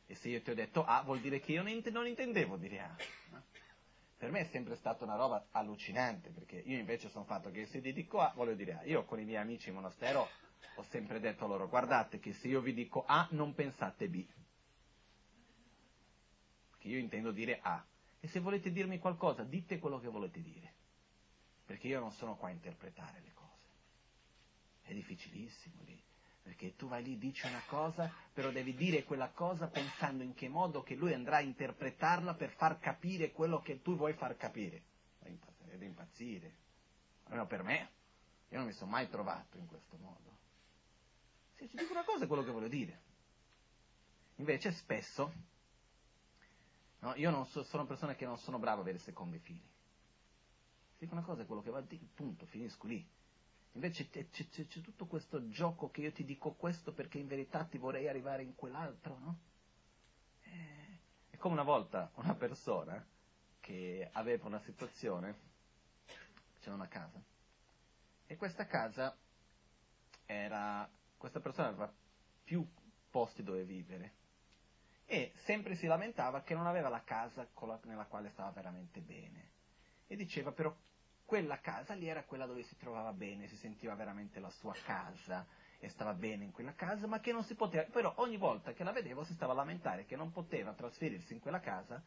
E 0.04 0.14
se 0.14 0.28
io 0.28 0.42
ti 0.42 0.50
ho 0.50 0.54
detto 0.54 0.84
A, 0.84 1.00
vuol 1.02 1.20
dire 1.20 1.40
che 1.40 1.52
io 1.52 1.62
non 1.62 2.06
intendevo 2.06 2.58
dire 2.58 2.80
A. 2.80 2.94
Per 4.18 4.30
me 4.30 4.40
è 4.40 4.44
sempre 4.44 4.76
stata 4.76 5.02
una 5.04 5.16
roba 5.16 5.46
allucinante, 5.50 6.28
perché 6.28 6.56
io 6.56 6.76
invece 6.76 7.08
sono 7.08 7.24
fatto 7.24 7.50
che 7.50 7.64
se 7.64 7.80
ti 7.80 7.94
dico 7.94 8.20
A, 8.20 8.34
voglio 8.36 8.54
dire 8.54 8.74
A. 8.74 8.84
Io 8.84 9.06
con 9.06 9.18
i 9.18 9.24
miei 9.24 9.40
amici 9.40 9.70
in 9.70 9.76
monastero 9.76 10.28
ho 10.74 10.82
sempre 10.90 11.20
detto 11.20 11.46
loro, 11.46 11.70
guardate 11.70 12.18
che 12.18 12.34
se 12.34 12.48
io 12.48 12.60
vi 12.60 12.74
dico 12.74 13.02
A, 13.06 13.26
non 13.30 13.54
pensate 13.54 14.08
B. 14.10 14.26
Perché 16.86 16.98
io 16.98 17.02
intendo 17.02 17.32
dire 17.32 17.58
A. 17.62 17.84
E 18.20 18.28
se 18.28 18.38
volete 18.38 18.70
dirmi 18.70 19.00
qualcosa, 19.00 19.42
dite 19.42 19.80
quello 19.80 19.98
che 19.98 20.06
volete 20.06 20.40
dire, 20.40 20.72
perché 21.64 21.88
io 21.88 21.98
non 21.98 22.12
sono 22.12 22.36
qua 22.36 22.46
a 22.46 22.52
interpretare 22.52 23.20
le 23.24 23.32
cose. 23.34 23.66
È 24.82 24.94
difficilissimo 24.94 25.82
lì, 25.84 26.00
perché 26.42 26.76
tu 26.76 26.86
vai 26.86 27.02
lì, 27.02 27.18
dici 27.18 27.44
una 27.44 27.62
cosa, 27.66 28.12
però 28.32 28.52
devi 28.52 28.72
dire 28.76 29.02
quella 29.02 29.30
cosa 29.30 29.66
pensando 29.66 30.22
in 30.22 30.34
che 30.34 30.48
modo 30.48 30.84
che 30.84 30.94
lui 30.94 31.12
andrà 31.12 31.38
a 31.38 31.40
interpretarla 31.40 32.34
per 32.34 32.50
far 32.50 32.78
capire 32.78 33.32
quello 33.32 33.60
che 33.62 33.82
tu 33.82 33.96
vuoi 33.96 34.12
far 34.12 34.36
capire. 34.36 34.82
È 35.18 35.76
da 35.76 35.84
impazzire. 35.84 36.54
Almeno 37.24 37.46
per 37.48 37.64
me, 37.64 37.90
io 38.50 38.58
non 38.58 38.66
mi 38.66 38.72
sono 38.72 38.92
mai 38.92 39.08
trovato 39.08 39.58
in 39.58 39.66
questo 39.66 39.96
modo. 39.96 40.38
Se 41.56 41.68
ci 41.68 41.76
dico 41.76 41.90
una 41.90 42.04
cosa 42.04 42.24
è 42.24 42.26
quello 42.28 42.44
che 42.44 42.52
voglio 42.52 42.68
dire. 42.68 43.00
Invece 44.36 44.70
spesso 44.70 45.54
No? 47.06 47.14
Io 47.14 47.44
so, 47.44 47.62
sono 47.62 47.82
una 47.82 47.90
persona 47.92 48.16
che 48.16 48.24
non 48.24 48.36
sono 48.38 48.58
bravo 48.58 48.78
a 48.78 48.82
avere 48.82 48.98
secondi 48.98 49.38
fini. 49.38 49.62
Se 50.90 51.04
dico 51.04 51.14
una 51.14 51.22
cosa 51.22 51.42
è 51.42 51.46
quello 51.46 51.62
che 51.62 51.70
va 51.70 51.78
a 51.78 51.82
dire, 51.82 52.04
punto, 52.12 52.46
finisco 52.46 52.88
lì. 52.88 53.08
Invece 53.72 54.08
c'è, 54.08 54.28
c'è, 54.28 54.48
c'è, 54.48 54.80
tutto 54.80 55.06
questo 55.06 55.48
gioco 55.48 55.88
che 55.90 56.00
io 56.00 56.10
ti 56.10 56.24
dico 56.24 56.54
questo 56.54 56.92
perché 56.92 57.18
in 57.18 57.28
verità 57.28 57.64
ti 57.64 57.78
vorrei 57.78 58.08
arrivare 58.08 58.42
in 58.42 58.56
quell'altro, 58.56 59.18
no? 59.18 59.38
Eh, 60.42 60.98
è 61.30 61.36
come 61.36 61.54
una 61.54 61.62
volta 61.62 62.10
una 62.14 62.34
persona 62.34 63.06
che 63.60 64.08
aveva 64.12 64.46
una 64.46 64.60
situazione, 64.60 65.38
c'era 66.60 66.74
una 66.74 66.88
casa, 66.88 67.22
e 68.26 68.36
questa 68.36 68.66
casa 68.66 69.16
era, 70.24 70.90
questa 71.16 71.38
persona 71.38 71.68
aveva 71.68 71.92
più 72.42 72.66
posti 73.10 73.44
dove 73.44 73.64
vivere 73.64 74.14
e 75.06 75.32
sempre 75.44 75.76
si 75.76 75.86
lamentava 75.86 76.42
che 76.42 76.54
non 76.54 76.66
aveva 76.66 76.88
la 76.88 77.02
casa 77.02 77.48
la, 77.60 77.80
nella 77.84 78.06
quale 78.06 78.30
stava 78.30 78.50
veramente 78.50 79.00
bene. 79.00 79.50
E 80.06 80.16
diceva 80.16 80.52
però 80.52 80.74
quella 81.24 81.60
casa 81.60 81.94
lì 81.94 82.08
era 82.08 82.24
quella 82.24 82.46
dove 82.46 82.62
si 82.62 82.76
trovava 82.76 83.12
bene, 83.12 83.48
si 83.48 83.56
sentiva 83.56 83.94
veramente 83.94 84.40
la 84.40 84.50
sua 84.50 84.74
casa 84.84 85.46
e 85.78 85.88
stava 85.88 86.14
bene 86.14 86.44
in 86.44 86.52
quella 86.52 86.74
casa, 86.74 87.06
ma 87.06 87.20
che 87.20 87.32
non 87.32 87.44
si 87.44 87.54
poteva, 87.54 87.84
però 87.84 88.12
ogni 88.16 88.36
volta 88.36 88.72
che 88.72 88.84
la 88.84 88.92
vedevo 88.92 89.24
si 89.24 89.34
stava 89.34 89.52
a 89.52 89.56
lamentare 89.56 90.06
che 90.06 90.16
non 90.16 90.32
poteva 90.32 90.72
trasferirsi 90.72 91.32
in 91.32 91.40
quella 91.40 91.60
casa 91.60 92.02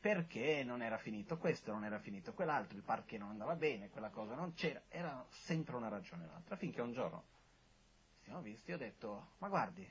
perché 0.00 0.64
non 0.64 0.82
era 0.82 0.98
finito 0.98 1.38
questo, 1.38 1.70
non 1.70 1.84
era 1.84 2.00
finito 2.00 2.32
quell'altro, 2.32 2.76
il 2.76 2.82
parquet 2.82 3.20
non 3.20 3.30
andava 3.30 3.54
bene, 3.54 3.88
quella 3.88 4.08
cosa 4.08 4.34
non 4.34 4.52
c'era, 4.54 4.82
era 4.88 5.24
sempre 5.28 5.76
una 5.76 5.88
ragione 5.88 6.26
l'altra, 6.26 6.56
finché 6.56 6.80
un 6.80 6.92
giorno 6.92 7.24
siamo 8.24 8.40
visti 8.40 8.72
e 8.72 8.74
ho 8.74 8.78
detto, 8.78 9.32
ma 9.38 9.48
guardi, 9.48 9.88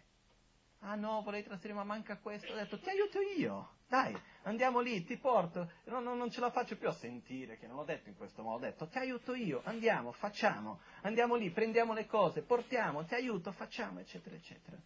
ah 0.84 0.96
no, 0.96 1.22
vorrei 1.22 1.44
trasferire, 1.44 1.74
ma 1.78 1.84
manca 1.84 2.18
questo, 2.18 2.52
ho 2.52 2.56
detto, 2.56 2.80
ti 2.80 2.90
aiuto 2.90 3.20
io, 3.20 3.76
dai, 3.88 4.16
andiamo 4.44 4.80
lì, 4.80 5.04
ti 5.04 5.18
porto, 5.18 5.72
non, 5.86 6.04
non, 6.04 6.18
non 6.18 6.32
ce 6.32 6.40
la 6.40 6.50
faccio 6.50 6.78
più 6.78 6.88
a 6.88 6.94
sentire, 6.94 7.58
che 7.58 7.68
non 7.68 7.76
l'ho 7.76 7.84
detto 7.84 8.10
in 8.10 8.16
questo 8.16 8.42
modo, 8.42 8.66
ho 8.66 8.70
detto, 8.70 8.88
ti 8.88 8.98
aiuto 8.98 9.34
io, 9.34 9.62
andiamo, 9.66 10.12
facciamo, 10.12 10.80
andiamo 11.02 11.36
lì, 11.36 11.50
prendiamo 11.52 11.94
le 11.94 12.08
cose, 12.08 12.42
portiamo, 12.42 13.06
ti 13.06 13.14
aiuto, 13.14 13.52
facciamo, 13.52 14.00
eccetera, 14.00 14.36
eccetera. 14.36 14.78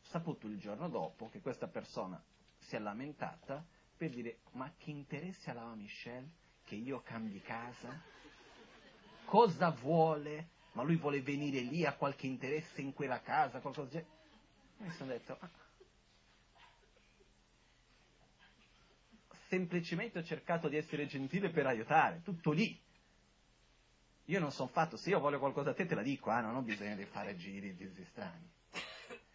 Saputo 0.00 0.46
il 0.46 0.58
giorno 0.58 0.88
dopo 0.88 1.28
che 1.28 1.40
questa 1.40 1.66
persona 1.66 2.22
si 2.58 2.76
è 2.76 2.78
lamentata, 2.78 3.64
per 3.96 4.10
dire 4.10 4.38
ma 4.52 4.72
che 4.78 4.90
interesse 4.90 5.50
ha 5.50 5.74
Michel 5.74 6.30
che 6.64 6.76
io 6.76 7.02
cambi 7.02 7.40
casa? 7.40 8.00
Cosa 9.24 9.70
vuole? 9.70 10.50
Ma 10.72 10.82
lui 10.82 10.96
vuole 10.96 11.20
venire 11.20 11.60
lì, 11.60 11.84
ha 11.84 11.94
qualche 11.94 12.26
interesse 12.26 12.80
in 12.80 12.92
quella 12.92 13.20
casa, 13.20 13.60
qualcosa 13.60 13.88
del 13.88 14.06
Mi 14.78 14.90
sono 14.92 15.10
detto, 15.10 15.36
ah. 15.38 15.50
semplicemente 19.48 20.18
ho 20.18 20.24
cercato 20.24 20.68
di 20.68 20.76
essere 20.76 21.06
gentile 21.06 21.50
per 21.50 21.66
aiutare, 21.66 22.22
tutto 22.22 22.52
lì. 22.52 22.80
Io 24.26 24.40
non 24.40 24.52
sono 24.52 24.68
fatto, 24.68 24.96
se 24.96 25.10
io 25.10 25.20
voglio 25.20 25.38
qualcosa 25.38 25.70
a 25.70 25.74
te 25.74 25.86
te 25.86 25.94
la 25.94 26.02
dico, 26.02 26.30
ah, 26.30 26.40
non 26.40 26.54
ho 26.54 26.62
bisogno 26.62 26.94
di 26.96 27.06
fare 27.06 27.36
giri 27.36 27.74
di 27.74 28.04
strani. 28.10 28.48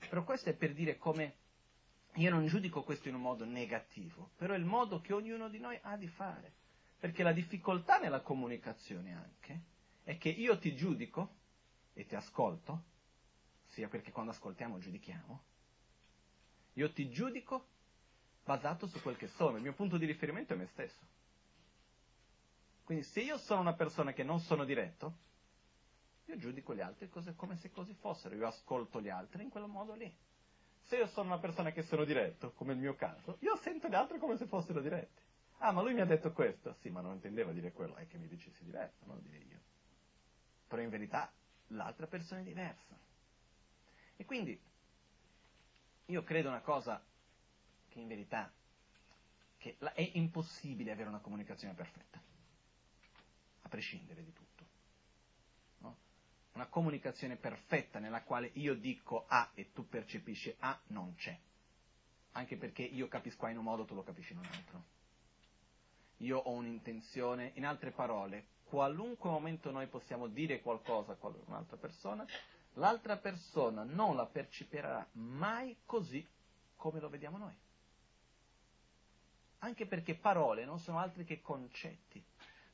Però 0.08 0.24
questo 0.24 0.50
è 0.50 0.54
per 0.54 0.74
dire 0.74 0.98
come 0.98 1.36
io 2.16 2.30
non 2.30 2.46
giudico 2.46 2.84
questo 2.84 3.10
in 3.10 3.16
un 3.16 3.22
modo 3.22 3.44
negativo, 3.44 4.30
però 4.38 4.54
è 4.54 4.58
il 4.58 4.66
modo 4.66 5.02
che 5.02 5.14
ognuno 5.14 5.50
di 5.50 5.60
noi 5.60 5.78
ha 5.82 5.98
di 5.98 6.08
fare. 6.08 6.54
Perché 7.00 7.24
la 7.24 7.34
difficoltà 7.34 7.98
nella 7.98 8.22
comunicazione 8.22 9.14
anche 9.14 9.62
è 10.04 10.18
che 10.18 10.30
io 10.30 10.58
ti 10.60 10.76
giudico 10.76 11.36
e 11.94 12.06
ti 12.06 12.16
ascolto, 12.16 12.84
sia 13.74 13.88
perché 13.88 14.12
quando 14.12 14.32
ascoltiamo 14.32 14.78
giudichiamo, 14.78 15.44
io 16.74 16.92
ti 16.92 17.10
giudico 17.10 17.68
basato 18.44 18.88
su 18.88 19.02
quel 19.02 19.18
che 19.18 19.28
sono, 19.30 19.58
il 19.58 19.64
mio 19.64 19.74
punto 19.74 19.98
di 19.98 20.06
riferimento 20.06 20.54
è 20.54 20.56
me 20.56 20.68
stesso. 20.68 21.12
Quindi 22.84 23.04
se 23.04 23.22
io 23.22 23.38
sono 23.38 23.62
una 23.62 23.74
persona 23.74 24.14
che 24.14 24.24
non 24.24 24.40
sono 24.40 24.64
diretto, 24.66 25.18
io 26.26 26.38
giudico 26.38 26.76
gli 26.76 26.82
altri 26.82 27.10
come 27.36 27.58
se 27.58 27.72
così 27.72 27.94
fossero, 27.94 28.36
io 28.36 28.48
ascolto 28.48 29.02
gli 29.02 29.10
altri 29.10 29.44
in 29.44 29.50
quel 29.50 29.68
modo 29.68 29.94
lì. 29.94 30.14
Se 30.84 30.98
io 30.98 31.08
sono 31.08 31.28
una 31.28 31.40
persona 31.40 31.72
che 31.72 31.82
sono 31.82 32.04
diretto, 32.04 32.52
come 32.52 32.74
il 32.74 32.80
mio 32.80 32.96
caso, 32.96 33.38
io 33.40 33.56
sento 33.58 33.88
gli 33.88 33.96
altri 33.96 34.20
come 34.20 34.38
se 34.38 34.46
fossero 34.46 34.82
diretti. 34.82 35.22
Ah, 35.60 35.72
ma 35.72 35.82
lui 35.82 35.94
mi 35.94 36.02
ha 36.02 36.06
detto 36.06 36.32
questo. 36.34 36.76
Sì, 36.82 36.90
ma 36.90 37.00
non 37.00 37.14
intendeva 37.14 37.54
dire 37.54 37.72
quello, 37.72 37.96
è 37.96 38.06
che 38.06 38.18
mi 38.18 38.28
dicessi 38.28 38.66
diretto, 38.66 39.06
non 39.06 39.16
lo 39.16 39.22
direi 39.22 39.48
io. 39.48 39.60
Però 40.68 40.82
in 40.82 40.90
verità 40.90 41.32
l'altra 41.68 42.06
persona 42.06 42.42
è 42.42 42.44
diversa. 42.44 42.98
E 44.24 44.26
quindi 44.26 44.58
io 46.06 46.24
credo 46.24 46.48
una 46.48 46.62
cosa 46.62 47.04
che 47.90 48.00
in 48.00 48.08
verità 48.08 48.50
che 49.58 49.76
è 49.78 50.12
impossibile 50.14 50.94
avere 50.94 51.10
una 51.10 51.20
comunicazione 51.20 51.74
perfetta, 51.74 52.22
a 53.64 53.68
prescindere 53.68 54.24
di 54.24 54.32
tutto 54.32 54.44
una 56.54 56.68
comunicazione 56.68 57.36
perfetta 57.36 58.00
nella 58.00 58.22
quale 58.22 58.52
io 58.54 58.76
dico 58.76 59.26
A 59.28 59.52
e 59.56 59.72
tu 59.72 59.88
percepisci 59.88 60.56
A 60.60 60.80
non 60.88 61.16
c'è. 61.16 61.38
Anche 62.34 62.58
perché 62.58 62.84
io 62.84 63.08
capisco 63.08 63.46
A 63.46 63.50
in 63.50 63.58
un 63.58 63.64
modo, 63.64 63.86
tu 63.86 63.96
lo 63.96 64.04
capisci 64.04 64.34
in 64.34 64.40
un 64.40 64.46
altro. 64.46 64.84
Io 66.18 66.38
ho 66.38 66.52
un'intenzione, 66.52 67.52
in 67.56 67.66
altre 67.66 67.92
parole, 67.92 68.46
qualunque 68.66 69.30
momento 69.30 69.72
noi 69.72 69.88
possiamo 69.88 70.28
dire 70.28 70.62
qualcosa 70.62 71.18
a 71.20 71.28
un'altra 71.46 71.78
persona, 71.78 72.26
l'altra 72.74 73.18
persona 73.18 73.84
non 73.84 74.16
la 74.16 74.26
percepirà 74.26 75.08
mai 75.14 75.78
così 75.86 76.28
come 76.76 77.00
lo 77.00 77.10
vediamo 77.10 77.38
noi. 77.38 77.58
Anche 79.60 79.86
perché 79.86 80.16
parole 80.16 80.66
non 80.66 80.80
sono 80.80 81.00
altri 81.00 81.24
che 81.24 81.42
concetti, 81.42 82.24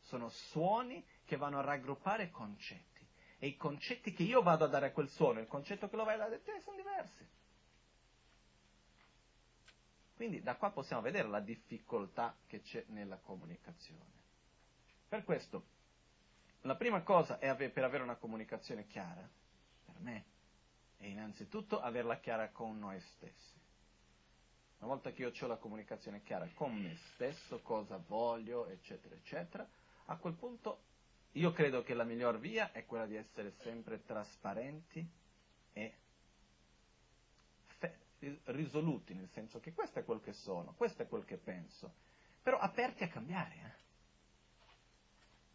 sono 0.02 0.30
suoni 0.30 1.06
che 1.26 1.38
vanno 1.38 1.60
a 1.60 1.64
raggruppare 1.64 2.32
concetti 2.32 3.06
e 3.38 3.48
i 3.48 3.56
concetti 3.56 4.14
che 4.14 4.24
io 4.24 4.42
vado 4.42 4.66
a 4.66 4.68
dare 4.68 4.88
a 4.88 4.92
quel 4.92 5.10
suono 5.10 5.40
il 5.40 5.48
concetto 5.48 5.88
che 5.88 5.96
lo 5.96 6.04
vai 6.04 6.16
a 6.16 6.18
dare 6.18 6.36
a 6.36 6.40
te 6.40 6.60
sono 6.62 6.76
diversi. 6.76 7.28
Quindi 10.16 10.42
da 10.42 10.56
qua 10.56 10.72
possiamo 10.72 11.02
vedere 11.02 11.30
la 11.30 11.40
difficoltà 11.40 12.36
che 12.46 12.62
c'è 12.62 12.84
nella 12.88 13.18
comunicazione. 13.18 14.18
Per 15.08 15.24
questo, 15.24 15.64
la 16.62 16.76
prima 16.76 17.02
cosa 17.04 17.40
è 17.40 17.56
per 17.70 17.84
avere 17.84 18.04
una 18.04 18.18
comunicazione 18.18 18.86
chiara, 18.88 19.26
me, 20.00 20.26
è 20.98 21.06
innanzitutto 21.06 21.80
averla 21.80 22.20
chiara 22.20 22.50
con 22.50 22.78
noi 22.78 23.00
stessi. 23.00 23.58
Una 24.80 24.94
volta 24.94 25.12
che 25.12 25.24
io 25.24 25.32
ho 25.38 25.48
la 25.48 25.58
comunicazione 25.58 26.24
chiara 26.24 26.48
con 26.54 26.74
me 26.74 26.96
stesso, 27.14 27.62
cosa 27.62 27.98
voglio, 27.98 28.68
eccetera, 28.68 29.14
eccetera, 29.16 29.68
a 30.06 30.16
quel 30.16 30.34
punto 30.34 30.84
io 31.34 31.52
credo 31.52 31.84
che 31.84 31.94
la 31.94 32.04
miglior 32.04 32.40
via 32.40 32.72
è 32.72 32.86
quella 32.86 33.06
di 33.06 33.16
essere 33.16 33.54
sempre 33.62 34.04
trasparenti 34.04 35.08
e 35.74 35.98
fe- 37.78 38.00
risoluti, 38.46 39.14
nel 39.14 39.30
senso 39.30 39.60
che 39.60 39.74
questo 39.74 40.00
è 40.00 40.04
quel 40.04 40.22
che 40.22 40.34
sono, 40.34 40.74
questo 40.76 41.04
è 41.04 41.08
quel 41.08 41.26
che 41.26 41.38
penso, 41.38 41.94
però 42.42 42.58
aperti 42.58 43.04
a 43.04 43.10
cambiare. 43.10 43.56
Eh? 43.56 43.89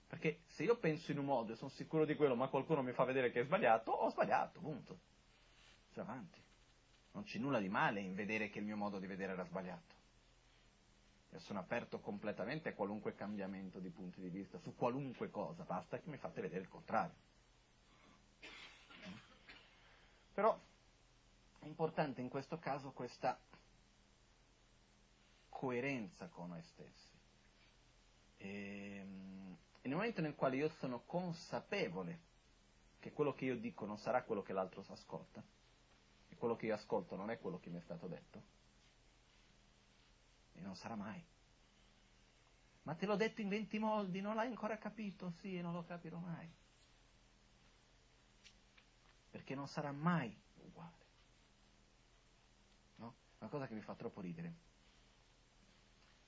Perché 0.07 0.41
se 0.47 0.63
io 0.63 0.77
penso 0.77 1.11
in 1.11 1.19
un 1.19 1.25
modo 1.25 1.53
e 1.53 1.57
sono 1.57 1.71
sicuro 1.71 2.05
di 2.05 2.15
quello, 2.15 2.37
ma 2.37 2.49
qualcuno 2.49 2.83
mi 2.83 2.93
fa 2.93 3.05
vedere 3.05 3.31
che 3.31 3.41
è 3.41 3.45
sbagliato, 3.45 3.91
ho 3.91 4.11
sbagliato, 4.11 4.61
punto. 4.61 4.99
C'è 5.93 6.01
avanti. 6.01 6.43
Non 7.13 7.25
c'è 7.25 7.39
nulla 7.39 7.61
di 7.61 7.69
male 7.69 8.01
in 8.01 8.15
vedere 8.15 8.51
che 8.51 8.59
il 8.59 8.65
mio 8.65 8.77
modo 8.77 8.99
di 8.99 9.07
vedere 9.07 9.33
era 9.33 9.45
sbagliato 9.45 10.03
e 11.35 11.41
sono 11.41 11.59
aperto 11.59 11.99
completamente 11.99 12.69
a 12.69 12.75
qualunque 12.75 13.17
cambiamento 13.17 13.81
di 13.81 13.91
punti 13.91 14.21
di 14.21 14.29
vista, 14.29 14.59
su 14.59 14.77
qualunque 14.77 15.31
cosa, 15.31 15.65
basta 15.65 15.99
che 15.99 16.09
mi 16.09 16.17
fate 16.17 16.41
vedere 16.41 16.61
il 16.61 16.69
contrario. 16.69 17.17
Però 20.33 20.57
è 21.59 21.67
importante 21.67 22.21
in 22.21 22.29
questo 22.29 22.59
caso 22.59 22.93
questa 22.93 23.37
coerenza 25.49 26.29
con 26.29 26.51
noi 26.51 26.63
stessi. 26.63 27.13
E, 28.37 28.97
ehm, 28.99 29.44
e 29.85 29.89
nel 29.89 29.99
momento 29.99 30.23
nel 30.23 30.35
quale 30.35 30.57
io 30.57 30.71
sono 30.71 31.03
consapevole 31.05 32.19
che 33.01 33.13
quello 33.13 33.35
che 33.35 33.45
io 33.45 33.59
dico 33.59 33.85
non 33.85 33.99
sarà 33.99 34.23
quello 34.23 34.41
che 34.41 34.55
l'altro 34.55 34.83
ascolta, 34.89 35.45
e 36.27 36.37
quello 36.37 36.57
che 36.57 36.65
io 36.65 36.75
ascolto 36.75 37.17
non 37.17 37.29
è 37.29 37.39
quello 37.39 37.61
che 37.61 37.69
mi 37.69 37.77
è 37.77 37.83
stato 37.83 38.07
detto, 38.07 38.43
e 40.55 40.61
non 40.63 40.75
sarà 40.75 40.95
mai. 40.95 41.23
Ma 42.85 42.95
te 42.95 43.05
l'ho 43.05 43.17
detto 43.17 43.43
in 43.43 43.51
venti 43.51 43.79
modi, 43.79 44.23
non 44.23 44.35
l'hai 44.35 44.47
ancora 44.47 44.79
capito? 44.79 45.29
Sì, 45.41 45.59
e 45.59 45.61
non 45.61 45.75
lo 45.75 45.85
capirò 45.85 46.17
mai. 46.17 46.51
Perché 49.29 49.55
non 49.55 49.69
sarà 49.69 49.93
mai 49.93 50.35
uguale. 50.63 51.05
No? 52.97 53.15
Una 53.41 53.51
cosa 53.51 53.67
che 53.67 53.75
mi 53.75 53.83
fa 53.83 53.95
troppo 53.95 54.23
ridere. 54.23 54.55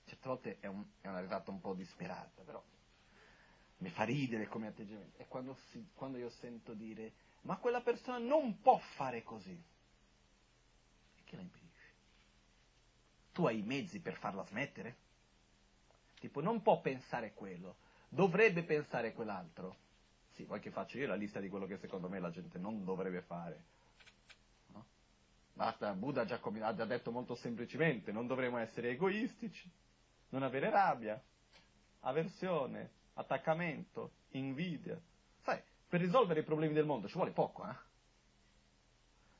Certe 0.05 0.29
volte 0.29 0.59
è, 0.61 0.67
un, 0.67 0.85
è 1.01 1.09
una 1.09 1.21
risata 1.21 1.51
un 1.51 1.61
po' 1.61 1.73
disperata, 1.73 2.43
però 2.43 2.63
mi 3.79 3.91
fa 3.91 4.05
ridere 4.05 4.47
come 4.49 4.69
atteggiamento. 4.69 5.21
È 5.21 5.27
quando, 5.27 5.57
si, 5.71 5.89
quando 5.95 6.19
io 6.19 6.31
sento 6.31 6.75
dire, 6.75 7.13
ma 7.43 7.57
quella 7.57 7.81
persona 7.81 8.19
non 8.19 8.61
può 8.61 8.79
fare 8.97 9.23
così. 9.23 9.63
E 11.17 11.23
che 11.25 11.37
la 11.37 11.43
impedisce? 11.43 11.67
tu 13.37 13.45
hai 13.45 13.59
i 13.59 13.63
mezzi 13.63 14.01
per 14.01 14.17
farla 14.17 14.43
smettere? 14.47 14.97
Tipo, 16.19 16.41
non 16.41 16.63
può 16.63 16.81
pensare 16.81 17.35
quello, 17.35 17.77
dovrebbe 18.09 18.63
pensare 18.63 19.13
quell'altro. 19.13 19.77
Sì, 20.33 20.45
vuoi 20.45 20.59
che 20.59 20.71
faccio 20.71 20.97
io 20.97 21.07
la 21.07 21.17
lista 21.17 21.39
di 21.39 21.51
quello 21.51 21.67
che 21.67 21.77
secondo 21.77 22.09
me 22.09 22.19
la 22.19 22.31
gente 22.31 22.57
non 22.57 22.83
dovrebbe 22.83 23.21
fare? 23.21 23.65
No? 24.69 24.87
Basta, 25.53 25.93
Buddha 25.93 26.23
ha 26.23 26.25
già, 26.25 26.41
ha 26.43 26.75
già 26.75 26.87
detto 26.87 27.11
molto 27.11 27.35
semplicemente, 27.35 28.11
non 28.11 28.27
dovremmo 28.27 28.57
essere 28.57 28.93
egoistici, 28.93 29.71
non 30.31 30.43
avere 30.43 30.71
rabbia, 30.71 31.23
avversione, 32.01 32.91
attaccamento, 33.17 34.13
invidia. 34.31 34.99
Sai, 35.43 35.61
per 35.89 36.01
risolvere 36.01 36.41
i 36.41 36.45
problemi 36.45 36.75
del 36.75 36.87
mondo 36.87 37.09
ci 37.09 37.15
vuole 37.15 37.33
poco, 37.33 37.69
eh? 37.69 37.75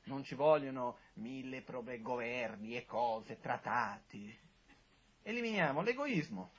non 0.03 0.23
ci 0.23 0.35
vogliono 0.35 0.97
mille 1.15 1.61
problemi, 1.61 2.01
governi 2.01 2.75
e 2.75 2.85
cose, 2.85 3.39
trattati. 3.39 4.37
Eliminiamo 5.23 5.81
l'egoismo, 5.81 6.51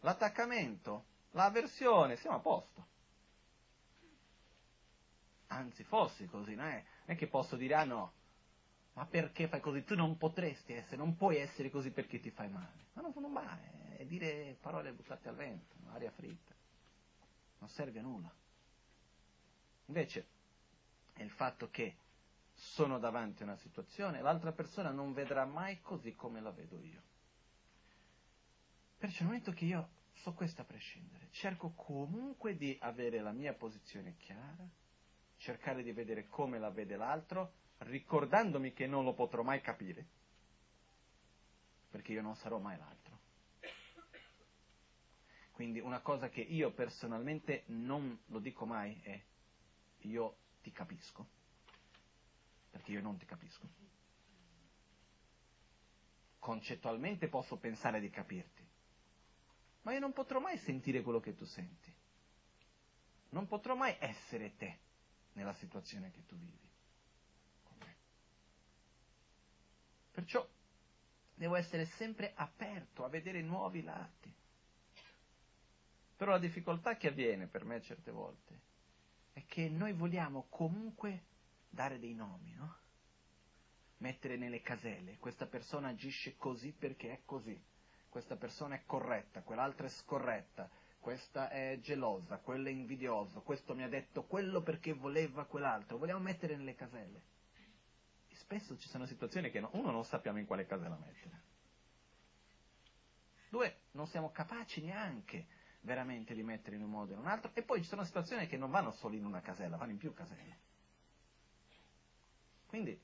l'attaccamento, 0.00 1.04
l'avversione, 1.32 2.16
siamo 2.16 2.36
a 2.36 2.40
posto. 2.40 2.86
Anzi, 5.48 5.84
fossi 5.84 6.26
così, 6.26 6.54
non 6.54 6.66
è, 6.66 6.72
non 7.04 7.14
è 7.14 7.16
che 7.16 7.28
posso 7.28 7.56
dire, 7.56 7.74
ah 7.74 7.84
no, 7.84 8.12
Ma 8.94 9.04
perché 9.04 9.46
fai 9.46 9.60
così? 9.60 9.84
Tu 9.84 9.94
non 9.94 10.16
potresti 10.16 10.72
essere, 10.72 10.96
non 10.96 11.16
puoi 11.16 11.36
essere 11.36 11.70
così 11.70 11.90
perché 11.90 12.18
ti 12.18 12.30
fai 12.30 12.48
male. 12.48 12.86
Ma 12.94 13.02
non, 13.02 13.12
non 13.14 13.32
va, 13.32 13.60
è 13.60 13.75
dire 14.04 14.56
parole 14.60 14.92
buttate 14.92 15.28
al 15.28 15.36
vento, 15.36 15.74
aria 15.92 16.10
fritta. 16.10 16.54
Non 17.58 17.68
serve 17.70 17.98
a 17.98 18.02
nulla. 18.02 18.32
Invece 19.86 20.26
è 21.12 21.22
il 21.22 21.30
fatto 21.30 21.70
che 21.70 21.96
sono 22.52 22.98
davanti 22.98 23.42
a 23.42 23.46
una 23.46 23.56
situazione, 23.56 24.20
l'altra 24.20 24.52
persona 24.52 24.90
non 24.90 25.12
vedrà 25.12 25.44
mai 25.44 25.80
così 25.80 26.14
come 26.14 26.40
la 26.40 26.50
vedo 26.50 26.78
io. 26.80 27.02
Perciò 28.98 29.24
nel 29.24 29.26
momento 29.28 29.52
che 29.52 29.64
io 29.66 29.88
so 30.14 30.32
questo 30.32 30.62
a 30.62 30.64
prescindere, 30.64 31.28
cerco 31.30 31.72
comunque 31.74 32.56
di 32.56 32.76
avere 32.80 33.20
la 33.20 33.32
mia 33.32 33.52
posizione 33.52 34.16
chiara, 34.16 34.66
cercare 35.36 35.82
di 35.82 35.92
vedere 35.92 36.28
come 36.28 36.58
la 36.58 36.70
vede 36.70 36.96
l'altro, 36.96 37.52
ricordandomi 37.78 38.72
che 38.72 38.86
non 38.86 39.04
lo 39.04 39.12
potrò 39.12 39.42
mai 39.42 39.60
capire, 39.60 40.06
perché 41.90 42.12
io 42.12 42.22
non 42.22 42.34
sarò 42.36 42.58
mai 42.58 42.78
l'altro. 42.78 43.05
Quindi 45.56 45.80
una 45.80 46.00
cosa 46.00 46.28
che 46.28 46.42
io 46.42 46.70
personalmente 46.72 47.62
non 47.68 48.20
lo 48.26 48.40
dico 48.40 48.66
mai 48.66 49.00
è 49.02 49.18
io 50.00 50.36
ti 50.60 50.70
capisco, 50.70 51.26
perché 52.70 52.92
io 52.92 53.00
non 53.00 53.16
ti 53.16 53.24
capisco. 53.24 53.66
Concettualmente 56.38 57.28
posso 57.28 57.56
pensare 57.56 58.00
di 58.00 58.10
capirti, 58.10 58.68
ma 59.80 59.94
io 59.94 59.98
non 59.98 60.12
potrò 60.12 60.40
mai 60.40 60.58
sentire 60.58 61.00
quello 61.00 61.20
che 61.20 61.34
tu 61.34 61.46
senti. 61.46 61.90
Non 63.30 63.46
potrò 63.46 63.74
mai 63.74 63.96
essere 63.98 64.56
te 64.56 64.78
nella 65.32 65.54
situazione 65.54 66.10
che 66.10 66.26
tu 66.26 66.36
vivi. 66.36 66.68
Perciò 70.12 70.46
devo 71.34 71.54
essere 71.54 71.86
sempre 71.96 72.34
aperto 72.34 73.06
a 73.06 73.08
vedere 73.08 73.40
nuovi 73.40 73.82
lati. 73.82 74.34
Però 76.16 76.32
la 76.32 76.38
difficoltà 76.38 76.96
che 76.96 77.08
avviene 77.08 77.46
per 77.46 77.64
me 77.64 77.82
certe 77.82 78.10
volte 78.10 78.60
è 79.32 79.44
che 79.46 79.68
noi 79.68 79.92
vogliamo 79.92 80.46
comunque 80.48 81.24
dare 81.68 81.98
dei 81.98 82.14
nomi, 82.14 82.54
no? 82.54 82.74
Mettere 83.98 84.36
nelle 84.36 84.62
caselle, 84.62 85.18
questa 85.18 85.46
persona 85.46 85.88
agisce 85.88 86.36
così 86.36 86.72
perché 86.72 87.12
è 87.12 87.20
così, 87.24 87.58
questa 88.08 88.36
persona 88.36 88.76
è 88.76 88.82
corretta, 88.86 89.42
quell'altra 89.42 89.86
è 89.86 89.90
scorretta, 89.90 90.70
questa 90.98 91.50
è 91.50 91.78
gelosa, 91.80 92.38
quello 92.38 92.68
è 92.68 92.72
invidioso, 92.72 93.42
questo 93.42 93.74
mi 93.74 93.82
ha 93.82 93.88
detto 93.88 94.24
quello 94.24 94.62
perché 94.62 94.92
voleva 94.94 95.44
quell'altro, 95.44 95.98
vogliamo 95.98 96.20
mettere 96.20 96.56
nelle 96.56 96.74
caselle. 96.74 97.22
E 98.28 98.34
spesso 98.36 98.76
ci 98.78 98.88
sono 98.88 99.06
situazioni 99.06 99.50
che 99.50 99.60
no, 99.60 99.70
uno 99.74 99.90
non 99.90 100.04
sappiamo 100.04 100.38
in 100.38 100.46
quale 100.46 100.66
casella 100.66 100.96
mettere. 100.96 101.42
Due, 103.50 103.80
non 103.92 104.06
siamo 104.08 104.30
capaci 104.30 104.82
neanche 104.82 105.46
veramente 105.86 106.34
di 106.34 106.42
mettere 106.42 106.76
in 106.76 106.82
un 106.82 106.90
modo 106.90 107.12
o 107.12 107.14
in 107.14 107.20
un 107.20 107.28
altro, 107.28 107.52
e 107.54 107.62
poi 107.62 107.80
ci 107.80 107.88
sono 107.88 108.04
situazioni 108.04 108.46
che 108.48 108.56
non 108.56 108.70
vanno 108.70 108.90
solo 108.90 109.14
in 109.14 109.24
una 109.24 109.40
casella, 109.40 109.76
vanno 109.76 109.92
in 109.92 109.98
più 109.98 110.12
caselle. 110.12 110.58
Quindi 112.66 113.00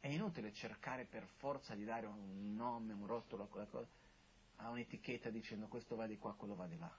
è 0.00 0.08
inutile 0.08 0.52
cercare 0.52 1.04
per 1.04 1.24
forza 1.24 1.74
di 1.74 1.84
dare 1.84 2.06
un 2.06 2.54
nome, 2.54 2.92
un 2.92 3.06
rotolo 3.06 3.48
a 4.56 4.70
un'etichetta 4.70 5.30
dicendo 5.30 5.68
questo 5.68 5.94
va 5.94 6.06
di 6.06 6.18
qua, 6.18 6.34
quello 6.34 6.56
va 6.56 6.66
di 6.66 6.76
là. 6.76 6.94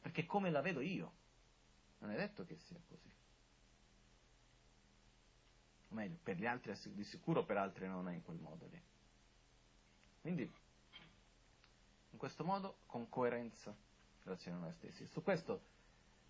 Perché 0.00 0.24
come 0.24 0.50
la 0.50 0.62
vedo 0.62 0.80
io, 0.80 1.12
non 1.98 2.10
è 2.10 2.16
detto 2.16 2.44
che 2.46 2.56
sia 2.56 2.80
così. 2.88 3.12
O 5.88 5.94
meglio, 5.94 6.16
per 6.22 6.36
gli 6.36 6.46
altri 6.46 6.74
di 6.94 7.04
sicuro, 7.04 7.44
per 7.44 7.58
altri 7.58 7.86
non 7.86 8.08
è 8.08 8.14
in 8.14 8.22
quel 8.22 8.38
modo 8.38 8.66
lì. 8.68 8.82
Quindi 10.22 10.50
in 12.16 12.22
questo 12.22 12.44
modo 12.44 12.78
con 12.86 13.10
coerenza 13.10 13.76
relazione 14.22 14.56
a 14.56 14.60
noi 14.60 14.72
stessi. 14.72 15.06
Su 15.08 15.22
questo, 15.22 15.60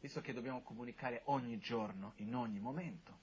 visto 0.00 0.20
che 0.20 0.32
dobbiamo 0.32 0.62
comunicare 0.62 1.22
ogni 1.26 1.58
giorno, 1.58 2.14
in 2.16 2.34
ogni 2.34 2.58
momento, 2.58 3.20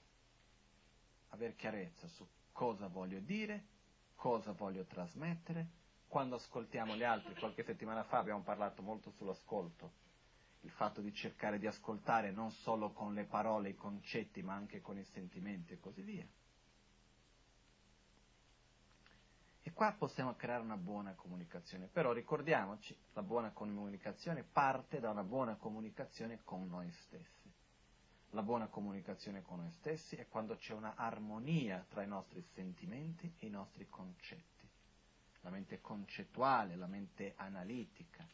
avere 1.28 1.56
chiarezza 1.56 2.08
su 2.08 2.26
cosa 2.52 2.86
voglio 2.86 3.20
dire, 3.20 3.66
cosa 4.14 4.52
voglio 4.52 4.86
trasmettere, 4.86 5.82
quando 6.08 6.36
ascoltiamo 6.36 6.96
gli 6.96 7.02
altri, 7.02 7.34
qualche 7.34 7.64
settimana 7.64 8.02
fa 8.04 8.16
abbiamo 8.16 8.40
parlato 8.40 8.80
molto 8.80 9.10
sull'ascolto, 9.10 9.92
il 10.62 10.70
fatto 10.70 11.02
di 11.02 11.12
cercare 11.12 11.58
di 11.58 11.66
ascoltare 11.66 12.30
non 12.30 12.50
solo 12.50 12.92
con 12.92 13.12
le 13.12 13.24
parole, 13.24 13.68
i 13.68 13.74
concetti, 13.74 14.42
ma 14.42 14.54
anche 14.54 14.80
con 14.80 14.96
i 14.96 15.04
sentimenti 15.04 15.74
e 15.74 15.80
così 15.80 16.00
via. 16.00 16.26
E 19.60 19.63
qua 19.74 19.92
possiamo 19.92 20.34
creare 20.36 20.62
una 20.62 20.76
buona 20.76 21.12
comunicazione, 21.14 21.88
però 21.88 22.12
ricordiamoci, 22.12 22.96
la 23.12 23.22
buona 23.22 23.50
comunicazione 23.50 24.44
parte 24.44 25.00
da 25.00 25.10
una 25.10 25.24
buona 25.24 25.56
comunicazione 25.56 26.40
con 26.44 26.66
noi 26.68 26.90
stessi. 26.92 27.52
La 28.30 28.42
buona 28.42 28.68
comunicazione 28.68 29.42
con 29.42 29.58
noi 29.58 29.70
stessi 29.72 30.16
è 30.16 30.26
quando 30.28 30.56
c'è 30.56 30.72
una 30.72 30.94
armonia 30.96 31.84
tra 31.88 32.02
i 32.02 32.06
nostri 32.06 32.42
sentimenti 32.54 33.32
e 33.38 33.46
i 33.46 33.50
nostri 33.50 33.88
concetti. 33.88 34.68
La 35.40 35.50
mente 35.50 35.80
concettuale, 35.80 36.76
la 36.76 36.86
mente 36.86 37.34
analitica. 37.36 38.26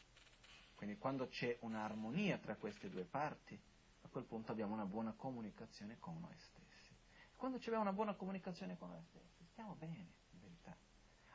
Quindi 0.75 0.97
quando 0.97 1.27
c'è 1.27 1.57
un'armonia 1.61 2.37
tra 2.37 2.55
queste 2.55 2.89
due 2.89 3.03
parti, 3.03 3.59
a 4.01 4.07
quel 4.07 4.23
punto 4.23 4.51
abbiamo 4.51 4.73
una 4.73 4.85
buona 4.85 5.13
comunicazione 5.13 5.97
con 5.99 6.19
noi 6.19 6.35
stessi. 6.37 6.95
Quando 7.35 7.57
abbiamo 7.57 7.81
una 7.81 7.93
buona 7.93 8.13
comunicazione 8.13 8.77
con 8.77 8.89
noi 8.89 9.03
stessi, 9.03 9.45
stiamo 9.51 9.75
bene 9.75 10.20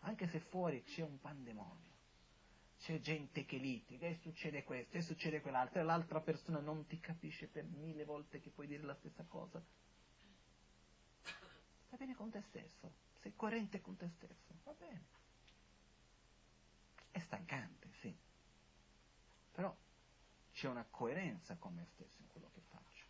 anche 0.00 0.28
se 0.28 0.40
fuori 0.40 0.82
c'è 0.84 1.02
un 1.02 1.18
pandemonio, 1.20 1.94
c'è 2.78 3.00
gente 3.00 3.44
che 3.44 3.56
litiga 3.56 4.06
e 4.06 4.16
succede 4.16 4.62
questo 4.62 4.96
e 4.96 5.02
succede 5.02 5.40
quell'altro 5.40 5.80
e 5.80 5.82
l'altra 5.82 6.20
persona 6.20 6.60
non 6.60 6.86
ti 6.86 7.00
capisce 7.00 7.48
per 7.48 7.64
mille 7.64 8.04
volte 8.04 8.40
che 8.40 8.50
puoi 8.50 8.66
dire 8.66 8.82
la 8.82 8.94
stessa 8.94 9.24
cosa. 9.24 9.62
Stai 11.86 11.98
bene 11.98 12.14
con 12.14 12.30
te 12.30 12.42
stesso, 12.42 12.92
sei 13.20 13.34
coerente 13.34 13.80
con 13.80 13.96
te 13.96 14.08
stesso, 14.08 14.54
va 14.64 14.74
bene. 14.78 15.04
È 17.10 17.18
stancante, 17.20 17.88
sì, 18.00 18.14
però 19.52 19.74
c'è 20.52 20.68
una 20.68 20.86
coerenza 20.88 21.56
con 21.56 21.74
me 21.74 21.86
stesso 21.94 22.20
in 22.20 22.28
quello 22.28 22.50
che 22.52 22.60
faccio. 22.60 23.04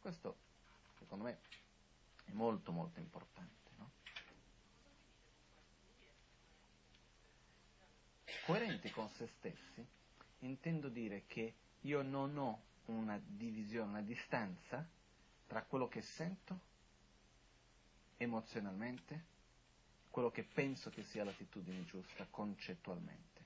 Questo, 0.00 0.38
secondo 0.98 1.24
me, 1.24 1.38
è 2.24 2.32
molto 2.32 2.72
molto 2.72 2.98
importante. 2.98 3.65
Coerenti 8.44 8.90
con 8.90 9.08
se 9.10 9.26
stessi, 9.38 9.86
intendo 10.40 10.88
dire 10.88 11.24
che 11.26 11.54
io 11.82 12.02
non 12.02 12.36
ho 12.36 12.62
una 12.86 13.20
divisione, 13.24 13.88
una 13.88 14.02
distanza 14.02 14.86
tra 15.46 15.62
quello 15.62 15.88
che 15.88 16.02
sento 16.02 16.60
emozionalmente, 18.16 19.34
quello 20.10 20.30
che 20.30 20.44
penso 20.44 20.90
che 20.90 21.02
sia 21.04 21.24
l'attitudine 21.24 21.84
giusta 21.84 22.26
concettualmente. 22.30 23.44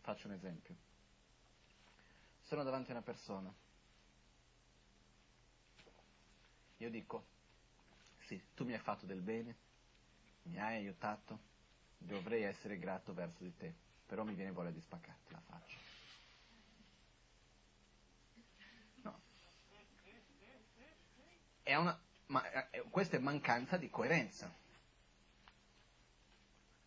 Faccio 0.00 0.28
un 0.28 0.34
esempio. 0.34 0.74
Sono 2.42 2.62
davanti 2.62 2.90
a 2.90 2.94
una 2.94 3.02
persona. 3.02 3.52
Io 6.78 6.90
dico, 6.90 7.26
sì, 8.26 8.40
tu 8.54 8.64
mi 8.64 8.72
hai 8.72 8.78
fatto 8.78 9.06
del 9.06 9.20
bene, 9.20 9.56
mi 10.44 10.58
hai 10.58 10.76
aiutato, 10.76 11.38
dovrei 11.98 12.42
essere 12.42 12.78
grato 12.78 13.12
verso 13.12 13.42
di 13.42 13.56
te 13.56 13.74
però 14.06 14.22
mi 14.22 14.34
viene 14.34 14.52
voglia 14.52 14.70
di 14.70 14.80
spaccarti 14.80 15.32
la 15.32 15.42
faccia. 15.44 15.76
No. 19.02 19.20
È 21.62 21.74
una, 21.74 21.98
ma, 22.26 22.70
è, 22.70 22.82
questa 22.88 23.16
è 23.16 23.20
mancanza 23.20 23.76
di 23.76 23.90
coerenza. 23.90 24.52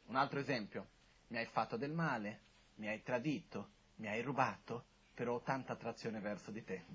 Un 0.05 0.15
altro 0.15 0.39
esempio, 0.39 0.87
mi 1.27 1.37
hai 1.37 1.45
fatto 1.45 1.75
del 1.75 1.91
male, 1.91 2.39
mi 2.75 2.87
hai 2.87 3.03
tradito, 3.03 3.71
mi 3.95 4.07
hai 4.07 4.21
rubato, 4.21 4.85
però 5.13 5.35
ho 5.35 5.41
tanta 5.41 5.73
attrazione 5.73 6.19
verso 6.19 6.51
di 6.51 6.63
te. 6.63 6.85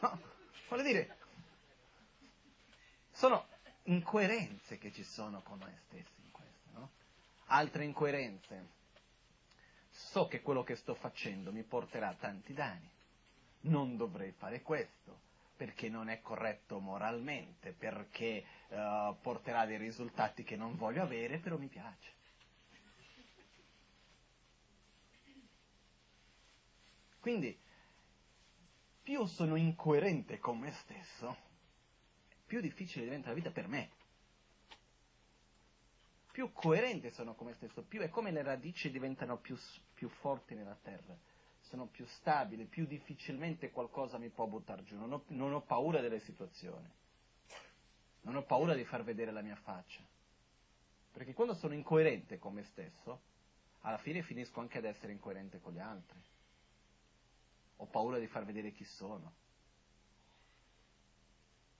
No, 0.00 0.20
voglio 0.68 0.82
dire, 0.82 1.16
sono 3.10 3.46
incoerenze 3.84 4.78
che 4.78 4.92
ci 4.92 5.02
sono 5.02 5.42
con 5.42 5.58
noi 5.58 5.74
stessi? 5.86 6.14
Altre 7.54 7.84
incoerenze 7.84 8.72
so 9.88 10.26
che 10.26 10.42
quello 10.42 10.64
che 10.64 10.74
sto 10.74 10.96
facendo 10.96 11.52
mi 11.52 11.62
porterà 11.62 12.12
tanti 12.18 12.52
danni, 12.52 12.90
non 13.60 13.96
dovrei 13.96 14.32
fare 14.32 14.60
questo, 14.60 15.20
perché 15.54 15.88
non 15.88 16.08
è 16.08 16.20
corretto 16.20 16.80
moralmente, 16.80 17.70
perché 17.70 18.44
uh, 18.70 19.16
porterà 19.20 19.66
dei 19.66 19.78
risultati 19.78 20.42
che 20.42 20.56
non 20.56 20.74
voglio 20.74 21.04
avere, 21.04 21.38
però 21.38 21.56
mi 21.56 21.68
piace. 21.68 22.12
Quindi, 27.20 27.56
più 29.00 29.24
sono 29.26 29.54
incoerente 29.54 30.40
con 30.40 30.58
me 30.58 30.72
stesso, 30.72 31.36
più 32.46 32.60
difficile 32.60 33.04
diventa 33.04 33.28
la 33.28 33.34
vita 33.34 33.52
per 33.52 33.68
me. 33.68 34.02
Più 36.34 36.50
coerente 36.52 37.12
sono 37.12 37.36
con 37.36 37.46
me 37.46 37.54
stesso, 37.54 37.84
più 37.84 38.00
è 38.00 38.08
come 38.08 38.32
le 38.32 38.42
radici 38.42 38.90
diventano 38.90 39.36
più, 39.36 39.56
più 39.94 40.08
forti 40.08 40.56
nella 40.56 40.76
terra, 40.82 41.16
sono 41.60 41.86
più 41.86 42.04
stabili, 42.06 42.64
più 42.64 42.86
difficilmente 42.86 43.70
qualcosa 43.70 44.18
mi 44.18 44.30
può 44.30 44.44
buttare 44.46 44.82
giù, 44.82 44.96
non 44.96 45.12
ho, 45.12 45.22
non 45.28 45.52
ho 45.52 45.60
paura 45.60 46.00
delle 46.00 46.18
situazioni, 46.18 46.90
non 48.22 48.34
ho 48.34 48.42
paura 48.42 48.74
di 48.74 48.84
far 48.84 49.04
vedere 49.04 49.30
la 49.30 49.42
mia 49.42 49.54
faccia. 49.54 50.02
Perché 51.12 51.34
quando 51.34 51.54
sono 51.54 51.72
incoerente 51.72 52.40
con 52.40 52.52
me 52.52 52.64
stesso, 52.64 53.20
alla 53.82 53.98
fine 53.98 54.22
finisco 54.22 54.58
anche 54.58 54.78
ad 54.78 54.86
essere 54.86 55.12
incoerente 55.12 55.60
con 55.60 55.72
gli 55.72 55.78
altri. 55.78 56.20
Ho 57.76 57.86
paura 57.86 58.18
di 58.18 58.26
far 58.26 58.44
vedere 58.44 58.72
chi 58.72 58.82
sono. 58.82 59.32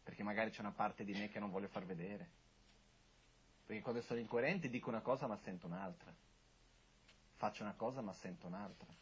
Perché 0.04 0.22
magari 0.22 0.52
c'è 0.52 0.60
una 0.60 0.70
parte 0.70 1.02
di 1.02 1.12
me 1.12 1.28
che 1.28 1.40
non 1.40 1.50
voglio 1.50 1.66
far 1.66 1.84
vedere. 1.84 2.42
Perché 3.66 3.82
quando 3.82 4.02
sono 4.02 4.20
incoerente 4.20 4.68
dico 4.68 4.90
una 4.90 5.00
cosa 5.00 5.26
ma 5.26 5.36
sento 5.38 5.66
un'altra. 5.66 6.14
Faccio 7.36 7.62
una 7.62 7.74
cosa 7.74 8.00
ma 8.02 8.12
sento 8.12 8.46
un'altra. 8.46 8.94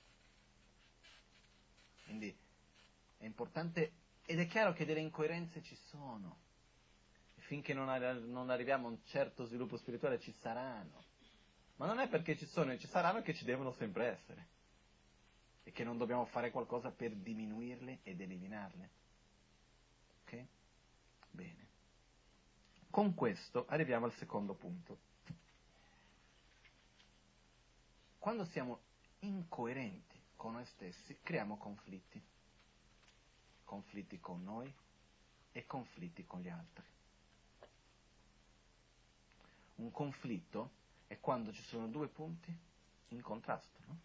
Quindi 2.04 2.36
è 3.18 3.24
importante, 3.24 3.92
ed 4.24 4.38
è 4.38 4.46
chiaro 4.46 4.72
che 4.72 4.84
delle 4.84 5.00
incoerenze 5.00 5.62
ci 5.62 5.74
sono. 5.74 6.38
E 7.36 7.40
finché 7.42 7.74
non, 7.74 7.86
non 8.30 8.50
arriviamo 8.50 8.86
a 8.86 8.90
un 8.90 8.98
certo 9.04 9.44
sviluppo 9.44 9.76
spirituale 9.76 10.20
ci 10.20 10.32
saranno. 10.32 11.04
Ma 11.76 11.86
non 11.86 11.98
è 11.98 12.08
perché 12.08 12.36
ci 12.36 12.46
sono 12.46 12.76
ci 12.78 12.86
saranno 12.86 13.22
che 13.22 13.34
ci 13.34 13.44
devono 13.44 13.72
sempre 13.72 14.06
essere. 14.06 14.46
E 15.64 15.72
che 15.72 15.84
non 15.84 15.98
dobbiamo 15.98 16.24
fare 16.26 16.50
qualcosa 16.50 16.90
per 16.90 17.14
diminuirle 17.14 18.00
ed 18.02 18.20
eliminarle. 18.20 18.90
Ok? 20.24 20.44
Bene. 21.30 21.61
Con 22.92 23.14
questo 23.14 23.64
arriviamo 23.68 24.04
al 24.04 24.12
secondo 24.16 24.52
punto. 24.52 24.98
Quando 28.18 28.44
siamo 28.44 28.80
incoerenti 29.20 30.20
con 30.36 30.52
noi 30.52 30.66
stessi, 30.66 31.16
creiamo 31.22 31.56
conflitti. 31.56 32.22
Conflitti 33.64 34.20
con 34.20 34.44
noi 34.44 34.70
e 35.52 35.64
conflitti 35.64 36.26
con 36.26 36.42
gli 36.42 36.50
altri. 36.50 36.84
Un 39.76 39.90
conflitto 39.90 40.72
è 41.06 41.18
quando 41.18 41.50
ci 41.50 41.62
sono 41.62 41.88
due 41.88 42.08
punti 42.08 42.54
in 43.08 43.22
contrasto, 43.22 43.78
no? 43.86 43.98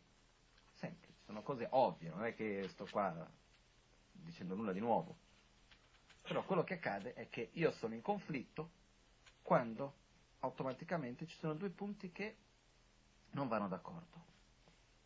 Semplice, 0.76 1.20
sono 1.26 1.42
cose 1.42 1.68
ovvie, 1.72 2.08
non 2.08 2.24
è 2.24 2.34
che 2.34 2.70
sto 2.70 2.88
qua 2.90 3.30
dicendo 4.14 4.56
nulla 4.56 4.72
di 4.72 4.80
nuovo. 4.80 5.18
Però 6.22 6.42
quello 6.46 6.64
che 6.64 6.76
accade 6.76 7.14
è 7.16 7.28
che 7.28 7.50
io 7.52 7.72
sono 7.74 7.94
in 7.94 8.02
conflitto 8.02 8.76
quando 9.48 9.94
automaticamente 10.40 11.26
ci 11.26 11.38
sono 11.38 11.54
due 11.54 11.70
punti 11.70 12.12
che 12.12 12.36
non 13.32 13.48
vanno 13.48 13.70
d'accordo, 13.70 14.26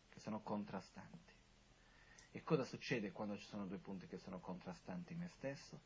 che 0.08 0.18
sono 0.18 0.40
contrastanti. 0.40 1.32
E 2.32 2.42
cosa 2.42 2.64
succede 2.64 3.12
quando 3.12 3.36
ci 3.36 3.44
sono 3.44 3.66
due 3.66 3.78
punti 3.78 4.08
che 4.08 4.18
sono 4.18 4.40
contrastanti 4.40 5.12
in 5.12 5.20
me 5.20 5.30
stesso? 5.36 5.78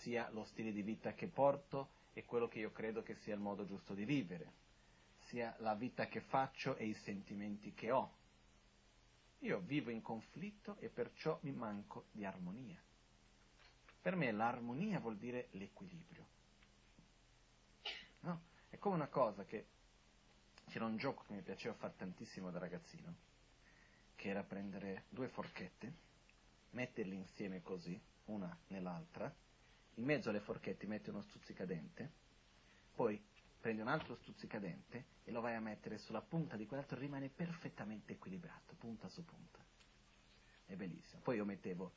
Sia 0.00 0.30
lo 0.30 0.44
stile 0.44 0.72
di 0.72 0.80
vita 0.80 1.12
che 1.12 1.26
porto 1.26 1.90
e 2.14 2.24
quello 2.24 2.48
che 2.48 2.60
io 2.60 2.72
credo 2.72 3.02
che 3.02 3.16
sia 3.16 3.34
il 3.34 3.40
modo 3.40 3.66
giusto 3.66 3.92
di 3.92 4.06
vivere, 4.06 4.50
sia 5.26 5.54
la 5.58 5.74
vita 5.74 6.06
che 6.06 6.22
faccio 6.22 6.76
e 6.76 6.86
i 6.86 6.94
sentimenti 6.94 7.74
che 7.74 7.90
ho. 7.90 8.14
Io 9.40 9.60
vivo 9.60 9.90
in 9.90 10.00
conflitto 10.00 10.78
e 10.78 10.88
perciò 10.88 11.38
mi 11.42 11.52
manco 11.52 12.06
di 12.12 12.24
armonia. 12.24 12.82
Per 14.00 14.16
me 14.16 14.32
l'armonia 14.32 15.00
vuol 15.00 15.18
dire 15.18 15.48
l'equilibrio. 15.50 16.32
No? 18.24 18.42
È 18.70 18.78
come 18.78 18.94
una 18.94 19.08
cosa 19.08 19.44
che 19.44 19.66
c'era 20.68 20.86
un 20.86 20.96
gioco 20.96 21.24
che 21.26 21.34
mi 21.34 21.42
piaceva 21.42 21.74
fare 21.74 21.94
tantissimo 21.96 22.50
da 22.50 22.58
ragazzino, 22.58 23.14
che 24.16 24.28
era 24.28 24.42
prendere 24.42 25.04
due 25.10 25.28
forchette, 25.28 25.92
metterle 26.70 27.14
insieme 27.14 27.60
così, 27.60 28.00
una 28.26 28.56
nell'altra, 28.68 29.32
in 29.96 30.04
mezzo 30.04 30.30
alle 30.30 30.40
forchette 30.40 30.86
metti 30.86 31.10
uno 31.10 31.20
stuzzicadente, 31.20 32.12
poi 32.94 33.22
prendi 33.60 33.82
un 33.82 33.88
altro 33.88 34.14
stuzzicadente 34.16 35.04
e 35.24 35.30
lo 35.30 35.42
vai 35.42 35.54
a 35.54 35.60
mettere 35.60 35.98
sulla 35.98 36.22
punta 36.22 36.56
di 36.56 36.66
quell'altro, 36.66 36.98
rimane 36.98 37.28
perfettamente 37.28 38.14
equilibrato, 38.14 38.74
punta 38.74 39.08
su 39.08 39.22
punta. 39.24 39.62
È 40.64 40.74
bellissimo. 40.74 41.20
Poi 41.20 41.36
io 41.36 41.44
mettevo 41.44 41.92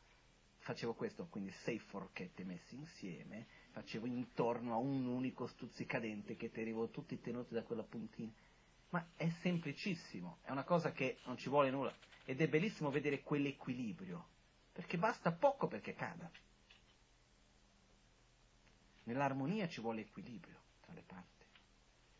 facevo 0.67 0.95
questo, 0.95 1.27
quindi 1.27 1.51
sei 1.63 1.79
forchette 1.79 2.43
messe 2.43 2.75
insieme, 2.75 3.47
facevo 3.77 4.07
intorno 4.07 4.73
a 4.73 4.77
un 4.77 5.05
unico 5.05 5.45
stuzzicadente 5.45 6.35
che 6.35 6.49
tenivo 6.49 6.89
tutti 6.89 7.21
tenuti 7.21 7.53
da 7.53 7.61
quella 7.61 7.83
puntina. 7.83 8.31
Ma 8.89 9.05
è 9.15 9.29
semplicissimo, 9.41 10.39
è 10.41 10.49
una 10.49 10.63
cosa 10.63 10.91
che 10.91 11.19
non 11.25 11.37
ci 11.37 11.47
vuole 11.47 11.69
nulla 11.69 11.93
ed 12.25 12.41
è 12.41 12.47
bellissimo 12.47 12.89
vedere 12.89 13.21
quell'equilibrio, 13.21 14.25
perché 14.71 14.97
basta 14.97 15.31
poco 15.31 15.67
perché 15.67 15.93
cada. 15.93 16.29
Nell'armonia 19.03 19.67
ci 19.67 19.79
vuole 19.79 20.01
equilibrio 20.01 20.59
tra 20.81 20.93
le 20.93 21.03
parti, 21.05 21.45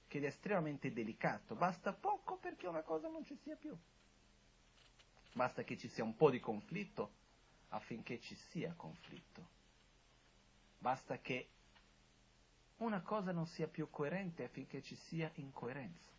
che 0.08 0.20
è 0.20 0.26
estremamente 0.26 0.94
delicato, 0.94 1.56
basta 1.56 1.92
poco 1.92 2.38
perché 2.38 2.68
una 2.68 2.84
cosa 2.84 3.08
non 3.10 3.26
ci 3.26 3.36
sia 3.42 3.56
più. 3.56 3.76
Basta 5.34 5.64
che 5.64 5.78
ci 5.78 5.90
sia 5.90 6.04
un 6.04 6.16
po' 6.16 6.30
di 6.30 6.40
conflitto 6.40 7.14
affinché 7.70 8.20
ci 8.22 8.36
sia 8.50 8.74
conflitto. 8.76 9.57
Basta 10.88 11.20
che 11.20 11.50
una 12.78 13.02
cosa 13.02 13.34
non 13.34 13.46
sia 13.46 13.68
più 13.68 13.90
coerente 13.90 14.46
affinché 14.46 14.82
ci 14.82 14.96
sia 14.96 15.30
incoerenza. 15.34 16.10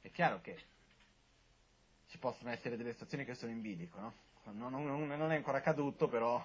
È 0.00 0.10
chiaro 0.10 0.40
che 0.40 0.58
ci 2.06 2.16
possono 2.16 2.48
essere 2.48 2.78
delle 2.78 2.94
stazioni 2.94 3.26
che 3.26 3.34
sono 3.34 3.52
in 3.52 3.60
bilico, 3.60 4.00
no? 4.00 4.14
Non, 4.52 4.72
non, 4.72 5.06
non, 5.06 5.32
è 5.32 5.36
ancora 5.36 5.58
accaduto, 5.58 6.08
però 6.08 6.42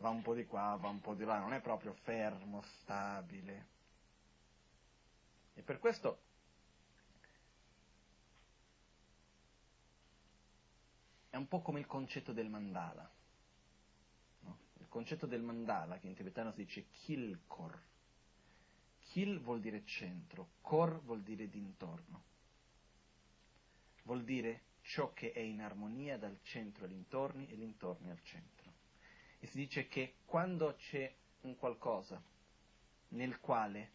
va 0.00 0.10
un 0.10 0.20
po' 0.20 0.34
di 0.34 0.44
qua, 0.44 0.76
va 0.78 0.88
un 0.88 1.00
po' 1.00 1.14
di 1.14 1.24
là, 1.24 1.38
non 1.38 1.54
è 1.54 1.62
proprio 1.62 1.94
fermo, 2.02 2.60
stabile. 2.60 3.68
E 5.54 5.62
per 5.62 5.78
questo 5.78 6.20
è 11.30 11.36
un 11.36 11.48
po' 11.48 11.62
come 11.62 11.80
il 11.80 11.86
concetto 11.86 12.34
del 12.34 12.50
mandala. 12.50 13.13
Concetto 14.94 15.26
del 15.26 15.42
mandala, 15.42 15.98
che 15.98 16.06
in 16.06 16.14
tibetano 16.14 16.52
si 16.52 16.58
dice 16.58 16.86
kilkor. 16.88 17.82
Kil 19.00 19.40
vuol 19.40 19.58
dire 19.58 19.84
centro, 19.84 20.50
kor 20.60 21.02
vuol 21.02 21.20
dire 21.24 21.48
dintorno. 21.48 22.22
Vuol 24.04 24.22
dire 24.22 24.60
ciò 24.82 25.12
che 25.12 25.32
è 25.32 25.40
in 25.40 25.62
armonia 25.62 26.16
dal 26.16 26.38
centro 26.42 26.84
agli 26.84 26.92
intorni 26.92 27.48
e 27.48 27.56
l'intorni 27.56 28.08
al 28.08 28.22
centro. 28.22 28.72
E 29.40 29.48
si 29.48 29.56
dice 29.56 29.88
che 29.88 30.18
quando 30.26 30.76
c'è 30.76 31.12
un 31.40 31.56
qualcosa 31.56 32.22
nel 33.08 33.40
quale 33.40 33.90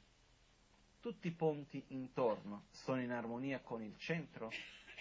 tutti 0.99 1.29
i 1.29 1.33
ponti 1.33 1.81
intorno 1.87 2.65
sono 2.71 3.01
in 3.01 3.11
armonia 3.11 3.61
con 3.61 3.81
il 3.81 3.97
centro, 3.99 4.51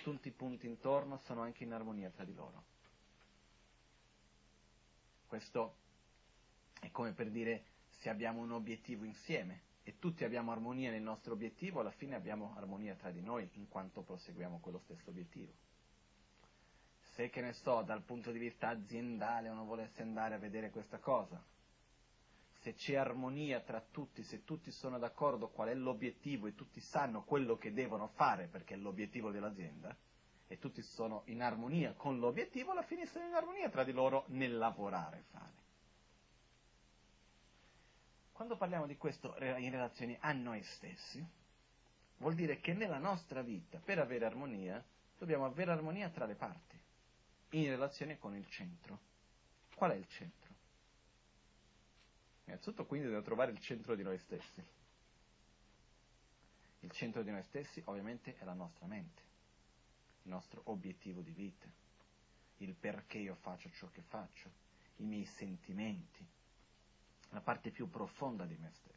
tutti 0.05 0.29
i 0.29 0.31
punti 0.31 0.69
intorno 0.69 1.19
sono 1.25 1.43
anche 1.43 1.65
in 1.65 1.73
armonia 1.73 2.09
tra 2.11 2.23
di 2.23 2.35
loro. 2.35 2.63
Questo 5.27 5.87
è 6.81 6.91
come 6.91 7.12
per 7.12 7.31
dire 7.31 7.64
se 7.89 8.09
abbiamo 8.09 8.41
un 8.41 8.53
obiettivo 8.53 9.05
insieme 9.05 9.62
e 9.83 9.99
tutti 9.99 10.24
abbiamo 10.24 10.53
armonia 10.53 10.91
nel 10.91 11.03
nostro 11.03 11.33
obiettivo, 11.33 11.81
alla 11.81 11.91
fine 11.91 12.14
abbiamo 12.14 12.55
armonia 12.57 12.95
tra 12.95 13.11
di 13.11 13.22
noi 13.22 13.49
in 13.55 13.68
quanto 13.68 14.03
proseguiamo 14.03 14.59
quello 14.61 14.79
stesso 14.81 15.09
obiettivo. 15.09 15.53
Se 17.14 17.31
che 17.31 17.41
ne 17.41 17.53
so, 17.55 17.83
dal 17.83 18.03
punto 18.03 18.31
di 18.31 18.39
vista 18.39 18.68
aziendale 18.68 19.49
uno 19.49 19.64
volesse 19.64 20.03
andare 20.03 20.35
a 20.35 20.39
vedere 20.39 20.70
questa 20.70 20.99
cosa, 20.99 21.43
se 22.61 22.74
c'è 22.74 22.97
armonia 22.97 23.61
tra 23.61 23.81
tutti, 23.81 24.22
se 24.22 24.45
tutti 24.45 24.70
sono 24.70 24.99
d'accordo 24.99 25.49
qual 25.49 25.68
è 25.68 25.74
l'obiettivo 25.74 26.47
e 26.47 26.55
tutti 26.55 26.81
sanno 26.81 27.24
quello 27.24 27.57
che 27.57 27.72
devono 27.72 28.09
fare 28.09 28.47
perché 28.47 28.74
è 28.74 28.76
l'obiettivo 28.76 29.31
dell'azienda, 29.31 29.97
e 30.47 30.59
tutti 30.59 30.83
sono 30.83 31.22
in 31.26 31.43
armonia 31.43 31.93
con 31.93 32.18
l'obiettivo, 32.18 32.72
alla 32.72 32.83
fine 32.83 33.07
sono 33.07 33.26
in 33.26 33.35
armonia 33.35 33.68
tra 33.68 33.85
di 33.85 33.93
loro 33.93 34.24
nel 34.29 34.57
lavorare 34.57 35.18
e 35.18 35.22
fare. 35.31 35.53
Quando 38.49 38.65
parliamo 38.65 38.87
di 38.91 38.97
questo 38.97 39.37
in 39.59 39.71
relazione 39.71 40.17
a 40.21 40.33
noi 40.33 40.63
stessi, 40.63 41.23
vuol 42.17 42.35
dire 42.35 42.61
che 42.61 42.73
nella 42.73 42.97
nostra 42.97 43.43
vita, 43.43 43.79
per 43.79 43.99
avere 43.99 44.25
armonia, 44.25 44.83
dobbiamo 45.19 45.45
avere 45.45 45.73
armonia 45.73 46.09
tra 46.09 46.25
le 46.25 46.35
parti, 46.35 46.81
in 47.51 47.67
relazione 47.67 48.17
con 48.19 48.35
il 48.35 48.49
centro. 48.49 49.01
Qual 49.75 49.91
è 49.91 49.97
il 49.97 50.09
centro? 50.09 50.55
Innanzitutto 52.47 52.87
quindi 52.87 53.05
dobbiamo 53.05 53.27
trovare 53.27 53.51
il 53.51 53.61
centro 53.61 53.95
di 53.95 54.03
noi 54.03 54.17
stessi. 54.17 54.65
Il 56.81 56.91
centro 56.93 57.23
di 57.23 57.31
noi 57.31 57.43
stessi 57.43 57.83
ovviamente 57.85 58.39
è 58.39 58.45
la 58.45 58.55
nostra 58.55 58.87
mente, 58.87 59.21
il 60.23 60.31
nostro 60.31 60.63
obiettivo 60.65 61.21
di 61.21 61.33
vita, 61.33 61.67
il 62.59 62.73
perché 62.73 63.19
io 63.19 63.35
faccio 63.35 63.69
ciò 63.73 63.91
che 63.91 64.01
faccio, 64.01 64.51
i 64.97 65.05
miei 65.05 65.27
sentimenti, 65.27 66.37
la 67.31 67.41
parte 67.41 67.70
più 67.70 67.89
profonda 67.89 68.45
di 68.45 68.57
me 68.57 68.70
stesso. 68.72 68.97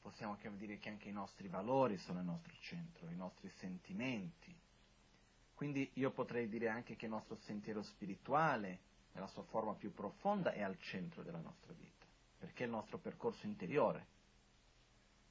possiamo 0.00 0.56
dire 0.56 0.78
che 0.78 0.88
anche 0.88 1.08
i 1.08 1.12
nostri 1.12 1.48
valori 1.48 1.98
sono 1.98 2.20
il 2.20 2.24
nostro 2.24 2.54
centro, 2.60 3.10
i 3.10 3.16
nostri 3.16 3.50
sentimenti. 3.58 4.54
Quindi 5.54 5.90
io 5.94 6.10
potrei 6.10 6.48
dire 6.48 6.68
anche 6.68 6.96
che 6.96 7.06
il 7.06 7.10
nostro 7.10 7.36
sentiero 7.36 7.82
spirituale, 7.82 8.80
nella 9.12 9.26
sua 9.26 9.42
forma 9.44 9.74
più 9.74 9.92
profonda, 9.92 10.52
è 10.52 10.62
al 10.62 10.78
centro 10.78 11.22
della 11.22 11.40
nostra 11.40 11.72
vita, 11.72 12.06
perché 12.38 12.62
è 12.62 12.66
il 12.66 12.72
nostro 12.72 12.98
percorso 12.98 13.46
interiore. 13.46 14.06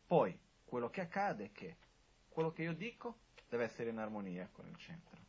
Poi, 0.07 0.37
quello 0.65 0.89
che 0.89 1.01
accade 1.01 1.45
è 1.45 1.51
che 1.51 1.77
quello 2.29 2.51
che 2.51 2.63
io 2.63 2.73
dico 2.73 3.19
deve 3.47 3.65
essere 3.65 3.91
in 3.91 3.97
armonia 3.97 4.49
con 4.51 4.67
il 4.67 4.75
centro. 4.77 5.19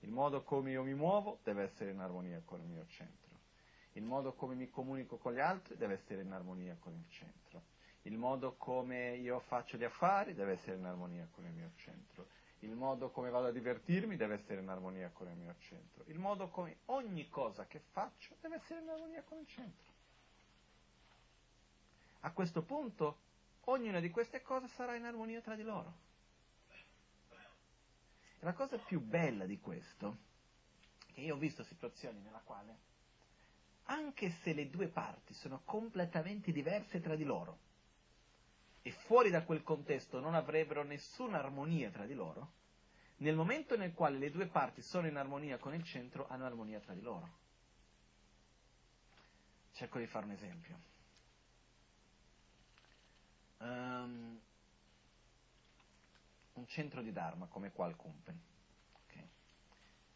Il 0.00 0.10
modo 0.10 0.42
come 0.42 0.70
io 0.70 0.84
mi 0.84 0.94
muovo 0.94 1.40
deve 1.42 1.64
essere 1.64 1.90
in 1.90 1.98
armonia 1.98 2.40
con 2.44 2.60
il 2.60 2.68
mio 2.68 2.86
centro. 2.86 3.27
Il 3.98 4.04
modo 4.04 4.32
come 4.32 4.54
mi 4.54 4.70
comunico 4.70 5.16
con 5.16 5.34
gli 5.34 5.40
altri 5.40 5.76
deve 5.76 5.94
essere 5.94 6.22
in 6.22 6.30
armonia 6.30 6.76
con 6.78 6.94
il 6.94 7.04
centro. 7.10 7.62
Il 8.02 8.16
modo 8.16 8.54
come 8.54 9.16
io 9.16 9.40
faccio 9.40 9.76
gli 9.76 9.82
affari 9.82 10.34
deve 10.34 10.52
essere 10.52 10.76
in 10.76 10.84
armonia 10.84 11.26
con 11.32 11.44
il 11.44 11.50
mio 11.50 11.72
centro. 11.74 12.28
Il 12.60 12.76
modo 12.76 13.10
come 13.10 13.28
vado 13.28 13.48
a 13.48 13.50
divertirmi 13.50 14.14
deve 14.14 14.34
essere 14.34 14.60
in 14.60 14.68
armonia 14.68 15.10
con 15.10 15.28
il 15.28 15.36
mio 15.36 15.52
centro. 15.58 16.04
Il 16.06 16.20
modo 16.20 16.48
come 16.48 16.76
ogni 16.86 17.28
cosa 17.28 17.66
che 17.66 17.80
faccio 17.90 18.36
deve 18.40 18.54
essere 18.54 18.82
in 18.82 18.88
armonia 18.88 19.22
con 19.22 19.38
il 19.38 19.46
centro. 19.48 19.92
A 22.20 22.30
questo 22.30 22.62
punto 22.62 23.18
ognuna 23.64 23.98
di 23.98 24.10
queste 24.10 24.42
cose 24.42 24.68
sarà 24.68 24.94
in 24.94 25.06
armonia 25.06 25.40
tra 25.40 25.56
di 25.56 25.64
loro. 25.64 25.92
La 28.40 28.52
cosa 28.52 28.78
più 28.78 29.00
bella 29.00 29.44
di 29.44 29.58
questo, 29.58 30.18
che 31.12 31.20
io 31.20 31.34
ho 31.34 31.38
visto 31.38 31.64
situazioni 31.64 32.20
nella 32.20 32.40
quale, 32.44 32.86
anche 33.90 34.30
se 34.42 34.52
le 34.52 34.68
due 34.68 34.88
parti 34.88 35.34
sono 35.34 35.62
completamente 35.64 36.52
diverse 36.52 37.00
tra 37.00 37.14
di 37.14 37.24
loro, 37.24 37.66
e 38.82 38.90
fuori 38.90 39.30
da 39.30 39.42
quel 39.42 39.62
contesto 39.62 40.20
non 40.20 40.34
avrebbero 40.34 40.82
nessuna 40.82 41.38
armonia 41.38 41.90
tra 41.90 42.06
di 42.06 42.14
loro, 42.14 42.52
nel 43.18 43.34
momento 43.34 43.76
nel 43.76 43.94
quale 43.94 44.18
le 44.18 44.30
due 44.30 44.46
parti 44.46 44.82
sono 44.82 45.06
in 45.06 45.16
armonia 45.16 45.58
con 45.58 45.74
il 45.74 45.84
centro, 45.84 46.28
hanno 46.28 46.46
armonia 46.46 46.80
tra 46.80 46.94
di 46.94 47.00
loro. 47.00 47.36
Cerco 49.72 49.98
di 49.98 50.06
fare 50.06 50.24
un 50.26 50.32
esempio. 50.32 50.78
Um, 53.58 54.40
un 56.52 56.66
centro 56.68 57.02
di 57.02 57.12
Dharma 57.12 57.46
come 57.46 57.72
qua 57.72 57.86
al 57.86 57.96
Kumpen. 57.96 58.40
Okay. 59.06 59.28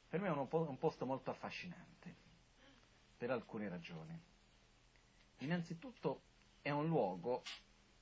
Per 0.08 0.20
me 0.20 0.28
è 0.28 0.30
un, 0.30 0.46
un 0.50 0.78
posto 0.78 1.06
molto 1.06 1.30
affascinante, 1.30 2.14
per 3.22 3.30
alcune 3.30 3.68
ragioni. 3.68 4.20
Innanzitutto 5.38 6.22
è 6.60 6.70
un 6.70 6.88
luogo 6.88 7.44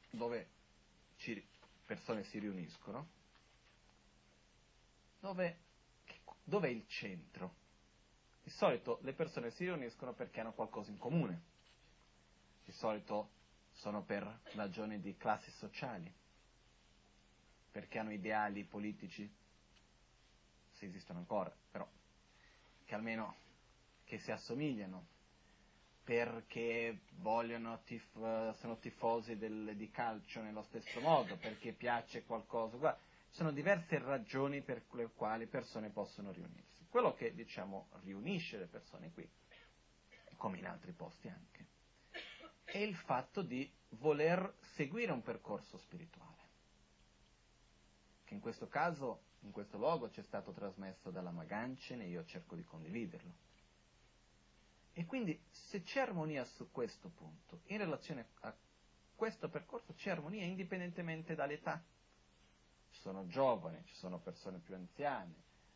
dove 0.09 0.49
ci, 1.19 1.47
persone 1.85 2.25
si 2.25 2.39
riuniscono, 2.39 3.07
dove, 5.21 5.59
dove 6.43 6.69
è 6.69 6.71
il 6.71 6.87
centro? 6.89 7.55
Di 8.43 8.49
solito 8.49 8.99
le 9.03 9.13
persone 9.13 9.51
si 9.51 9.65
riuniscono 9.65 10.15
perché 10.15 10.41
hanno 10.41 10.55
qualcosa 10.55 10.91
in 10.91 10.97
comune. 10.97 11.43
Di 12.65 12.73
solito 12.73 13.29
sono 13.73 14.03
per 14.03 14.41
ragioni 14.55 15.03
di 15.03 15.19
classi 15.19 15.51
sociali, 15.51 16.11
perché 17.73 17.99
hanno 17.99 18.13
ideali 18.13 18.65
politici, 18.65 19.31
se 20.73 20.87
esistono 20.87 21.19
ancora, 21.19 21.55
però, 21.71 21.87
che 22.87 22.95
almeno 22.95 23.49
che 24.11 24.19
si 24.19 24.33
assomigliano, 24.33 25.07
perché 26.03 27.03
vogliono 27.19 27.81
tif- 27.85 28.51
sono 28.57 28.77
tifosi 28.81 29.37
del, 29.37 29.77
di 29.77 29.89
calcio 29.93 30.43
nello 30.43 30.63
stesso 30.63 31.01
modo, 31.01 31.37
perché 31.37 31.73
piace 31.73 32.25
qualcosa. 32.25 32.77
Guarda, 32.77 32.99
ci 33.29 33.37
sono 33.37 33.53
diverse 33.53 34.01
ragioni 34.01 34.63
per 34.63 34.83
le 34.95 35.13
quali 35.15 35.47
persone 35.47 35.91
possono 35.91 36.33
riunirsi. 36.33 36.85
Quello 36.89 37.15
che, 37.15 37.33
diciamo, 37.33 37.87
riunisce 38.03 38.59
le 38.59 38.67
persone 38.67 39.13
qui, 39.13 39.31
come 40.35 40.59
in 40.59 40.67
altri 40.67 40.91
posti 40.91 41.29
anche, 41.29 41.67
è 42.65 42.79
il 42.79 42.97
fatto 42.97 43.43
di 43.43 43.73
voler 43.91 44.57
seguire 44.75 45.13
un 45.13 45.23
percorso 45.23 45.79
spirituale 45.79 46.49
che 48.25 48.35
in 48.35 48.41
questo 48.41 48.67
caso, 48.67 49.23
in 49.41 49.53
questo 49.53 49.77
luogo, 49.77 50.11
ci 50.11 50.19
è 50.19 50.23
stato 50.25 50.53
trasmesso 50.53 51.11
dalla 51.11 51.31
Magancene 51.31 52.05
e 52.05 52.09
io 52.09 52.25
cerco 52.25 52.57
di 52.57 52.65
condividerlo. 52.65 53.50
E 54.93 55.05
quindi 55.07 55.41
se 55.51 55.83
c'è 55.83 56.01
armonia 56.01 56.45
su 56.45 56.71
questo 56.71 57.09
punto, 57.09 57.61
in 57.67 57.79
relazione 57.79 58.27
a 58.41 58.55
questo 59.15 59.49
percorso 59.49 59.95
c'è 59.95 60.11
armonia 60.11 60.45
indipendentemente 60.45 61.35
dall'età. 61.35 61.83
Ci 62.91 63.01
sono 63.01 63.27
giovani, 63.27 63.83
ci 63.85 63.95
sono 63.95 64.19
persone 64.19 64.59
più 64.59 64.75
anziane, 64.75 65.35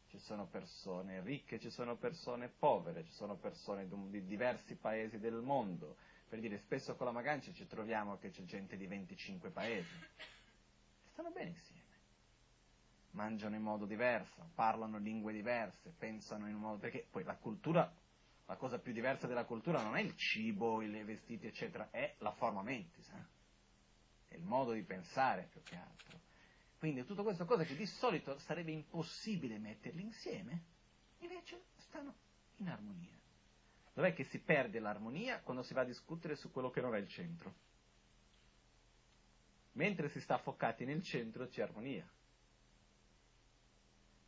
ci 0.08 0.18
sono 0.18 0.46
persone 0.46 1.20
ricche, 1.22 1.60
ci 1.60 1.70
sono 1.70 1.96
persone 1.96 2.48
povere, 2.48 3.04
ci 3.04 3.12
sono 3.12 3.36
persone 3.36 3.88
di 4.10 4.24
diversi 4.24 4.74
paesi 4.74 5.18
del 5.18 5.40
mondo. 5.40 5.96
Per 6.28 6.40
dire, 6.40 6.58
spesso 6.58 6.96
con 6.96 7.06
la 7.06 7.12
Magancia 7.12 7.52
ci 7.52 7.66
troviamo 7.66 8.18
che 8.18 8.30
c'è 8.30 8.44
gente 8.44 8.76
di 8.76 8.86
25 8.86 9.50
paesi. 9.50 9.94
Stanno 11.12 11.30
bene 11.30 11.50
insieme 11.50 11.84
mangiano 13.14 13.54
in 13.56 13.62
modo 13.62 13.86
diverso, 13.86 14.50
parlano 14.54 14.98
lingue 14.98 15.32
diverse, 15.32 15.92
pensano 15.96 16.48
in 16.48 16.54
un 16.54 16.60
modo... 16.60 16.78
perché 16.78 17.06
poi 17.10 17.24
la 17.24 17.36
cultura, 17.36 17.92
la 18.46 18.56
cosa 18.56 18.78
più 18.78 18.92
diversa 18.92 19.26
della 19.26 19.44
cultura 19.44 19.82
non 19.82 19.96
è 19.96 20.00
il 20.00 20.16
cibo, 20.16 20.82
i 20.82 21.04
vestiti, 21.04 21.46
eccetera, 21.46 21.90
è 21.90 22.14
la 22.18 22.32
forma 22.32 22.62
mentis, 22.62 23.08
eh? 23.08 23.26
è 24.28 24.34
il 24.36 24.44
modo 24.44 24.72
di 24.72 24.82
pensare 24.82 25.48
più 25.50 25.62
che 25.62 25.76
altro. 25.76 26.20
Quindi 26.78 27.04
tutte 27.04 27.22
queste 27.22 27.44
cose 27.44 27.64
che 27.64 27.76
di 27.76 27.86
solito 27.86 28.38
sarebbe 28.40 28.72
impossibile 28.72 29.58
metterle 29.58 30.02
insieme, 30.02 30.64
invece 31.18 31.64
stanno 31.76 32.14
in 32.56 32.68
armonia. 32.68 33.18
Dov'è 33.94 34.12
che 34.12 34.24
si 34.24 34.40
perde 34.40 34.80
l'armonia? 34.80 35.40
Quando 35.40 35.62
si 35.62 35.72
va 35.72 35.82
a 35.82 35.84
discutere 35.84 36.36
su 36.36 36.50
quello 36.50 36.70
che 36.70 36.80
non 36.80 36.94
è 36.94 36.98
il 36.98 37.08
centro. 37.08 37.54
Mentre 39.72 40.08
si 40.10 40.20
sta 40.20 40.36
foccati 40.38 40.84
nel 40.84 41.02
centro 41.02 41.46
c'è 41.46 41.62
armonia 41.62 42.08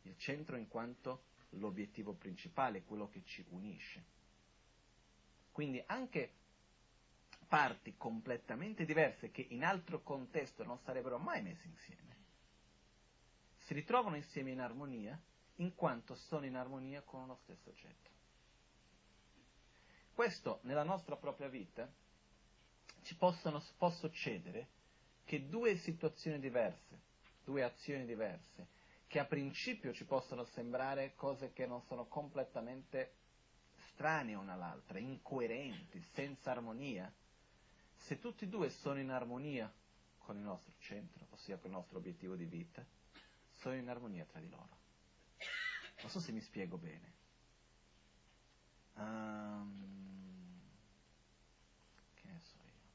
il 0.07 0.17
centro 0.17 0.55
in 0.55 0.67
quanto 0.67 1.23
l'obiettivo 1.51 2.13
principale, 2.13 2.83
quello 2.83 3.09
che 3.09 3.23
ci 3.25 3.45
unisce. 3.49 4.03
Quindi 5.51 5.81
anche 5.87 6.33
parti 7.47 7.95
completamente 7.97 8.85
diverse 8.85 9.31
che 9.31 9.45
in 9.49 9.63
altro 9.63 10.01
contesto 10.01 10.63
non 10.63 10.79
sarebbero 10.79 11.17
mai 11.17 11.41
messe 11.41 11.67
insieme, 11.67 12.15
si 13.65 13.73
ritrovano 13.73 14.15
insieme 14.15 14.51
in 14.51 14.59
armonia 14.59 15.19
in 15.55 15.73
quanto 15.73 16.15
sono 16.15 16.45
in 16.45 16.55
armonia 16.55 17.01
con 17.01 17.27
lo 17.27 17.39
stesso 17.43 17.69
oggetto. 17.69 18.09
Questo 20.13 20.59
nella 20.63 20.83
nostra 20.83 21.15
propria 21.15 21.47
vita 21.47 21.91
ci 23.03 23.15
possono, 23.15 23.63
può 23.77 23.89
succedere 23.91 24.67
che 25.25 25.47
due 25.47 25.77
situazioni 25.77 26.39
diverse, 26.39 26.99
due 27.43 27.63
azioni 27.63 28.05
diverse, 28.05 28.67
che 29.17 29.23
a 29.23 29.25
principio 29.25 29.93
ci 29.93 30.05
possono 30.05 30.43
sembrare 30.43 31.15
cose 31.15 31.51
che 31.51 31.65
non 31.65 31.81
sono 31.87 32.05
completamente 32.05 33.15
strane 33.89 34.35
una 34.35 34.53
all'altra, 34.53 34.99
incoerenti, 34.99 35.99
senza 36.13 36.51
armonia, 36.51 37.11
se 37.95 38.19
tutti 38.19 38.43
e 38.43 38.47
due 38.47 38.69
sono 38.69 38.99
in 38.99 39.09
armonia 39.09 39.73
con 40.19 40.35
il 40.35 40.43
nostro 40.43 40.71
centro, 40.77 41.25
ossia 41.31 41.57
con 41.57 41.71
il 41.71 41.77
nostro 41.77 41.97
obiettivo 41.97 42.35
di 42.35 42.45
vita, 42.45 42.85
sono 43.53 43.73
in 43.73 43.89
armonia 43.89 44.23
tra 44.25 44.39
di 44.39 44.49
loro. 44.49 44.77
Non 46.01 46.11
so 46.11 46.19
se 46.19 46.31
mi 46.31 46.41
spiego 46.41 46.77
bene. 46.77 47.13
Um, 48.97 50.61
che 52.13 52.27
ne 52.27 52.39
so 52.39 52.57
io? 52.65 52.89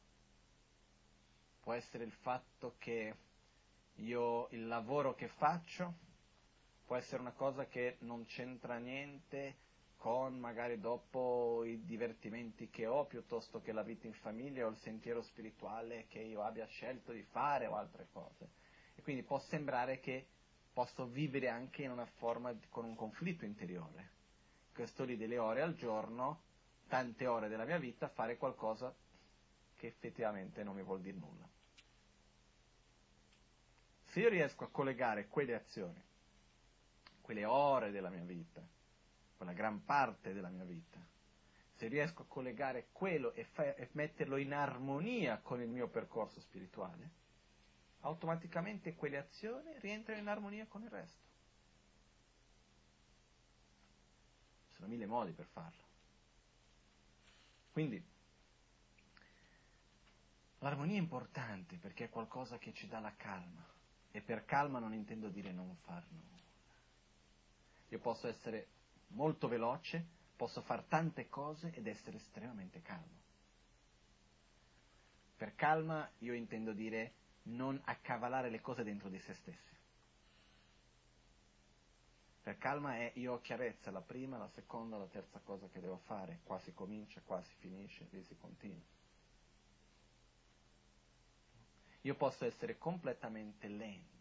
Può 1.62 1.72
essere 1.72 2.04
il 2.04 2.12
fatto 2.12 2.76
che 2.78 3.16
io 3.96 4.46
il 4.50 4.68
lavoro 4.68 5.16
che 5.16 5.26
faccio 5.26 6.10
può 6.84 6.96
essere 6.96 7.20
una 7.20 7.32
cosa 7.32 7.66
che 7.66 7.96
non 8.00 8.24
c'entra 8.26 8.78
niente 8.78 9.56
con 9.96 10.36
magari 10.36 10.80
dopo 10.80 11.62
i 11.64 11.84
divertimenti 11.84 12.68
che 12.70 12.86
ho 12.86 13.06
piuttosto 13.06 13.60
che 13.60 13.70
la 13.70 13.84
vita 13.84 14.08
in 14.08 14.14
famiglia 14.14 14.66
o 14.66 14.70
il 14.70 14.76
sentiero 14.78 15.22
spirituale 15.22 16.06
che 16.08 16.18
io 16.18 16.42
abbia 16.42 16.66
scelto 16.66 17.12
di 17.12 17.22
fare 17.22 17.66
o 17.66 17.76
altre 17.76 18.08
cose. 18.10 18.50
E 18.96 19.02
quindi 19.02 19.22
può 19.22 19.38
sembrare 19.38 20.00
che 20.00 20.26
posso 20.72 21.06
vivere 21.06 21.48
anche 21.48 21.82
in 21.82 21.92
una 21.92 22.06
forma 22.16 22.52
con 22.68 22.84
un 22.84 22.96
conflitto 22.96 23.44
interiore. 23.44 24.10
Questo 24.74 25.04
lì 25.04 25.16
delle 25.16 25.38
ore 25.38 25.62
al 25.62 25.74
giorno, 25.76 26.42
tante 26.88 27.26
ore 27.26 27.48
della 27.48 27.64
mia 27.64 27.78
vita, 27.78 28.08
fare 28.08 28.36
qualcosa 28.36 28.92
che 29.76 29.86
effettivamente 29.86 30.64
non 30.64 30.74
mi 30.74 30.82
vuol 30.82 31.00
dire 31.00 31.16
nulla. 31.16 31.48
Se 34.06 34.18
io 34.18 34.28
riesco 34.28 34.64
a 34.64 34.70
collegare 34.70 35.28
quelle 35.28 35.54
azioni, 35.54 36.02
quelle 37.22 37.46
ore 37.46 37.90
della 37.90 38.10
mia 38.10 38.24
vita, 38.24 38.62
quella 39.36 39.52
gran 39.52 39.84
parte 39.84 40.34
della 40.34 40.50
mia 40.50 40.64
vita, 40.64 41.00
se 41.76 41.88
riesco 41.88 42.22
a 42.22 42.26
collegare 42.26 42.88
quello 42.92 43.32
e, 43.32 43.44
fa- 43.44 43.74
e 43.74 43.88
metterlo 43.92 44.36
in 44.36 44.52
armonia 44.52 45.38
con 45.38 45.60
il 45.62 45.68
mio 45.68 45.88
percorso 45.88 46.40
spirituale, 46.40 47.10
automaticamente 48.00 48.94
quelle 48.94 49.18
azioni 49.18 49.72
rientrano 49.80 50.20
in 50.20 50.28
armonia 50.28 50.66
con 50.66 50.82
il 50.82 50.90
resto. 50.90 51.30
Ci 54.68 54.74
sono 54.74 54.88
mille 54.88 55.06
modi 55.06 55.32
per 55.32 55.46
farlo. 55.46 55.82
Quindi 57.72 58.04
l'armonia 60.58 60.96
è 60.96 61.00
importante 61.00 61.76
perché 61.76 62.04
è 62.04 62.08
qualcosa 62.10 62.58
che 62.58 62.72
ci 62.74 62.86
dà 62.86 63.00
la 63.00 63.14
calma 63.16 63.66
e 64.10 64.20
per 64.20 64.44
calma 64.44 64.78
non 64.78 64.92
intendo 64.92 65.28
dire 65.28 65.52
non 65.52 65.74
far 65.76 66.04
nulla. 66.10 66.41
Io 67.92 67.98
posso 67.98 68.26
essere 68.26 68.68
molto 69.08 69.48
veloce, 69.48 70.02
posso 70.34 70.62
fare 70.62 70.86
tante 70.88 71.28
cose 71.28 71.72
ed 71.74 71.86
essere 71.86 72.16
estremamente 72.16 72.80
calmo. 72.80 73.20
Per 75.36 75.54
calma 75.54 76.10
io 76.20 76.32
intendo 76.32 76.72
dire 76.72 77.12
non 77.44 77.78
accavalare 77.84 78.48
le 78.48 78.62
cose 78.62 78.82
dentro 78.82 79.10
di 79.10 79.18
se 79.18 79.34
stessi. 79.34 79.76
Per 82.42 82.56
calma 82.56 82.96
è 82.96 83.12
io 83.16 83.34
ho 83.34 83.40
chiarezza 83.42 83.90
la 83.90 84.00
prima, 84.00 84.38
la 84.38 84.48
seconda, 84.48 84.96
la 84.96 85.06
terza 85.06 85.40
cosa 85.40 85.68
che 85.68 85.80
devo 85.80 85.98
fare. 85.98 86.40
Qua 86.44 86.58
si 86.60 86.72
comincia, 86.72 87.20
qua 87.20 87.42
si 87.42 87.54
finisce, 87.58 88.08
lì 88.10 88.24
si 88.24 88.34
continua. 88.38 88.80
Io 92.00 92.14
posso 92.14 92.46
essere 92.46 92.78
completamente 92.78 93.68
lento, 93.68 94.11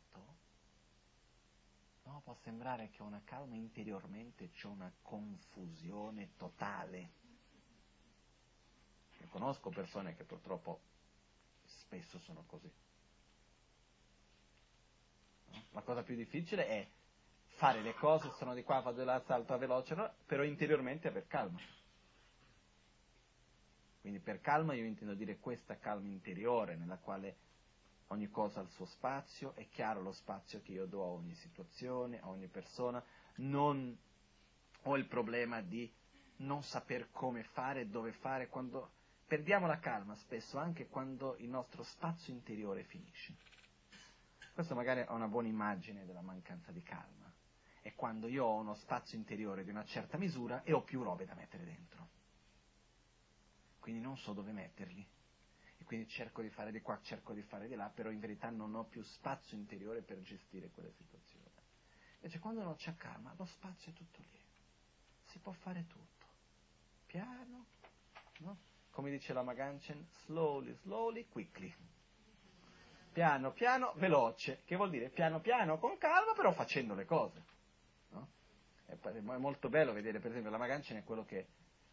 no? 2.12 2.22
può 2.22 2.36
sembrare 2.44 2.90
che 2.90 3.02
ho 3.02 3.06
una 3.06 3.22
calma 3.24 3.56
interiormente, 3.56 4.52
c'è 4.52 4.68
una 4.68 4.92
confusione 5.02 6.36
totale. 6.38 7.20
Io 9.20 9.28
conosco 9.30 9.70
persone 9.70 10.16
che 10.16 10.24
purtroppo 10.24 10.82
spesso 11.64 12.20
sono 12.20 12.44
così. 12.46 12.72
La 15.72 15.82
cosa 15.82 16.04
più 16.04 16.16
difficile 16.16 16.68
è 16.68 16.90
fare 17.56 17.82
le 17.82 17.94
cose, 17.94 18.32
sono 18.38 18.54
di 18.54 18.64
qua, 18.64 18.82
vado 18.82 19.00
di 19.00 19.06
là, 19.06 19.22
salto 19.26 19.54
a 19.54 19.58
veloce, 19.58 19.96
no? 19.96 20.14
però 20.26 20.44
interiormente 20.44 21.08
aver 21.08 21.28
calma. 21.28 21.60
Quindi 24.02 24.20
per 24.20 24.42
calma 24.42 24.74
io 24.74 24.86
intendo 24.86 25.14
dire 25.14 25.38
questa 25.40 25.78
calma 25.78 26.08
interiore 26.08 26.76
nella 26.76 26.98
quale 26.98 27.38
ogni 28.12 28.30
cosa 28.30 28.60
ha 28.60 28.64
il 28.64 28.70
suo 28.70 28.86
spazio, 28.86 29.54
è 29.56 29.68
chiaro 29.70 30.02
lo 30.02 30.12
spazio 30.12 30.62
che 30.62 30.74
io 30.74 30.86
do 30.86 31.02
a 31.02 31.08
ogni 31.08 31.34
situazione, 31.36 32.20
a 32.20 32.30
ogni 32.30 32.48
persona, 32.48 33.04
non 33.38 33.98
ho 34.84 34.98
il 34.98 35.06
problema 35.08 35.62
di 35.62 35.92
non 36.38 36.62
saper 36.64 37.10
come 37.12 37.44
fare, 37.44 37.90
dove 37.90 38.12
fare, 38.14 38.48
quando 38.48 38.92
perdiamo 39.26 39.66
la 39.66 39.80
calma 39.80 40.16
spesso 40.16 40.58
anche 40.58 40.88
quando 40.88 41.36
il 41.38 41.50
nostro 41.50 41.84
spazio 41.84 42.34
interiore 42.34 42.84
finisce. 42.84 43.36
Questo 44.54 44.76
magari 44.76 45.02
è 45.02 45.10
una 45.10 45.28
buona 45.28 45.48
immagine 45.48 46.06
della 46.06 46.22
mancanza 46.22 46.72
di 46.72 46.84
calma. 46.84 47.32
È 47.82 47.94
quando 47.96 48.28
io 48.28 48.46
ho 48.46 48.60
uno 48.60 48.76
spazio 48.76 49.18
interiore 49.18 49.64
di 49.64 49.70
una 49.70 49.86
certa 49.86 50.18
misura 50.18 50.64
e 50.64 50.74
ho 50.74 50.84
più 50.84 51.02
robe 51.02 51.26
da 51.26 51.34
mettere 51.34 51.64
dentro. 51.64 52.10
Quindi 53.80 54.02
non 54.02 54.18
so 54.18 54.34
dove 54.34 54.52
metterli. 54.52 55.08
Quindi 55.92 56.08
cerco 56.08 56.42
di 56.42 56.50
fare 56.50 56.72
di 56.72 56.80
qua, 56.80 56.98
cerco 57.02 57.34
di 57.34 57.42
fare 57.42 57.68
di 57.68 57.76
là, 57.76 57.92
però 57.94 58.10
in 58.12 58.22
verità 58.22 58.50
non 58.50 58.74
ho 58.76 58.86
più 58.86 59.04
spazio 59.04 59.58
interiore 59.58 60.02
per 60.02 60.22
gestire 60.22 60.70
quelle 60.70 60.94
situazioni. 60.94 61.46
Invece 62.16 62.40
quando 62.40 62.64
non 62.64 62.78
c'è 62.78 62.96
calma, 62.96 63.34
lo 63.36 63.44
spazio 63.44 63.92
è 63.92 63.94
tutto 63.94 64.20
lì. 64.22 64.40
Si 65.26 65.40
può 65.40 65.52
fare 65.52 65.86
tutto. 65.88 66.26
Piano, 67.06 67.66
no? 68.38 68.58
come 68.92 69.12
dice 69.12 69.34
la 69.34 69.44
Maganchen, 69.44 70.08
slowly, 70.24 70.74
slowly, 70.76 71.28
quickly. 71.28 71.76
Piano, 73.12 73.52
piano, 73.52 73.92
veloce, 73.98 74.62
che 74.64 74.78
vuol 74.78 74.92
dire 74.92 75.10
piano, 75.10 75.42
piano, 75.42 75.78
con 75.78 75.98
calma, 75.98 76.32
però 76.34 76.54
facendo 76.54 76.94
le 76.94 77.04
cose. 77.04 77.44
No? 78.12 78.30
È, 78.86 79.20
molto 79.20 79.68
bello 79.68 79.92
vedere, 79.92 80.20
per 80.20 80.30
esempio, 80.32 80.52
la 80.52 80.58
Maganchen 80.58 81.00
è 81.00 81.04
quello 81.04 81.26
che 81.26 81.48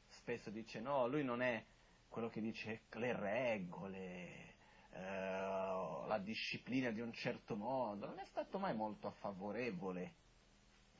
spesso 0.06 0.50
dice, 0.50 0.78
no, 0.78 1.08
lui 1.08 1.24
non 1.24 1.42
è 1.42 1.64
quello 2.08 2.28
che 2.28 2.40
dice 2.40 2.82
le 2.92 3.52
eh, 3.52 3.67
disciplina 6.18 6.90
di 6.90 7.00
un 7.00 7.12
certo 7.12 7.56
modo, 7.56 8.06
non 8.06 8.18
è 8.18 8.24
stato 8.26 8.58
mai 8.58 8.74
molto 8.74 9.10
favorevole 9.20 10.14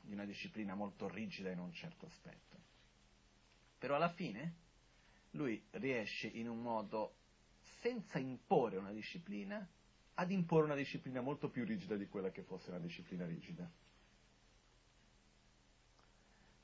di 0.00 0.12
una 0.12 0.24
disciplina 0.24 0.74
molto 0.74 1.08
rigida 1.08 1.50
in 1.50 1.58
un 1.58 1.72
certo 1.72 2.06
aspetto. 2.06 2.56
Però 3.78 3.94
alla 3.94 4.12
fine 4.12 4.54
lui 5.32 5.62
riesce 5.72 6.26
in 6.26 6.48
un 6.48 6.60
modo, 6.60 7.16
senza 7.80 8.18
imporre 8.18 8.78
una 8.78 8.92
disciplina, 8.92 9.66
ad 10.14 10.30
imporre 10.30 10.64
una 10.64 10.74
disciplina 10.74 11.20
molto 11.20 11.48
più 11.48 11.64
rigida 11.64 11.96
di 11.96 12.08
quella 12.08 12.30
che 12.30 12.42
fosse 12.42 12.70
una 12.70 12.80
disciplina 12.80 13.24
rigida. 13.26 13.70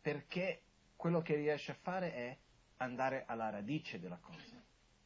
Perché 0.00 0.62
quello 0.96 1.22
che 1.22 1.34
riesce 1.34 1.72
a 1.72 1.76
fare 1.82 2.14
è 2.14 2.38
andare 2.78 3.24
alla 3.26 3.50
radice 3.50 4.00
della 4.00 4.18
cosa. 4.18 4.63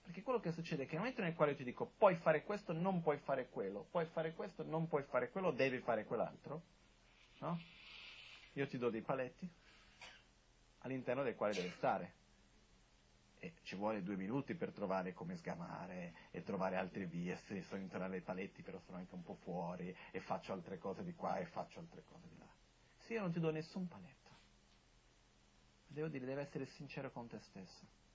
Perché 0.09 0.23
quello 0.23 0.41
che 0.41 0.53
succede 0.53 0.85
è 0.85 0.87
che 0.87 0.93
nel 0.93 1.01
momento 1.01 1.21
nel 1.21 1.35
quale 1.35 1.51
io 1.51 1.59
ti 1.59 1.65
dico 1.65 1.85
puoi 1.85 2.17
fare 2.17 2.43
questo, 2.43 2.73
non 2.73 3.03
puoi 3.03 3.19
fare 3.19 3.51
quello, 3.51 3.87
puoi 3.91 4.07
fare 4.07 4.33
questo, 4.33 4.65
non 4.65 4.89
puoi 4.89 5.03
fare 5.03 5.29
quello, 5.29 5.51
devi 5.51 5.81
fare 5.81 6.07
quell'altro, 6.07 6.63
no? 7.41 7.61
Io 8.55 8.67
ti 8.67 8.79
do 8.79 8.89
dei 8.89 9.03
paletti 9.03 9.47
all'interno 10.79 11.23
dei 11.23 11.35
quali 11.35 11.53
devi 11.53 11.69
stare 11.77 12.15
e 13.39 13.57
ci 13.65 13.77
vuole 13.77 14.03
due 14.03 14.17
minuti 14.17 14.55
per 14.55 14.73
trovare 14.73 15.13
come 15.13 15.37
sgamare 15.37 16.15
e 16.31 16.43
trovare 16.43 16.77
altre 16.77 17.05
vie, 17.05 17.37
se 17.45 17.61
sono 17.65 17.83
intorno 17.83 18.07
ai 18.07 18.23
paletti 18.23 18.63
però 18.63 18.81
sono 18.87 18.97
anche 18.97 19.15
un 19.15 19.23
po' 19.23 19.35
fuori 19.43 19.95
e 20.11 20.21
faccio 20.21 20.55
altre 20.55 20.79
cose 20.79 21.05
di 21.05 21.13
qua 21.13 21.37
e 21.37 21.45
faccio 21.45 21.81
altre 21.81 22.03
cose 22.05 22.27
di 22.31 22.39
là. 22.39 22.49
Se 22.97 23.13
io 23.13 23.21
non 23.21 23.31
ti 23.31 23.41
do 23.41 23.51
nessun 23.51 23.87
paletto, 23.87 24.31
devo 25.87 26.09
dire, 26.09 26.25
devi 26.25 26.41
essere 26.41 26.65
sincero 26.65 27.13
con 27.13 27.29
te 27.29 27.39
stesso. 27.41 28.07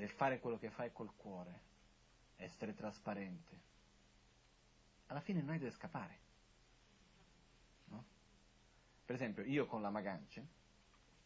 Devi 0.00 0.12
fare 0.12 0.40
quello 0.40 0.58
che 0.58 0.70
fai 0.70 0.90
col 0.94 1.14
cuore, 1.14 1.60
essere 2.36 2.74
trasparente. 2.74 3.60
Alla 5.08 5.20
fine 5.20 5.40
non 5.42 5.50
hai 5.50 5.58
dove 5.58 5.72
scappare. 5.72 6.18
No? 7.88 8.04
Per 9.04 9.14
esempio, 9.14 9.44
io 9.44 9.66
con 9.66 9.82
la 9.82 9.90
Magance, 9.90 10.42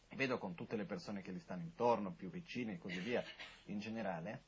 vedo 0.09 0.37
con 0.37 0.55
tutte 0.55 0.75
le 0.75 0.83
persone 0.83 1.21
che 1.21 1.31
gli 1.31 1.39
stanno 1.39 1.63
intorno, 1.63 2.11
più 2.11 2.29
vicine 2.29 2.73
e 2.73 2.77
così 2.77 2.99
via, 2.99 3.23
in 3.67 3.79
generale, 3.79 4.43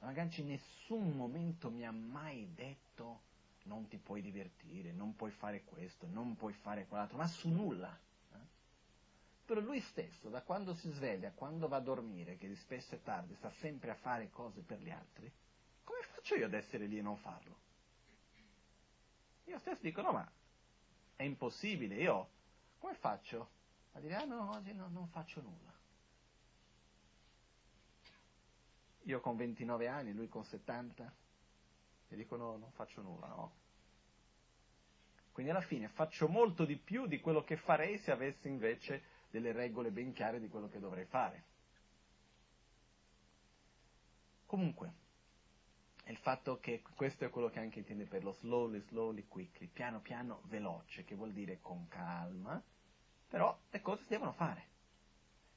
Maganci 0.00 0.40
in 0.40 0.48
nessun 0.48 1.12
momento 1.12 1.70
mi 1.70 1.86
ha 1.86 1.92
mai 1.92 2.52
detto 2.52 3.20
non 3.64 3.86
ti 3.86 3.98
puoi 3.98 4.20
divertire, 4.20 4.90
non 4.90 5.14
puoi 5.14 5.30
fare 5.30 5.62
questo, 5.62 6.08
non 6.08 6.34
puoi 6.34 6.54
fare 6.54 6.86
quell'altro, 6.88 7.18
ma 7.18 7.28
su 7.28 7.48
nulla. 7.48 7.96
Però 9.50 9.62
lui 9.62 9.80
stesso, 9.80 10.28
da 10.28 10.42
quando 10.42 10.74
si 10.74 10.88
sveglia, 10.92 11.32
quando 11.32 11.66
va 11.66 11.78
a 11.78 11.80
dormire, 11.80 12.36
che 12.36 12.54
spesso 12.54 12.94
è 12.94 13.02
tardi, 13.02 13.34
sta 13.34 13.50
sempre 13.58 13.90
a 13.90 13.96
fare 13.96 14.30
cose 14.30 14.60
per 14.60 14.78
gli 14.78 14.90
altri, 14.90 15.28
come 15.82 16.02
faccio 16.02 16.36
io 16.36 16.46
ad 16.46 16.54
essere 16.54 16.86
lì 16.86 16.98
e 16.98 17.02
non 17.02 17.16
farlo? 17.16 17.58
Io 19.46 19.58
stesso 19.58 19.80
dico, 19.82 20.02
no, 20.02 20.12
ma 20.12 20.32
è 21.16 21.24
impossibile, 21.24 21.96
io 21.96 22.28
come 22.78 22.94
faccio? 22.94 23.50
a 23.94 23.98
dire, 23.98 24.14
ah 24.14 24.24
no, 24.24 24.50
oggi 24.50 24.72
no, 24.72 24.86
non 24.86 25.08
faccio 25.08 25.40
nulla. 25.40 25.74
Io 29.02 29.18
con 29.18 29.36
29 29.36 29.88
anni, 29.88 30.12
lui 30.12 30.28
con 30.28 30.44
70, 30.44 31.12
e 32.06 32.14
dico 32.14 32.36
no, 32.36 32.56
non 32.56 32.70
faccio 32.70 33.02
nulla, 33.02 33.26
no. 33.26 33.54
Quindi 35.32 35.50
alla 35.50 35.60
fine 35.60 35.88
faccio 35.88 36.28
molto 36.28 36.64
di 36.64 36.76
più 36.76 37.08
di 37.08 37.18
quello 37.18 37.42
che 37.42 37.56
farei 37.56 37.98
se 37.98 38.12
avessi 38.12 38.46
invece 38.46 39.18
delle 39.30 39.52
regole 39.52 39.90
ben 39.90 40.12
chiare 40.12 40.40
di 40.40 40.48
quello 40.48 40.68
che 40.68 40.78
dovrei 40.78 41.06
fare. 41.06 41.44
Comunque, 44.46 44.92
il 46.06 46.16
fatto 46.18 46.58
che 46.58 46.82
questo 46.96 47.24
è 47.24 47.30
quello 47.30 47.50
che 47.50 47.60
anche 47.60 47.78
intende 47.78 48.04
per 48.04 48.24
lo 48.24 48.32
slowly, 48.32 48.80
slowly, 48.88 49.26
quickly, 49.28 49.68
piano 49.68 50.00
piano, 50.00 50.42
veloce, 50.46 51.04
che 51.04 51.14
vuol 51.14 51.32
dire 51.32 51.60
con 51.60 51.86
calma, 51.88 52.60
però 53.28 53.56
le 53.70 53.80
cose 53.80 54.02
si 54.02 54.08
devono 54.08 54.32
fare 54.32 54.68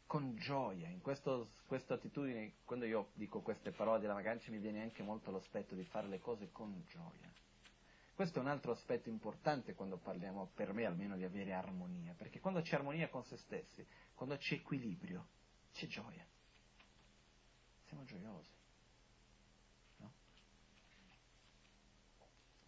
con 0.05 0.35
gioia, 0.35 0.89
in 0.89 1.01
questo, 1.01 1.49
questa 1.65 1.95
attitudine, 1.95 2.57
quando 2.65 2.85
io 2.85 3.09
dico 3.13 3.41
queste 3.41 3.71
parole 3.71 3.99
della 3.99 4.13
vacanza 4.13 4.51
mi 4.51 4.59
viene 4.59 4.83
anche 4.83 5.01
molto 5.01 5.31
l'aspetto 5.31 5.73
di 5.73 5.83
fare 5.85 6.07
le 6.07 6.19
cose 6.19 6.51
con 6.51 6.83
gioia. 6.87 7.33
Questo 8.15 8.37
è 8.37 8.41
un 8.41 8.47
altro 8.47 8.71
aspetto 8.71 9.09
importante 9.09 9.73
quando 9.73 9.97
parliamo, 9.97 10.51
per 10.53 10.71
me 10.73 10.85
almeno, 10.85 11.15
di 11.15 11.23
avere 11.23 11.53
armonia, 11.53 12.13
perché 12.13 12.39
quando 12.39 12.61
c'è 12.61 12.75
armonia 12.75 13.09
con 13.09 13.23
se 13.23 13.37
stessi, 13.37 13.85
quando 14.13 14.37
c'è 14.37 14.55
equilibrio, 14.55 15.27
c'è 15.73 15.87
gioia. 15.87 16.25
Siamo 17.87 18.03
gioiosi. 18.05 18.51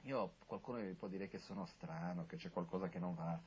Io, 0.06 0.36
qualcuno 0.46 0.80
vi 0.80 0.94
può 0.94 1.08
dire 1.08 1.28
che 1.28 1.40
sono 1.40 1.66
strano, 1.66 2.26
che 2.28 2.38
c'è 2.38 2.52
qualcosa 2.52 2.90
che 2.90 3.00
non 3.00 3.16
va, 3.16 3.40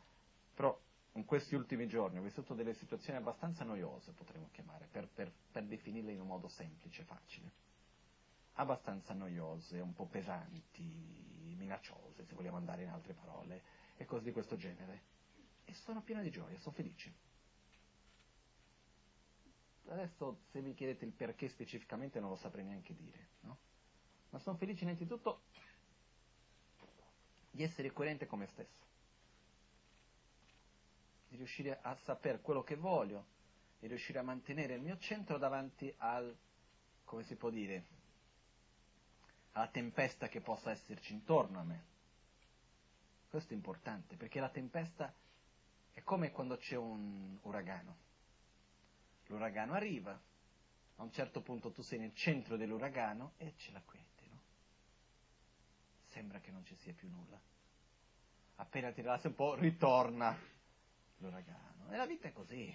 però 0.55 0.77
in 1.13 1.25
questi 1.25 1.55
ultimi 1.55 1.87
giorni 1.87 2.19
ho 2.19 2.23
vissuto 2.23 2.55
delle 2.55 2.75
situazioni 2.75 3.19
abbastanza 3.19 3.63
noiose, 3.65 4.11
potremmo 4.13 4.49
chiamare, 4.51 4.89
per, 4.91 5.09
per, 5.09 5.33
per 5.53 5.65
definirle 5.65 6.13
in 6.13 6.21
un 6.21 6.27
modo 6.27 6.49
semplice, 6.49 7.05
facile. 7.05 7.53
abbastanza 8.55 9.15
noiose, 9.15 9.79
un 9.79 9.95
po' 9.95 10.07
pesanti, 10.07 11.38
minacciose, 11.69 12.25
se 12.25 12.35
vogliamo 12.35 12.57
andare 12.57 12.83
in 12.83 12.89
altre 12.89 13.13
parole, 13.13 13.63
e 13.97 14.05
cose 14.07 14.25
di 14.25 14.33
questo 14.33 14.57
genere. 14.57 15.17
E 15.65 15.75
sono 15.75 16.03
piena 16.03 16.23
di 16.23 16.31
gioia, 16.31 16.59
sono 16.59 16.75
felice. 16.75 17.27
Adesso 19.89 20.41
se 20.51 20.61
mi 20.61 20.75
chiedete 20.75 21.05
il 21.05 21.13
perché 21.13 21.49
specificamente 21.49 22.21
non 22.21 22.31
lo 22.31 22.37
saprei 22.37 22.65
neanche 22.65 22.95
dire, 22.95 23.29
no? 23.41 23.59
Ma 24.31 24.39
sono 24.39 24.57
felice 24.57 24.85
innanzitutto 24.85 25.43
di 27.51 27.63
essere 27.63 27.91
coerente 27.93 28.27
con 28.27 28.39
me 28.39 28.47
stesso, 28.47 28.87
di 31.29 31.37
riuscire 31.37 31.79
a 31.81 31.97
sapere 32.05 32.41
quello 32.41 32.63
che 32.63 32.77
voglio, 32.77 33.27
di 33.79 33.87
riuscire 33.87 34.19
a 34.19 34.23
mantenere 34.23 34.75
il 34.75 34.83
mio 34.83 34.99
centro 34.99 35.39
davanti 35.39 35.93
al, 35.99 36.37
come 37.05 37.25
si 37.25 37.37
può 37.37 37.49
dire, 37.49 37.87
alla 39.59 39.69
tempesta 39.69 40.29
che 40.29 40.41
possa 40.41 40.71
esserci 40.71 41.13
intorno 41.13 41.59
a 41.59 41.65
me. 41.65 41.85
Questo 43.29 43.53
è 43.53 43.57
importante, 43.57 44.17
perché 44.17 44.41
la 44.41 44.49
tempesta 44.49 45.13
è 45.93 46.03
come 46.03 46.31
quando 46.31 46.57
c'è 46.57 46.77
un 46.77 47.37
uragano 47.43 48.07
l'uragano 49.29 49.75
arriva, 49.75 50.19
a 50.97 51.03
un 51.03 51.13
certo 51.13 51.43
punto 51.43 51.71
tu 51.71 51.83
sei 51.83 51.99
nel 51.99 52.15
centro 52.15 52.57
dell'uragano 52.57 53.33
e 53.37 53.55
c'è 53.57 53.73
la 53.73 53.83
quiete, 53.85 54.23
no? 54.31 54.41
Sembra 56.05 56.41
che 56.41 56.51
non 56.51 56.65
ci 56.65 56.75
sia 56.77 56.95
più 56.95 57.09
nulla. 57.09 57.39
Appena 58.57 58.91
ti 58.91 59.03
rilassi 59.03 59.27
un 59.27 59.35
po', 59.35 59.55
ritorna 59.55 60.37
l'uragano. 61.19 61.91
E 61.91 61.97
la 61.97 62.07
vita 62.07 62.29
è 62.29 62.33
così. 62.33 62.75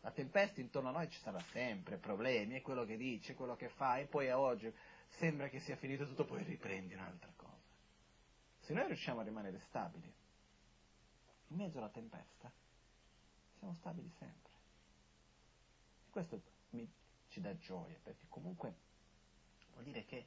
La 0.00 0.10
tempesta 0.10 0.60
intorno 0.60 0.90
a 0.90 0.92
noi 0.92 1.10
ci 1.10 1.18
sarà 1.20 1.40
sempre, 1.50 1.96
problemi, 1.96 2.56
è 2.56 2.60
quello 2.60 2.84
che 2.84 2.98
dice, 2.98 3.34
quello 3.34 3.56
che 3.56 3.70
fa, 3.70 3.96
e 3.96 4.04
poi 4.04 4.28
a 4.28 4.38
oggi 4.38 4.72
sembra 5.18 5.48
che 5.48 5.60
sia 5.60 5.76
finito 5.76 6.06
tutto, 6.06 6.24
poi 6.24 6.42
riprendi 6.42 6.94
un'altra 6.94 7.32
cosa. 7.36 7.52
Se 8.60 8.72
noi 8.72 8.86
riusciamo 8.86 9.20
a 9.20 9.24
rimanere 9.24 9.60
stabili, 9.68 10.12
in 11.48 11.56
mezzo 11.56 11.78
alla 11.78 11.90
tempesta, 11.90 12.50
siamo 13.58 13.74
stabili 13.74 14.10
sempre. 14.18 14.52
Questo 16.10 16.40
mi, 16.70 16.88
ci 17.28 17.40
dà 17.40 17.56
gioia, 17.58 17.98
perché 18.02 18.24
comunque 18.28 18.74
vuol 19.72 19.84
dire 19.84 20.04
che 20.04 20.26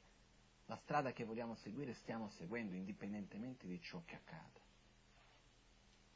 la 0.66 0.76
strada 0.76 1.12
che 1.12 1.24
vogliamo 1.24 1.54
seguire 1.56 1.94
stiamo 1.94 2.28
seguendo 2.30 2.74
indipendentemente 2.74 3.66
di 3.66 3.80
ciò 3.80 4.02
che 4.04 4.16
accade. 4.16 4.60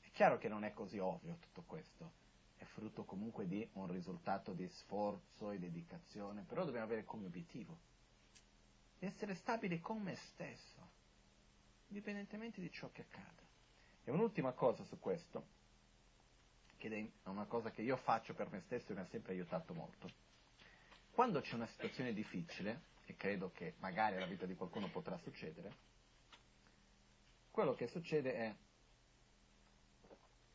È 0.00 0.10
chiaro 0.10 0.38
che 0.38 0.48
non 0.48 0.64
è 0.64 0.72
così 0.72 0.98
ovvio 0.98 1.36
tutto 1.40 1.62
questo, 1.62 2.12
è 2.56 2.64
frutto 2.64 3.04
comunque 3.04 3.46
di 3.46 3.66
un 3.72 3.90
risultato 3.90 4.52
di 4.52 4.68
sforzo 4.68 5.50
e 5.50 5.58
dedicazione, 5.58 6.42
però 6.42 6.64
dobbiamo 6.64 6.86
avere 6.86 7.04
come 7.04 7.26
obiettivo 7.26 7.90
essere 9.06 9.34
stabili 9.34 9.80
con 9.80 10.00
me 10.00 10.16
stesso, 10.16 10.80
indipendentemente 11.88 12.60
di 12.60 12.70
ciò 12.70 12.90
che 12.92 13.02
accade. 13.02 13.40
E 14.04 14.10
un'ultima 14.10 14.52
cosa 14.52 14.84
su 14.84 14.98
questo, 14.98 15.46
che 16.76 16.88
è 17.22 17.28
una 17.28 17.44
cosa 17.44 17.70
che 17.70 17.82
io 17.82 17.96
faccio 17.96 18.34
per 18.34 18.50
me 18.50 18.60
stesso 18.60 18.92
e 18.92 18.94
mi 18.94 19.00
ha 19.00 19.06
sempre 19.06 19.32
aiutato 19.32 19.72
molto. 19.74 20.10
Quando 21.10 21.40
c'è 21.40 21.54
una 21.54 21.66
situazione 21.66 22.12
difficile, 22.12 22.90
e 23.04 23.16
credo 23.16 23.50
che 23.52 23.74
magari 23.78 24.14
nella 24.14 24.26
vita 24.26 24.46
di 24.46 24.54
qualcuno 24.54 24.88
potrà 24.88 25.16
succedere, 25.18 25.90
quello 27.50 27.74
che 27.74 27.86
succede 27.88 28.34
è, 28.34 28.54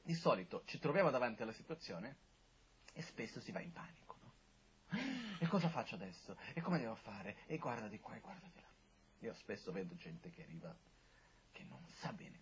di 0.02 0.15
solito 0.15 0.64
ci 0.65 0.80
troviamo 0.80 1.11
davanti 1.11 1.44
alla 1.44 1.53
situazione 1.53 2.15
e 2.94 3.02
spesso 3.03 3.40
si 3.40 3.52
va 3.52 3.60
in 3.61 3.72
panico. 3.72 4.15
No? 4.22 5.27
E 5.39 5.47
cosa 5.47 5.69
faccio 5.69 5.95
adesso? 5.95 6.35
E 6.53 6.61
come 6.61 6.80
devo 6.80 6.95
fare? 6.95 7.38
E 7.45 7.57
guarda 7.57 7.88
di 7.88 7.99
qua 7.99 8.15
e 8.15 8.19
guarda 8.19 8.47
di 8.47 8.59
là. 8.59 8.68
Io 9.19 9.34
spesso 9.35 9.72
vedo 9.72 9.95
gente 9.95 10.30
che 10.31 10.43
arriva 10.43 10.76
che 11.51 11.64
non 11.64 11.85
sa 11.99 12.11
bene. 12.14 12.41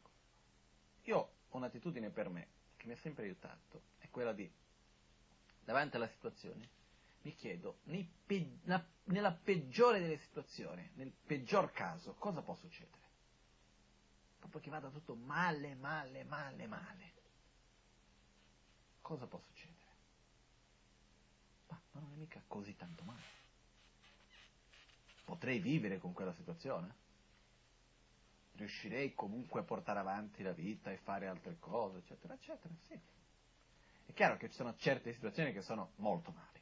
Io 1.03 1.17
ho 1.49 1.57
un'attitudine 1.57 2.09
per 2.09 2.29
me, 2.29 2.47
che 2.77 2.87
mi 2.87 2.93
ha 2.93 2.97
sempre 2.97 3.23
aiutato 3.23 3.83
è 3.99 4.09
quella 4.09 4.33
di, 4.33 4.51
davanti 5.63 5.95
alla 5.95 6.07
situazione, 6.07 6.69
mi 7.21 7.33
chiedo, 7.35 7.79
pe- 8.25 8.59
na- 8.63 8.85
nella 9.05 9.31
peggiore 9.31 9.99
delle 9.99 10.17
situazioni, 10.17 10.89
nel 10.95 11.11
peggior 11.11 11.71
caso, 11.71 12.15
cosa 12.15 12.41
può 12.41 12.55
succedere? 12.55 13.03
Proprio 14.39 14.61
che 14.61 14.69
vada 14.69 14.89
tutto 14.89 15.15
male, 15.15 15.75
male, 15.75 16.23
male, 16.23 16.67
male. 16.67 17.13
Cosa 19.01 19.27
può 19.27 19.39
succedere? 19.39 19.74
Mica 22.25 22.41
così 22.47 22.75
tanto 22.75 23.03
male. 23.03 23.21
Potrei 25.25 25.59
vivere 25.59 25.99
con 25.99 26.11
quella 26.11 26.33
situazione? 26.33 27.03
riuscirei 28.55 29.13
comunque 29.13 29.61
a 29.61 29.63
portare 29.63 29.99
avanti 29.99 30.41
la 30.41 30.53
vita 30.53 30.91
e 30.91 30.97
fare 30.97 31.27
altre 31.27 31.57
cose, 31.59 31.99
eccetera, 31.99 32.33
eccetera, 32.33 32.73
sì. 32.87 32.99
È 34.05 34.13
chiaro 34.13 34.37
che 34.37 34.49
ci 34.49 34.55
sono 34.55 34.75
certe 34.77 35.13
situazioni 35.13 35.51
che 35.51 35.61
sono 35.61 35.91
molto 35.97 36.31
male. 36.31 36.53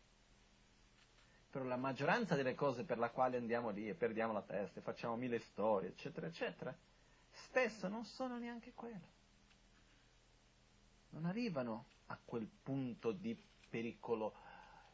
Però 1.49 1.65
la 1.65 1.77
maggioranza 1.77 2.35
delle 2.35 2.55
cose 2.55 2.83
per 2.83 2.97
la 2.97 3.09
quale 3.09 3.37
andiamo 3.37 3.69
lì 3.69 3.87
e 3.87 3.93
perdiamo 3.93 4.33
la 4.33 4.41
testa 4.41 4.79
e 4.79 4.83
facciamo 4.83 5.15
mille 5.15 5.39
storie, 5.39 5.89
eccetera, 5.89 6.25
eccetera, 6.25 6.75
spesso 7.29 7.87
non 7.87 8.05
sono 8.05 8.39
neanche 8.39 8.73
quelle. 8.73 9.11
Non 11.09 11.25
arrivano 11.25 11.85
a 12.07 12.17
quel 12.25 12.49
punto 12.63 13.11
di 13.11 13.39
pericolo 13.69 14.33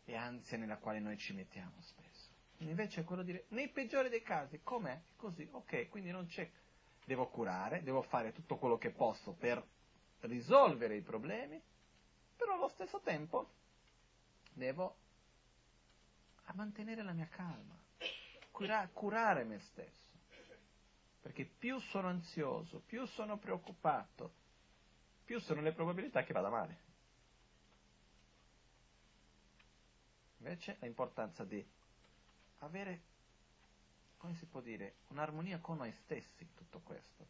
e 0.10 0.16
ansia 0.16 0.58
nella 0.58 0.78
quale 0.78 1.00
noi 1.00 1.18
ci 1.18 1.34
mettiamo 1.34 1.80
spesso. 1.82 2.30
Invece 2.58 3.02
è 3.02 3.04
quello 3.04 3.22
di 3.22 3.32
dire, 3.32 3.46
nei 3.50 3.70
peggiori 3.70 4.10
dei 4.10 4.24
casi, 4.24 4.62
com'è? 4.64 5.00
Così, 5.16 5.48
ok, 5.52 5.88
quindi 5.90 6.10
non 6.12 6.26
c'è 6.26 6.50
devo 7.06 7.28
curare, 7.30 7.82
devo 7.82 8.04
fare 8.04 8.32
tutto 8.34 8.58
quello 8.58 8.78
che 8.78 8.92
posso 8.92 9.34
per 9.34 9.66
risolvere 10.22 10.96
i 10.96 11.02
problemi, 11.02 11.60
però 12.36 12.54
allo 12.54 12.70
stesso 12.70 13.00
tempo 13.02 13.54
devo 14.54 14.98
mantenere 16.54 17.04
la 17.04 17.14
mia 17.14 17.28
calma, 17.28 17.76
cura- 18.52 18.88
curare 18.92 19.44
me 19.44 19.60
stesso. 19.60 20.08
Perché 21.22 21.46
più 21.46 21.80
sono 21.80 22.08
ansioso, 22.08 22.80
più 22.80 23.06
sono 23.06 23.38
preoccupato, 23.38 24.34
più 25.24 25.40
sono 25.40 25.62
le 25.62 25.74
probabilità 25.74 26.24
che 26.24 26.34
vada 26.34 26.50
male. 26.50 26.89
Invece 30.40 30.78
l'importanza 30.82 31.44
di 31.44 31.64
avere 32.60 33.02
come 34.20 34.36
si 34.36 34.46
può 34.46 34.60
dire, 34.60 34.96
un'armonia 35.08 35.60
con 35.60 35.78
noi 35.78 35.94
stessi 36.04 36.44
in 36.44 36.54
tutto 36.54 36.82
questo. 36.84 37.26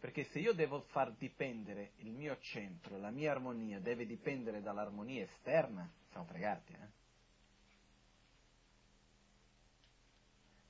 Perché 0.00 0.24
se 0.24 0.38
io 0.38 0.54
devo 0.54 0.80
far 0.80 1.12
dipendere 1.12 1.92
il 1.96 2.10
mio 2.10 2.38
centro, 2.40 2.98
la 2.98 3.10
mia 3.10 3.30
armonia 3.30 3.78
deve 3.78 4.06
dipendere 4.06 4.62
dall'armonia 4.62 5.22
esterna, 5.22 5.88
siamo 6.10 6.26
fregati, 6.26 6.72
eh? 6.72 7.02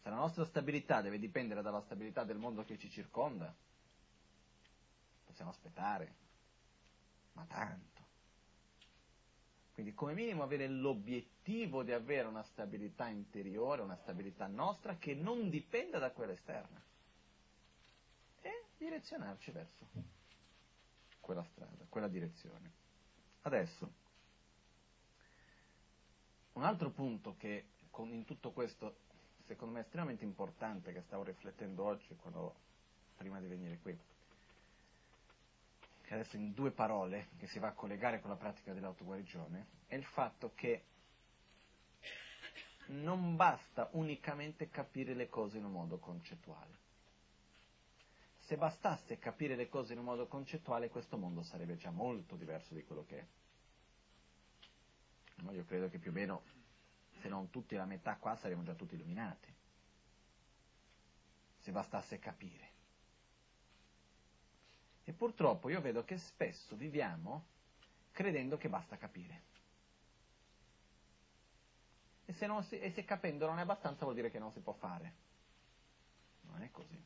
Se 0.03 0.09
la 0.11 0.17
nostra 0.17 0.45
stabilità 0.45 1.01
deve 1.01 1.19
dipendere 1.19 1.63
dalla 1.63 1.81
stabilità 1.83 2.25
del 2.25 2.37
mondo 2.37 2.65
che 2.65 2.77
ci 2.77 2.91
circonda, 2.91 3.55
possiamo 5.25 5.51
aspettare, 5.51 6.15
ma 7.33 7.45
tanto. 7.47 7.94
Quindi 9.75 9.93
come 9.93 10.15
minimo 10.15 10.45
avere 10.45 10.69
l'obiettivo 10.69 11.83
di 11.83 11.91
avere 11.91 12.29
una 12.29 12.45
stabilità 12.45 13.09
interiore, 13.09 13.83
una 13.83 13.97
stabilità 13.97 14.47
nostra 14.47 14.97
che 14.97 15.15
non 15.15 15.51
dipenda 15.51 15.99
da 15.99 16.13
quella 16.13 16.33
esterna. 16.33 16.81
E 18.41 18.65
direzionarci 18.79 19.51
verso 19.51 19.87
quella 21.19 21.43
strada, 21.43 21.85
quella 21.89 22.07
direzione. 22.07 22.73
Adesso, 23.43 23.93
un 26.53 26.63
altro 26.63 26.91
punto 26.91 27.35
che 27.37 27.67
in 27.97 28.25
tutto 28.25 28.53
questo 28.53 29.03
secondo 29.47 29.75
me 29.75 29.81
è 29.81 29.83
estremamente 29.83 30.25
importante 30.25 30.93
che 30.93 31.03
stavo 31.03 31.25
riflettendo 31.25 31.85
oggi 31.85 32.15
quando, 32.17 32.55
prima 33.17 33.41
di 33.41 33.47
venire 33.49 33.79
qui, 33.83 33.99
che 36.05 36.15
adesso 36.15 36.37
in 36.37 36.53
due 36.53 36.71
parole, 36.71 37.29
che 37.39 37.47
si 37.47 37.59
va 37.59 37.69
a 37.69 37.73
collegare 37.73 38.21
con 38.21 38.31
la 38.31 38.37
pratica 38.37 38.73
dell'autoguarigione, 38.73 39.67
è 39.87 39.95
il 39.95 40.05
fatto 40.05 40.53
che 40.55 40.85
non 42.87 43.37
basta 43.37 43.89
unicamente 43.93 44.69
capire 44.69 45.15
le 45.15 45.29
cose 45.29 45.57
in 45.57 45.65
un 45.65 45.73
modo 45.73 45.99
concettuale. 45.99 46.83
Se 48.41 48.57
bastasse 48.57 49.19
capire 49.19 49.57
le 49.57 49.71
cose 49.71 49.95
in 49.95 50.01
un 50.01 50.05
modo 50.05 50.27
concettuale, 50.27 50.91
questo 50.91 51.17
mondo 51.17 51.43
sarebbe 51.43 51.77
già 51.77 51.91
molto 51.91 52.37
diverso 52.37 52.75
di 52.75 52.85
quello 52.85 53.07
che 53.07 53.19
è. 53.19 53.27
Ma 55.43 55.53
io 55.53 55.65
credo 55.65 55.89
che 55.89 55.99
più 55.99 56.11
o 56.11 56.15
meno, 56.15 56.43
se 57.23 57.29
non 57.29 57.49
tutti 57.49 57.75
la 57.75 57.87
metà 57.87 58.17
qua, 58.17 58.37
saremmo 58.37 58.63
già 58.63 58.75
tutti 58.75 58.95
illuminati. 58.95 59.53
Se 61.61 61.73
bastasse 61.73 62.19
capire. 62.19 62.74
E 65.05 65.13
purtroppo 65.13 65.69
io 65.69 65.81
vedo 65.81 66.05
che 66.05 66.17
spesso 66.17 66.77
viviamo 66.77 67.47
credendo 68.13 68.57
che 68.57 68.69
basta 68.69 68.97
capire. 68.97 69.43
E 72.27 72.33
se, 72.33 72.49
si, 72.63 72.79
e 72.79 72.91
se 72.91 73.05
capendo 73.05 73.47
non 73.47 73.59
è 73.59 73.63
abbastanza 73.63 74.05
vuol 74.05 74.15
dire 74.15 74.31
che 74.31 74.39
non 74.39 74.51
si 74.53 74.61
può 74.61 74.73
fare. 74.73 75.13
Non 76.43 76.63
è 76.63 76.71
così. 76.71 77.03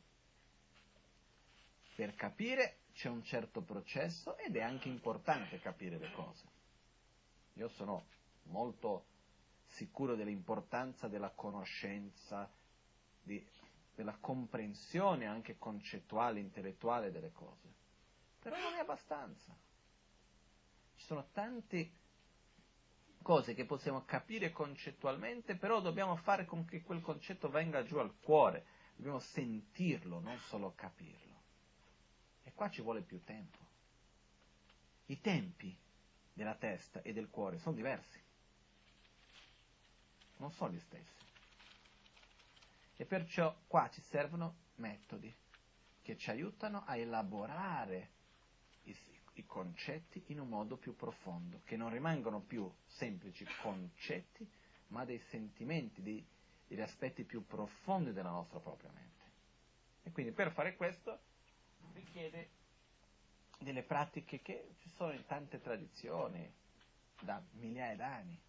Per 1.95 2.15
capire 2.15 2.77
c'è 2.93 3.09
un 3.09 3.23
certo 3.23 3.61
processo 3.61 4.37
ed 4.37 4.55
è 4.55 4.61
anche 4.61 4.87
importante 4.87 5.59
capire 5.59 5.97
le 5.97 6.11
cose. 6.13 6.45
Io 7.53 7.67
sono 7.69 8.05
molto 8.43 9.05
sicuro 9.65 10.15
dell'importanza 10.15 11.07
della 11.07 11.31
conoscenza, 11.31 12.49
di, 13.21 13.45
della 13.95 14.15
comprensione 14.19 15.25
anche 15.25 15.57
concettuale, 15.57 16.39
intellettuale 16.39 17.11
delle 17.11 17.31
cose. 17.33 17.67
Però 18.41 18.57
non 18.57 18.73
è 18.73 18.79
abbastanza. 18.79 19.55
Ci 20.95 21.05
sono 21.05 21.27
tante 21.31 21.91
cose 23.21 23.53
che 23.53 23.65
possiamo 23.65 24.05
capire 24.05 24.51
concettualmente, 24.51 25.55
però 25.55 25.81
dobbiamo 25.81 26.15
fare 26.15 26.45
con 26.45 26.65
che 26.65 26.81
quel 26.81 27.01
concetto 27.01 27.49
venga 27.49 27.83
giù 27.83 27.97
al 27.97 28.17
cuore, 28.19 28.65
dobbiamo 28.95 29.19
sentirlo, 29.19 30.19
non 30.19 30.39
solo 30.47 30.73
capirlo. 30.75 31.41
E 32.43 32.53
qua 32.53 32.69
ci 32.69 32.81
vuole 32.81 33.01
più 33.01 33.23
tempo. 33.23 33.57
I 35.07 35.19
tempi 35.21 35.77
della 36.33 36.55
testa 36.55 37.01
e 37.01 37.13
del 37.13 37.29
cuore 37.29 37.59
sono 37.59 37.75
diversi, 37.75 38.19
non 40.37 40.51
sono 40.51 40.73
gli 40.73 40.79
stessi. 40.79 41.25
E 42.95 43.05
perciò 43.05 43.55
qua 43.67 43.89
ci 43.89 44.01
servono 44.01 44.55
metodi 44.75 45.33
che 46.01 46.17
ci 46.17 46.29
aiutano 46.29 46.83
a 46.85 46.95
elaborare 46.95 48.17
i, 48.91 48.97
i 49.33 49.45
concetti 49.45 50.23
in 50.27 50.39
un 50.39 50.49
modo 50.49 50.77
più 50.77 50.95
profondo, 50.95 51.61
che 51.65 51.77
non 51.77 51.89
rimangono 51.91 52.41
più 52.41 52.71
semplici 52.85 53.45
concetti, 53.61 54.49
ma 54.87 55.05
dei 55.05 55.19
sentimenti, 55.29 56.01
dei, 56.01 56.25
degli 56.67 56.81
aspetti 56.81 57.23
più 57.23 57.45
profondi 57.45 58.11
della 58.11 58.31
nostra 58.31 58.59
propria 58.59 58.91
mente. 58.91 59.07
E 60.03 60.11
quindi 60.11 60.31
per 60.31 60.51
fare 60.51 60.75
questo 60.75 61.19
richiede 61.93 62.49
delle 63.59 63.83
pratiche 63.83 64.41
che 64.41 64.75
ci 64.79 64.89
sono 64.95 65.11
in 65.11 65.25
tante 65.25 65.59
tradizioni, 65.59 66.51
da 67.21 67.43
migliaia 67.53 67.95
d'anni, 67.95 68.39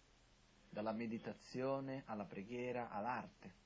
dalla 0.69 0.93
meditazione 0.93 2.03
alla 2.05 2.23
preghiera 2.23 2.89
all'arte. 2.89 3.59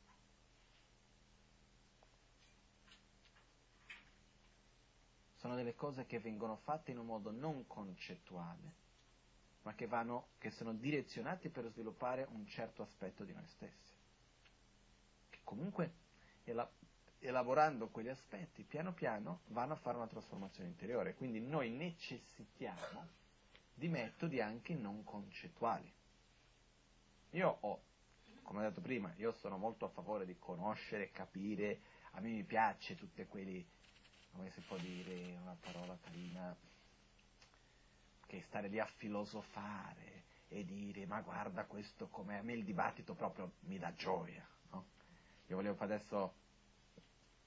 Sono 5.46 5.58
delle 5.58 5.76
cose 5.76 6.08
che 6.08 6.18
vengono 6.18 6.56
fatte 6.64 6.90
in 6.90 6.98
un 6.98 7.06
modo 7.06 7.30
non 7.30 7.68
concettuale, 7.68 8.74
ma 9.62 9.76
che, 9.76 9.86
vanno, 9.86 10.30
che 10.40 10.50
sono 10.50 10.74
direzionate 10.74 11.52
per 11.52 11.70
sviluppare 11.70 12.26
un 12.32 12.48
certo 12.48 12.82
aspetto 12.82 13.24
di 13.24 13.32
noi 13.32 13.46
stessi. 13.50 13.94
Che 15.30 15.38
comunque 15.44 15.92
elaborando 17.20 17.90
quegli 17.90 18.08
aspetti, 18.08 18.64
piano 18.64 18.94
piano 18.94 19.42
vanno 19.50 19.74
a 19.74 19.76
fare 19.76 19.98
una 19.98 20.08
trasformazione 20.08 20.70
interiore. 20.70 21.14
Quindi 21.14 21.40
noi 21.40 21.70
necessitiamo 21.70 23.08
di 23.76 23.88
metodi 23.88 24.42
anche 24.42 24.74
non 24.74 25.04
concettuali. 25.04 25.94
Io 27.34 27.58
ho, 27.60 27.82
come 28.42 28.66
ho 28.66 28.70
detto 28.70 28.82
prima, 28.82 29.14
io 29.18 29.32
sono 29.34 29.60
molto 29.60 29.86
a 29.86 29.90
favore 29.90 30.26
di 30.26 30.40
conoscere, 30.40 31.12
capire, 31.12 31.82
a 32.14 32.20
me 32.20 32.30
mi 32.30 32.44
piace 32.44 32.96
tutte 32.96 33.28
quelli, 33.28 33.64
come 34.36 34.52
si 34.52 34.62
può 34.62 34.78
dire, 34.78 35.38
una 35.42 35.56
parola 35.60 35.98
carina, 36.02 36.56
che 38.26 38.42
stare 38.48 38.68
lì 38.68 38.80
a 38.80 38.86
filosofare 38.98 40.24
e 40.48 40.66
dire 40.66 41.06
ma 41.06 41.22
guarda 41.22 41.66
questo 41.66 42.08
come 42.08 42.38
a 42.38 42.42
me 42.42 42.54
il 42.54 42.64
dibattito 42.64 43.14
proprio 43.14 43.54
mi 43.62 43.78
dà 43.78 43.94
gioia. 43.94 44.46
No? 44.72 44.86
Io 45.48 45.56
volevo 45.56 45.78
adesso 45.84 46.34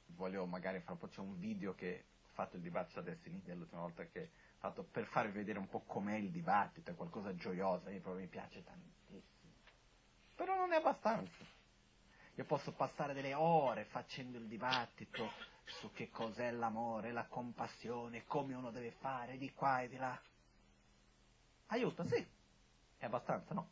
voglio 0.07 0.47
magari 0.47 0.81
fra 0.81 0.93
un 0.93 0.99
po' 0.99 1.09
c'è 1.09 1.21
un 1.21 1.39
video 1.39 1.75
che 1.75 2.07
ho 2.25 2.33
fatto 2.33 2.57
il 2.57 2.63
dibattito 2.63 3.01
adesso 3.01 3.29
in 3.29 3.35
India 3.35 3.55
l'ultima 3.55 3.83
volta 3.83 4.05
che 4.07 4.31
ho 4.55 4.59
fatto 4.59 4.83
per 4.85 5.07
farvi 5.07 5.33
vedere 5.33 5.59
un 5.59 5.69
po' 5.69 5.81
com'è 5.81 6.17
il 6.17 6.31
dibattito, 6.31 6.91
è 6.91 6.95
qualcosa 6.95 7.35
gioiosa, 7.35 7.91
mi, 7.91 8.01
proprio 8.01 8.23
mi 8.23 8.29
piace 8.29 8.65
tantissimo. 8.65 9.23
Però 10.35 10.57
non 10.57 10.73
è 10.73 10.77
abbastanza. 10.77 11.45
Io 12.35 12.45
posso 12.45 12.73
passare 12.73 13.15
delle 13.15 13.35
ore 13.35 13.85
facendo 13.85 14.39
il 14.39 14.47
dibattito 14.47 15.31
su 15.69 15.93
che 15.93 16.09
cos'è 16.11 16.51
l'amore, 16.51 17.13
la 17.13 17.27
compassione, 17.27 18.25
come 18.25 18.55
uno 18.55 18.71
deve 18.71 18.93
fare 18.93 19.37
di 19.37 19.53
qua 19.53 19.83
e 19.83 19.89
di 19.89 19.97
là. 19.97 20.21
Aiuta, 21.67 22.05
sì. 22.05 22.27
È 22.97 23.05
abbastanza, 23.05 23.55
no? 23.55 23.69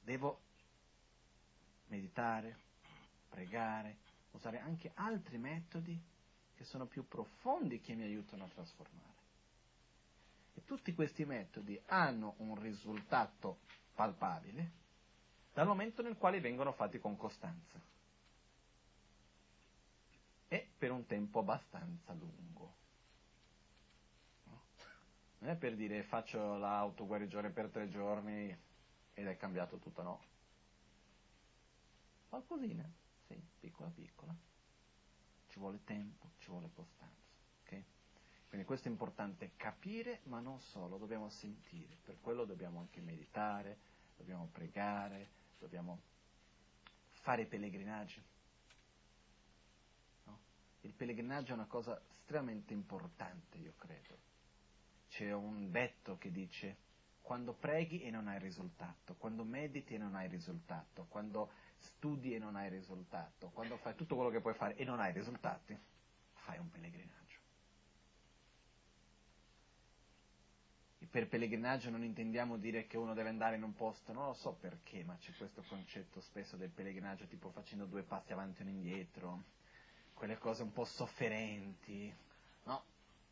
Devo 0.00 0.40
meditare, 1.86 2.58
pregare, 3.28 3.98
usare 4.32 4.60
anche 4.60 4.92
altri 4.94 5.38
metodi 5.38 6.00
che 6.54 6.64
sono 6.64 6.86
più 6.86 7.08
profondi 7.08 7.80
che 7.80 7.94
mi 7.94 8.02
aiutano 8.02 8.44
a 8.44 8.48
trasformare. 8.48 9.12
E 10.54 10.64
tutti 10.64 10.94
questi 10.94 11.24
metodi 11.24 11.80
hanno 11.86 12.34
un 12.38 12.60
risultato 12.60 13.60
palpabile 13.94 14.82
dal 15.52 15.66
momento 15.66 16.02
nel 16.02 16.16
quale 16.16 16.40
vengono 16.40 16.72
fatti 16.72 16.98
con 16.98 17.16
costanza 17.16 17.92
per 20.84 20.92
un 20.92 21.06
tempo 21.06 21.38
abbastanza 21.38 22.12
lungo. 22.12 22.74
Non 25.38 25.48
è 25.48 25.56
per 25.56 25.76
dire 25.76 26.02
faccio 26.02 26.58
l'autoguarigione 26.58 27.48
per 27.48 27.70
tre 27.70 27.88
giorni 27.88 28.54
ed 29.14 29.26
è 29.26 29.34
cambiato 29.38 29.78
tutto, 29.78 30.02
no. 30.02 30.20
Qualcosina 32.28 32.86
sì, 33.26 33.40
piccola 33.60 33.88
piccola. 33.88 34.36
Ci 35.48 35.58
vuole 35.58 35.82
tempo, 35.84 36.32
ci 36.40 36.50
vuole 36.50 36.68
costanza. 36.74 37.32
Okay? 37.62 37.82
Quindi 38.48 38.66
questo 38.66 38.88
è 38.88 38.90
importante 38.90 39.52
capire, 39.56 40.20
ma 40.24 40.40
non 40.40 40.60
solo, 40.60 40.98
dobbiamo 40.98 41.30
sentire. 41.30 41.96
Per 42.04 42.20
quello 42.20 42.44
dobbiamo 42.44 42.80
anche 42.80 43.00
meditare, 43.00 43.78
dobbiamo 44.18 44.50
pregare, 44.52 45.28
dobbiamo 45.58 45.98
fare 47.22 47.46
pellegrinaggi. 47.46 48.22
Il 50.84 50.92
pellegrinaggio 50.92 51.52
è 51.52 51.54
una 51.54 51.66
cosa 51.66 51.98
estremamente 52.18 52.74
importante, 52.74 53.56
io 53.58 53.72
credo. 53.78 54.18
C'è 55.08 55.32
un 55.32 55.70
detto 55.70 56.18
che 56.18 56.30
dice 56.30 56.76
quando 57.22 57.54
preghi 57.54 58.02
e 58.02 58.10
non 58.10 58.28
hai 58.28 58.38
risultato, 58.38 59.14
quando 59.14 59.44
mediti 59.44 59.94
e 59.94 59.98
non 59.98 60.14
hai 60.14 60.28
risultato, 60.28 61.06
quando 61.08 61.50
studi 61.78 62.34
e 62.34 62.38
non 62.38 62.54
hai 62.54 62.68
risultato, 62.68 63.48
quando 63.48 63.78
fai 63.78 63.94
tutto 63.94 64.14
quello 64.14 64.30
che 64.30 64.40
puoi 64.40 64.52
fare 64.54 64.76
e 64.76 64.84
non 64.84 65.00
hai 65.00 65.12
risultati, 65.12 65.74
fai 66.32 66.58
un 66.58 66.70
pellegrinaggio. 66.70 67.38
E 70.98 71.06
per 71.06 71.28
pellegrinaggio 71.28 71.88
non 71.88 72.04
intendiamo 72.04 72.58
dire 72.58 72.86
che 72.86 72.98
uno 72.98 73.14
deve 73.14 73.30
andare 73.30 73.56
in 73.56 73.62
un 73.62 73.74
posto, 73.74 74.12
non 74.12 74.26
lo 74.26 74.34
so 74.34 74.52
perché, 74.52 75.02
ma 75.02 75.16
c'è 75.16 75.32
questo 75.34 75.62
concetto 75.66 76.20
spesso 76.20 76.56
del 76.56 76.70
pellegrinaggio 76.70 77.26
tipo 77.26 77.48
facendo 77.50 77.86
due 77.86 78.02
passi 78.02 78.32
avanti 78.32 78.60
e 78.60 78.64
uno 78.64 78.74
indietro, 78.74 79.44
quelle 80.14 80.38
cose 80.38 80.62
un 80.62 80.72
po' 80.72 80.84
sofferenti. 80.84 82.14
No, 82.64 82.82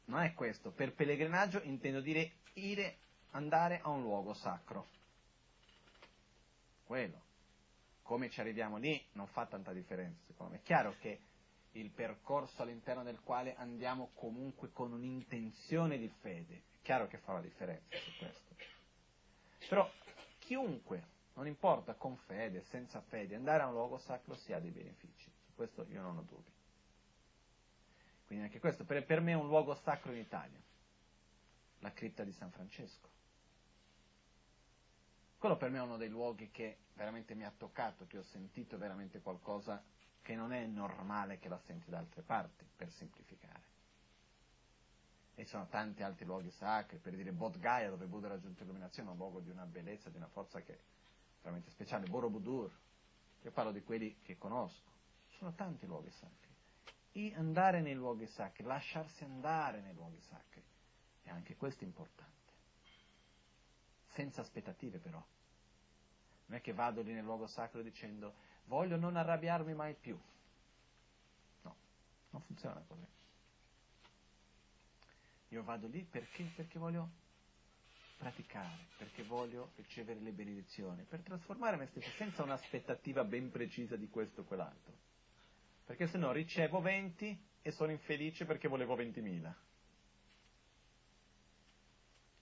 non 0.07 0.21
è 0.21 0.35
questo. 0.35 0.71
Per 0.71 0.95
pellegrinaggio 0.95 1.63
intendo 1.63 2.01
dire 2.01 2.33
ir, 2.55 2.95
andare 3.31 3.81
a 3.83 3.89
un 3.89 4.03
luogo 4.03 4.35
sacro. 4.35 4.89
Quello 6.85 7.31
come 8.03 8.29
ci 8.29 8.41
arriviamo 8.41 8.77
lì 8.77 9.03
non 9.13 9.27
fa 9.27 9.47
tanta 9.47 9.73
differenza, 9.73 10.21
secondo 10.27 10.53
me. 10.53 10.59
È 10.59 10.63
chiaro 10.63 10.97
che 11.01 11.19
il 11.73 11.91
percorso 11.91 12.63
all'interno 12.63 13.03
del 13.03 13.21
quale 13.23 13.55
andiamo 13.57 14.11
comunque 14.15 14.71
con 14.73 14.93
un'intenzione 14.93 15.97
di 15.97 16.09
fede, 16.21 16.55
è 16.57 16.83
chiaro 16.83 17.07
che 17.07 17.19
fa 17.19 17.33
la 17.33 17.41
differenza 17.41 17.97
su 17.97 18.11
questo. 18.19 18.55
Però 19.67 19.91
chiunque, 20.41 21.11
non 21.35 21.47
importa 21.47 21.95
con 21.95 22.17
fede, 22.27 22.65
senza 22.65 23.01
fede, 23.01 23.37
andare 23.37 23.63
a 23.63 23.67
un 23.69 23.73
luogo 23.73 23.97
sacro 23.99 24.35
si 24.35 24.53
ha 24.53 24.61
dei 24.61 24.71
benefici, 24.71 25.31
su 25.47 25.55
questo 25.55 25.87
io 25.89 26.03
non 26.03 26.19
ho 26.19 26.23
dubbi. 26.23 26.52
Quindi 28.33 28.49
anche 28.49 28.61
questo, 28.61 28.87
per, 28.87 29.05
per 29.05 29.21
me 29.21 29.33
è 29.33 29.35
un 29.35 29.47
luogo 29.47 29.75
sacro 29.75 30.11
in 30.11 30.17
Italia, 30.17 30.59
la 31.81 31.93
cripta 31.93 32.25
di 32.25 32.33
San 32.33 32.51
Francesco. 32.51 33.11
Quello 35.37 35.59
per 35.59 35.69
me 35.69 35.77
è 35.77 35.83
uno 35.83 35.99
dei 35.99 36.09
luoghi 36.09 36.51
che 36.51 36.79
veramente 36.95 37.35
mi 37.35 37.45
ha 37.45 37.53
toccato, 37.55 38.07
che 38.07 38.17
ho 38.17 38.23
sentito 38.23 38.79
veramente 38.79 39.21
qualcosa 39.21 39.85
che 40.23 40.35
non 40.35 40.55
è 40.55 40.65
normale 40.65 41.39
che 41.41 41.51
la 41.51 41.59
senti 41.59 41.91
da 41.91 41.99
altre 41.99 42.23
parti, 42.23 42.65
per 42.75 42.91
semplificare. 42.93 43.65
E 45.35 45.43
ci 45.43 45.51
sono 45.51 45.67
tanti 45.69 46.03
altri 46.03 46.25
luoghi 46.25 46.51
sacri, 46.53 46.97
per 46.97 47.15
dire 47.15 47.33
Bodh 47.33 47.59
Gaya, 47.59 47.91
dove 47.91 48.07
Buddha 48.07 48.29
ha 48.29 48.31
raggiunto 48.31 48.63
l'illuminazione, 48.63 49.11
è 49.11 49.13
un 49.13 49.19
luogo 49.19 49.41
di 49.41 49.51
una 49.51 49.67
bellezza, 49.67 50.09
di 50.09 50.17
una 50.17 50.29
forza 50.29 50.63
che 50.63 50.73
è 50.73 50.81
veramente 51.43 51.69
speciale. 51.69 52.07
Borobudur, 52.09 52.75
io 53.43 53.51
parlo 53.51 53.73
di 53.73 53.83
quelli 53.83 54.23
che 54.23 54.39
conosco. 54.39 54.91
Sono 55.37 55.53
tanti 55.53 55.85
luoghi 55.85 56.11
sacri. 56.13 56.52
E 57.13 57.35
andare 57.35 57.81
nei 57.81 57.95
luoghi 57.95 58.27
sacri, 58.27 58.65
lasciarsi 58.65 59.25
andare 59.25 59.81
nei 59.81 59.93
luoghi 59.93 60.21
sacri, 60.21 60.63
e 61.25 61.31
anche 61.31 61.57
questo 61.57 61.85
è 61.85 61.87
importante 61.87 62.33
senza 64.13 64.41
aspettative 64.41 64.99
però. 64.99 65.23
Non 66.47 66.59
è 66.59 66.61
che 66.61 66.73
vado 66.73 67.03
lì 67.03 67.13
nel 67.13 67.25
luogo 67.25 67.47
sacro 67.47 67.83
dicendo 67.83 68.35
voglio 68.67 68.97
non 68.97 69.17
arrabbiarmi 69.17 69.75
mai 69.75 69.95
più. 69.95 70.19
No, 71.63 71.77
non 72.31 72.43
funziona 72.43 72.83
così. 72.87 73.07
Io 75.49 75.63
vado 75.63 75.87
lì 75.87 76.03
perché? 76.03 76.51
Perché 76.55 76.79
voglio 76.79 77.21
praticare, 78.17 78.87
perché 78.97 79.23
voglio 79.25 79.73
ricevere 79.77 80.21
le 80.21 80.31
benedizioni, 80.31 81.03
per 81.03 81.21
trasformare 81.21 81.77
me 81.77 81.87
stesso 81.87 82.11
senza 82.17 82.43
un'aspettativa 82.43 83.25
ben 83.25 83.51
precisa 83.51 83.97
di 83.97 84.09
questo 84.09 84.43
o 84.43 84.45
quell'altro. 84.45 85.11
Perché 85.85 86.07
se 86.07 86.19
no 86.19 86.33
ricevo 86.33 86.81
20 86.81 87.45
e 87.63 87.71
sono 87.71 87.91
infelice 87.91 88.45
perché 88.45 88.69
volevo 88.69 88.97
20.000. 88.97 89.55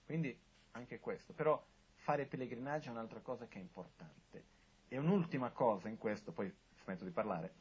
Quindi 0.06 0.38
anche 0.72 0.98
questo. 0.98 1.32
Però 1.32 1.62
fare 1.96 2.26
pellegrinaggio 2.26 2.88
è 2.88 2.92
un'altra 2.92 3.20
cosa 3.20 3.46
che 3.46 3.58
è 3.58 3.60
importante. 3.60 4.44
E 4.88 4.98
un'ultima 4.98 5.50
cosa 5.50 5.88
in 5.88 5.98
questo, 5.98 6.32
poi 6.32 6.52
smetto 6.82 7.04
di 7.04 7.10
parlare, 7.10 7.54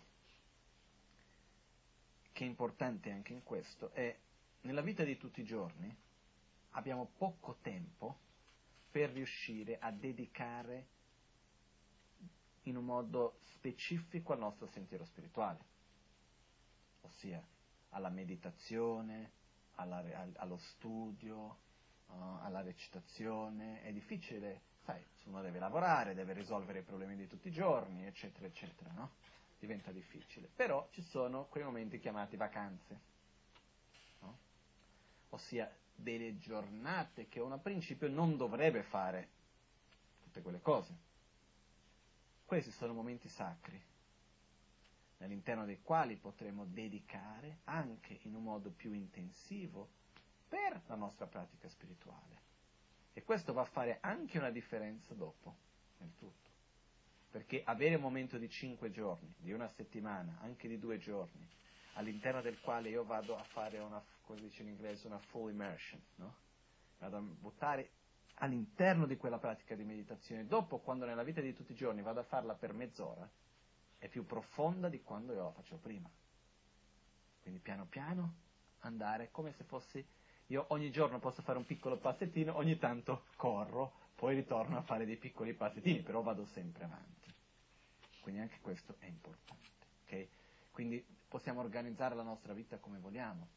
che 2.32 2.44
è 2.44 2.48
importante 2.48 3.12
anche 3.12 3.34
in 3.34 3.44
questo, 3.44 3.92
è 3.94 4.18
nella 4.62 4.82
vita 4.82 5.04
di 5.04 5.18
tutti 5.18 5.42
i 5.42 5.46
giorni 5.46 5.96
abbiamo 6.72 7.12
poco 7.18 7.58
tempo 7.62 8.18
per 8.90 9.12
riuscire 9.12 9.78
a 9.80 9.92
dedicare 9.92 10.88
in 12.70 12.78
un 12.78 12.86
modo 12.86 13.40
specifico 13.56 14.34
al 14.34 14.40
nostro 14.40 14.68
sentiero 14.68 15.04
spirituale, 15.06 15.60
ossia 17.02 17.44
alla 17.90 18.10
meditazione, 18.10 19.32
alla, 19.76 20.04
allo 20.36 20.58
studio, 20.58 21.58
uh, 22.08 22.38
alla 22.42 22.62
recitazione. 22.62 23.82
È 23.82 23.92
difficile, 23.92 24.62
sai, 24.86 25.04
uno 25.26 25.42
deve 25.42 25.60
lavorare, 25.60 26.14
deve 26.14 26.34
risolvere 26.34 26.80
i 26.80 26.84
problemi 26.84 27.16
di 27.16 27.28
tutti 27.28 27.48
i 27.48 27.52
giorni, 27.52 28.06
eccetera, 28.06 28.46
eccetera, 28.46 28.92
no? 28.92 29.12
Diventa 29.58 29.92
difficile. 29.92 30.48
Però 30.56 30.88
ci 30.92 31.02
sono 31.02 31.46
quei 31.46 31.64
momenti 31.64 32.00
chiamati 32.00 32.38
vacanze, 32.38 33.00
no? 34.22 34.38
ossia 35.30 35.70
delle 35.96 36.38
giornate 36.38 37.28
che 37.28 37.42
uno 37.42 37.56
a 37.56 37.60
principio 37.60 38.08
non 38.08 38.38
dovrebbe 38.38 38.84
fare 38.84 39.28
tutte 40.22 40.42
quelle 40.42 40.62
cose. 40.62 41.08
Questi 42.50 42.72
sono 42.72 42.94
momenti 42.94 43.30
sacri, 43.30 43.80
all'interno 45.20 45.66
dei 45.66 45.84
quali 45.84 46.16
potremo 46.16 46.66
dedicare 46.66 47.60
anche 47.66 48.22
in 48.24 48.34
un 48.34 48.42
modo 48.42 48.72
più 48.72 48.92
intensivo 48.92 49.88
per 50.48 50.82
la 50.88 50.96
nostra 50.96 51.28
pratica 51.28 51.70
spirituale. 51.70 52.42
E 53.14 53.22
questo 53.22 53.54
va 53.54 53.62
a 53.62 53.66
fare 53.66 54.00
anche 54.02 54.40
una 54.40 54.50
differenza 54.50 55.14
dopo, 55.14 55.58
nel 56.00 56.12
tutto. 56.16 56.50
Perché 57.30 57.62
avere 57.64 57.98
un 57.98 58.02
momento 58.02 58.40
di 58.40 58.50
cinque 58.50 58.90
giorni, 58.90 59.32
di 59.38 59.52
una 59.52 59.68
settimana, 59.68 60.40
anche 60.42 60.68
di 60.68 60.80
due 60.80 60.98
giorni, 60.98 61.48
all'interno 61.94 62.42
del 62.42 62.60
quale 62.62 62.90
io 62.90 63.04
vado 63.04 63.38
a 63.38 63.44
fare 63.44 63.78
una, 63.78 64.04
come 64.24 64.42
dice 64.42 64.64
in 64.64 64.70
inglese, 64.70 65.06
una 65.06 65.20
full 65.20 65.52
immersion, 65.52 66.02
no? 66.16 66.36
Vado 66.98 67.16
a 67.16 67.22
buttare 67.22 67.92
all'interno 68.40 69.06
di 69.06 69.18
quella 69.18 69.38
pratica 69.38 69.76
di 69.76 69.84
meditazione. 69.84 70.46
Dopo, 70.46 70.80
quando 70.80 71.06
nella 71.06 71.24
vita 71.24 71.42
di 71.42 71.54
tutti 71.54 71.72
i 71.72 71.76
giorni 71.76 72.02
vado 72.02 72.20
a 72.20 72.24
farla 72.24 72.54
per 72.56 72.74
mezz'ora, 72.74 73.30
è 73.98 74.08
più 74.08 74.26
profonda 74.26 74.90
di 74.90 75.02
quando 75.02 75.34
io 75.34 75.44
la 75.44 75.52
facevo 75.52 75.78
prima. 75.78 76.10
Quindi 77.42 77.60
piano 77.60 77.86
piano 77.86 78.34
andare 78.80 79.30
come 79.32 79.54
se 79.54 79.64
fossi 79.64 80.06
io 80.48 80.66
ogni 80.70 80.90
giorno 80.90 81.20
posso 81.20 81.42
fare 81.42 81.58
un 81.58 81.66
piccolo 81.66 81.98
passettino, 81.98 82.56
ogni 82.56 82.78
tanto 82.78 83.26
corro, 83.36 84.08
poi 84.16 84.36
ritorno 84.36 84.78
a 84.78 84.82
fare 84.82 85.06
dei 85.06 85.18
piccoli 85.18 85.54
passettini, 85.54 86.02
però 86.02 86.22
vado 86.22 86.46
sempre 86.46 86.86
avanti. 86.86 87.34
Quindi 88.22 88.42
anche 88.42 88.60
questo 88.62 88.96
è 89.00 89.06
importante. 89.06 89.70
Okay? 90.06 90.28
Quindi 90.72 91.06
possiamo 91.28 91.60
organizzare 91.60 92.16
la 92.16 92.24
nostra 92.24 92.54
vita 92.54 92.78
come 92.78 92.98
vogliamo, 92.98 93.48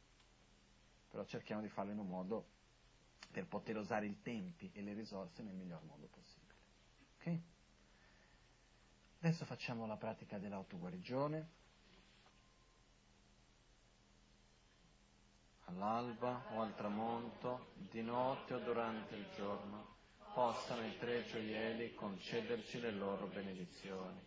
però 1.09 1.25
cerchiamo 1.25 1.63
di 1.63 1.69
farlo 1.69 1.93
in 1.93 1.99
un 1.99 2.09
modo 2.09 2.47
per 3.33 3.47
poter 3.47 3.79
usare 3.79 4.07
i 4.07 4.21
tempi 4.21 4.71
e 4.75 4.83
le 4.83 4.93
risorse 4.93 5.43
nel 5.43 5.55
miglior 5.55 5.83
modo 5.85 6.07
possibile. 6.07 6.55
Okay? 7.17 7.43
Adesso 9.21 9.47
facciamo 9.47 9.87
la 9.87 9.97
pratica 9.97 10.39
dell'autoguarigione. 10.39 11.61
All'alba 15.65 16.45
o 16.51 16.61
al 16.61 16.75
tramonto, 16.75 17.73
di 17.75 18.03
notte 18.03 18.55
o 18.55 18.59
durante 18.59 19.15
il 19.17 19.27
giorno, 19.35 19.97
possano 20.35 20.85
i 20.87 20.99
tre 20.99 21.25
gioielli 21.25 21.95
concederci 21.95 22.81
le 22.81 22.91
loro 22.91 23.27
benedizioni, 23.27 24.21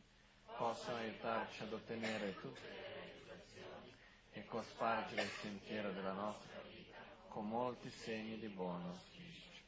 possano 0.58 0.98
aiutarci 0.98 1.62
ad 1.62 1.74
ottenere 1.74 2.40
tutte 2.40 2.62
le 2.62 3.22
benedizioni 3.26 3.94
e 4.32 4.46
cospargere 4.46 5.22
il 5.22 5.30
sentiero 5.30 5.92
della 5.92 6.14
nostra 6.14 6.55
con 7.36 7.50
molti 7.50 7.90
segni 7.90 8.40
di 8.40 8.48
buon 8.48 8.82
auspicio. 8.82 9.62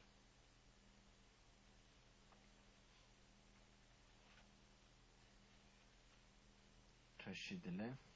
Trascidile. 7.17 8.06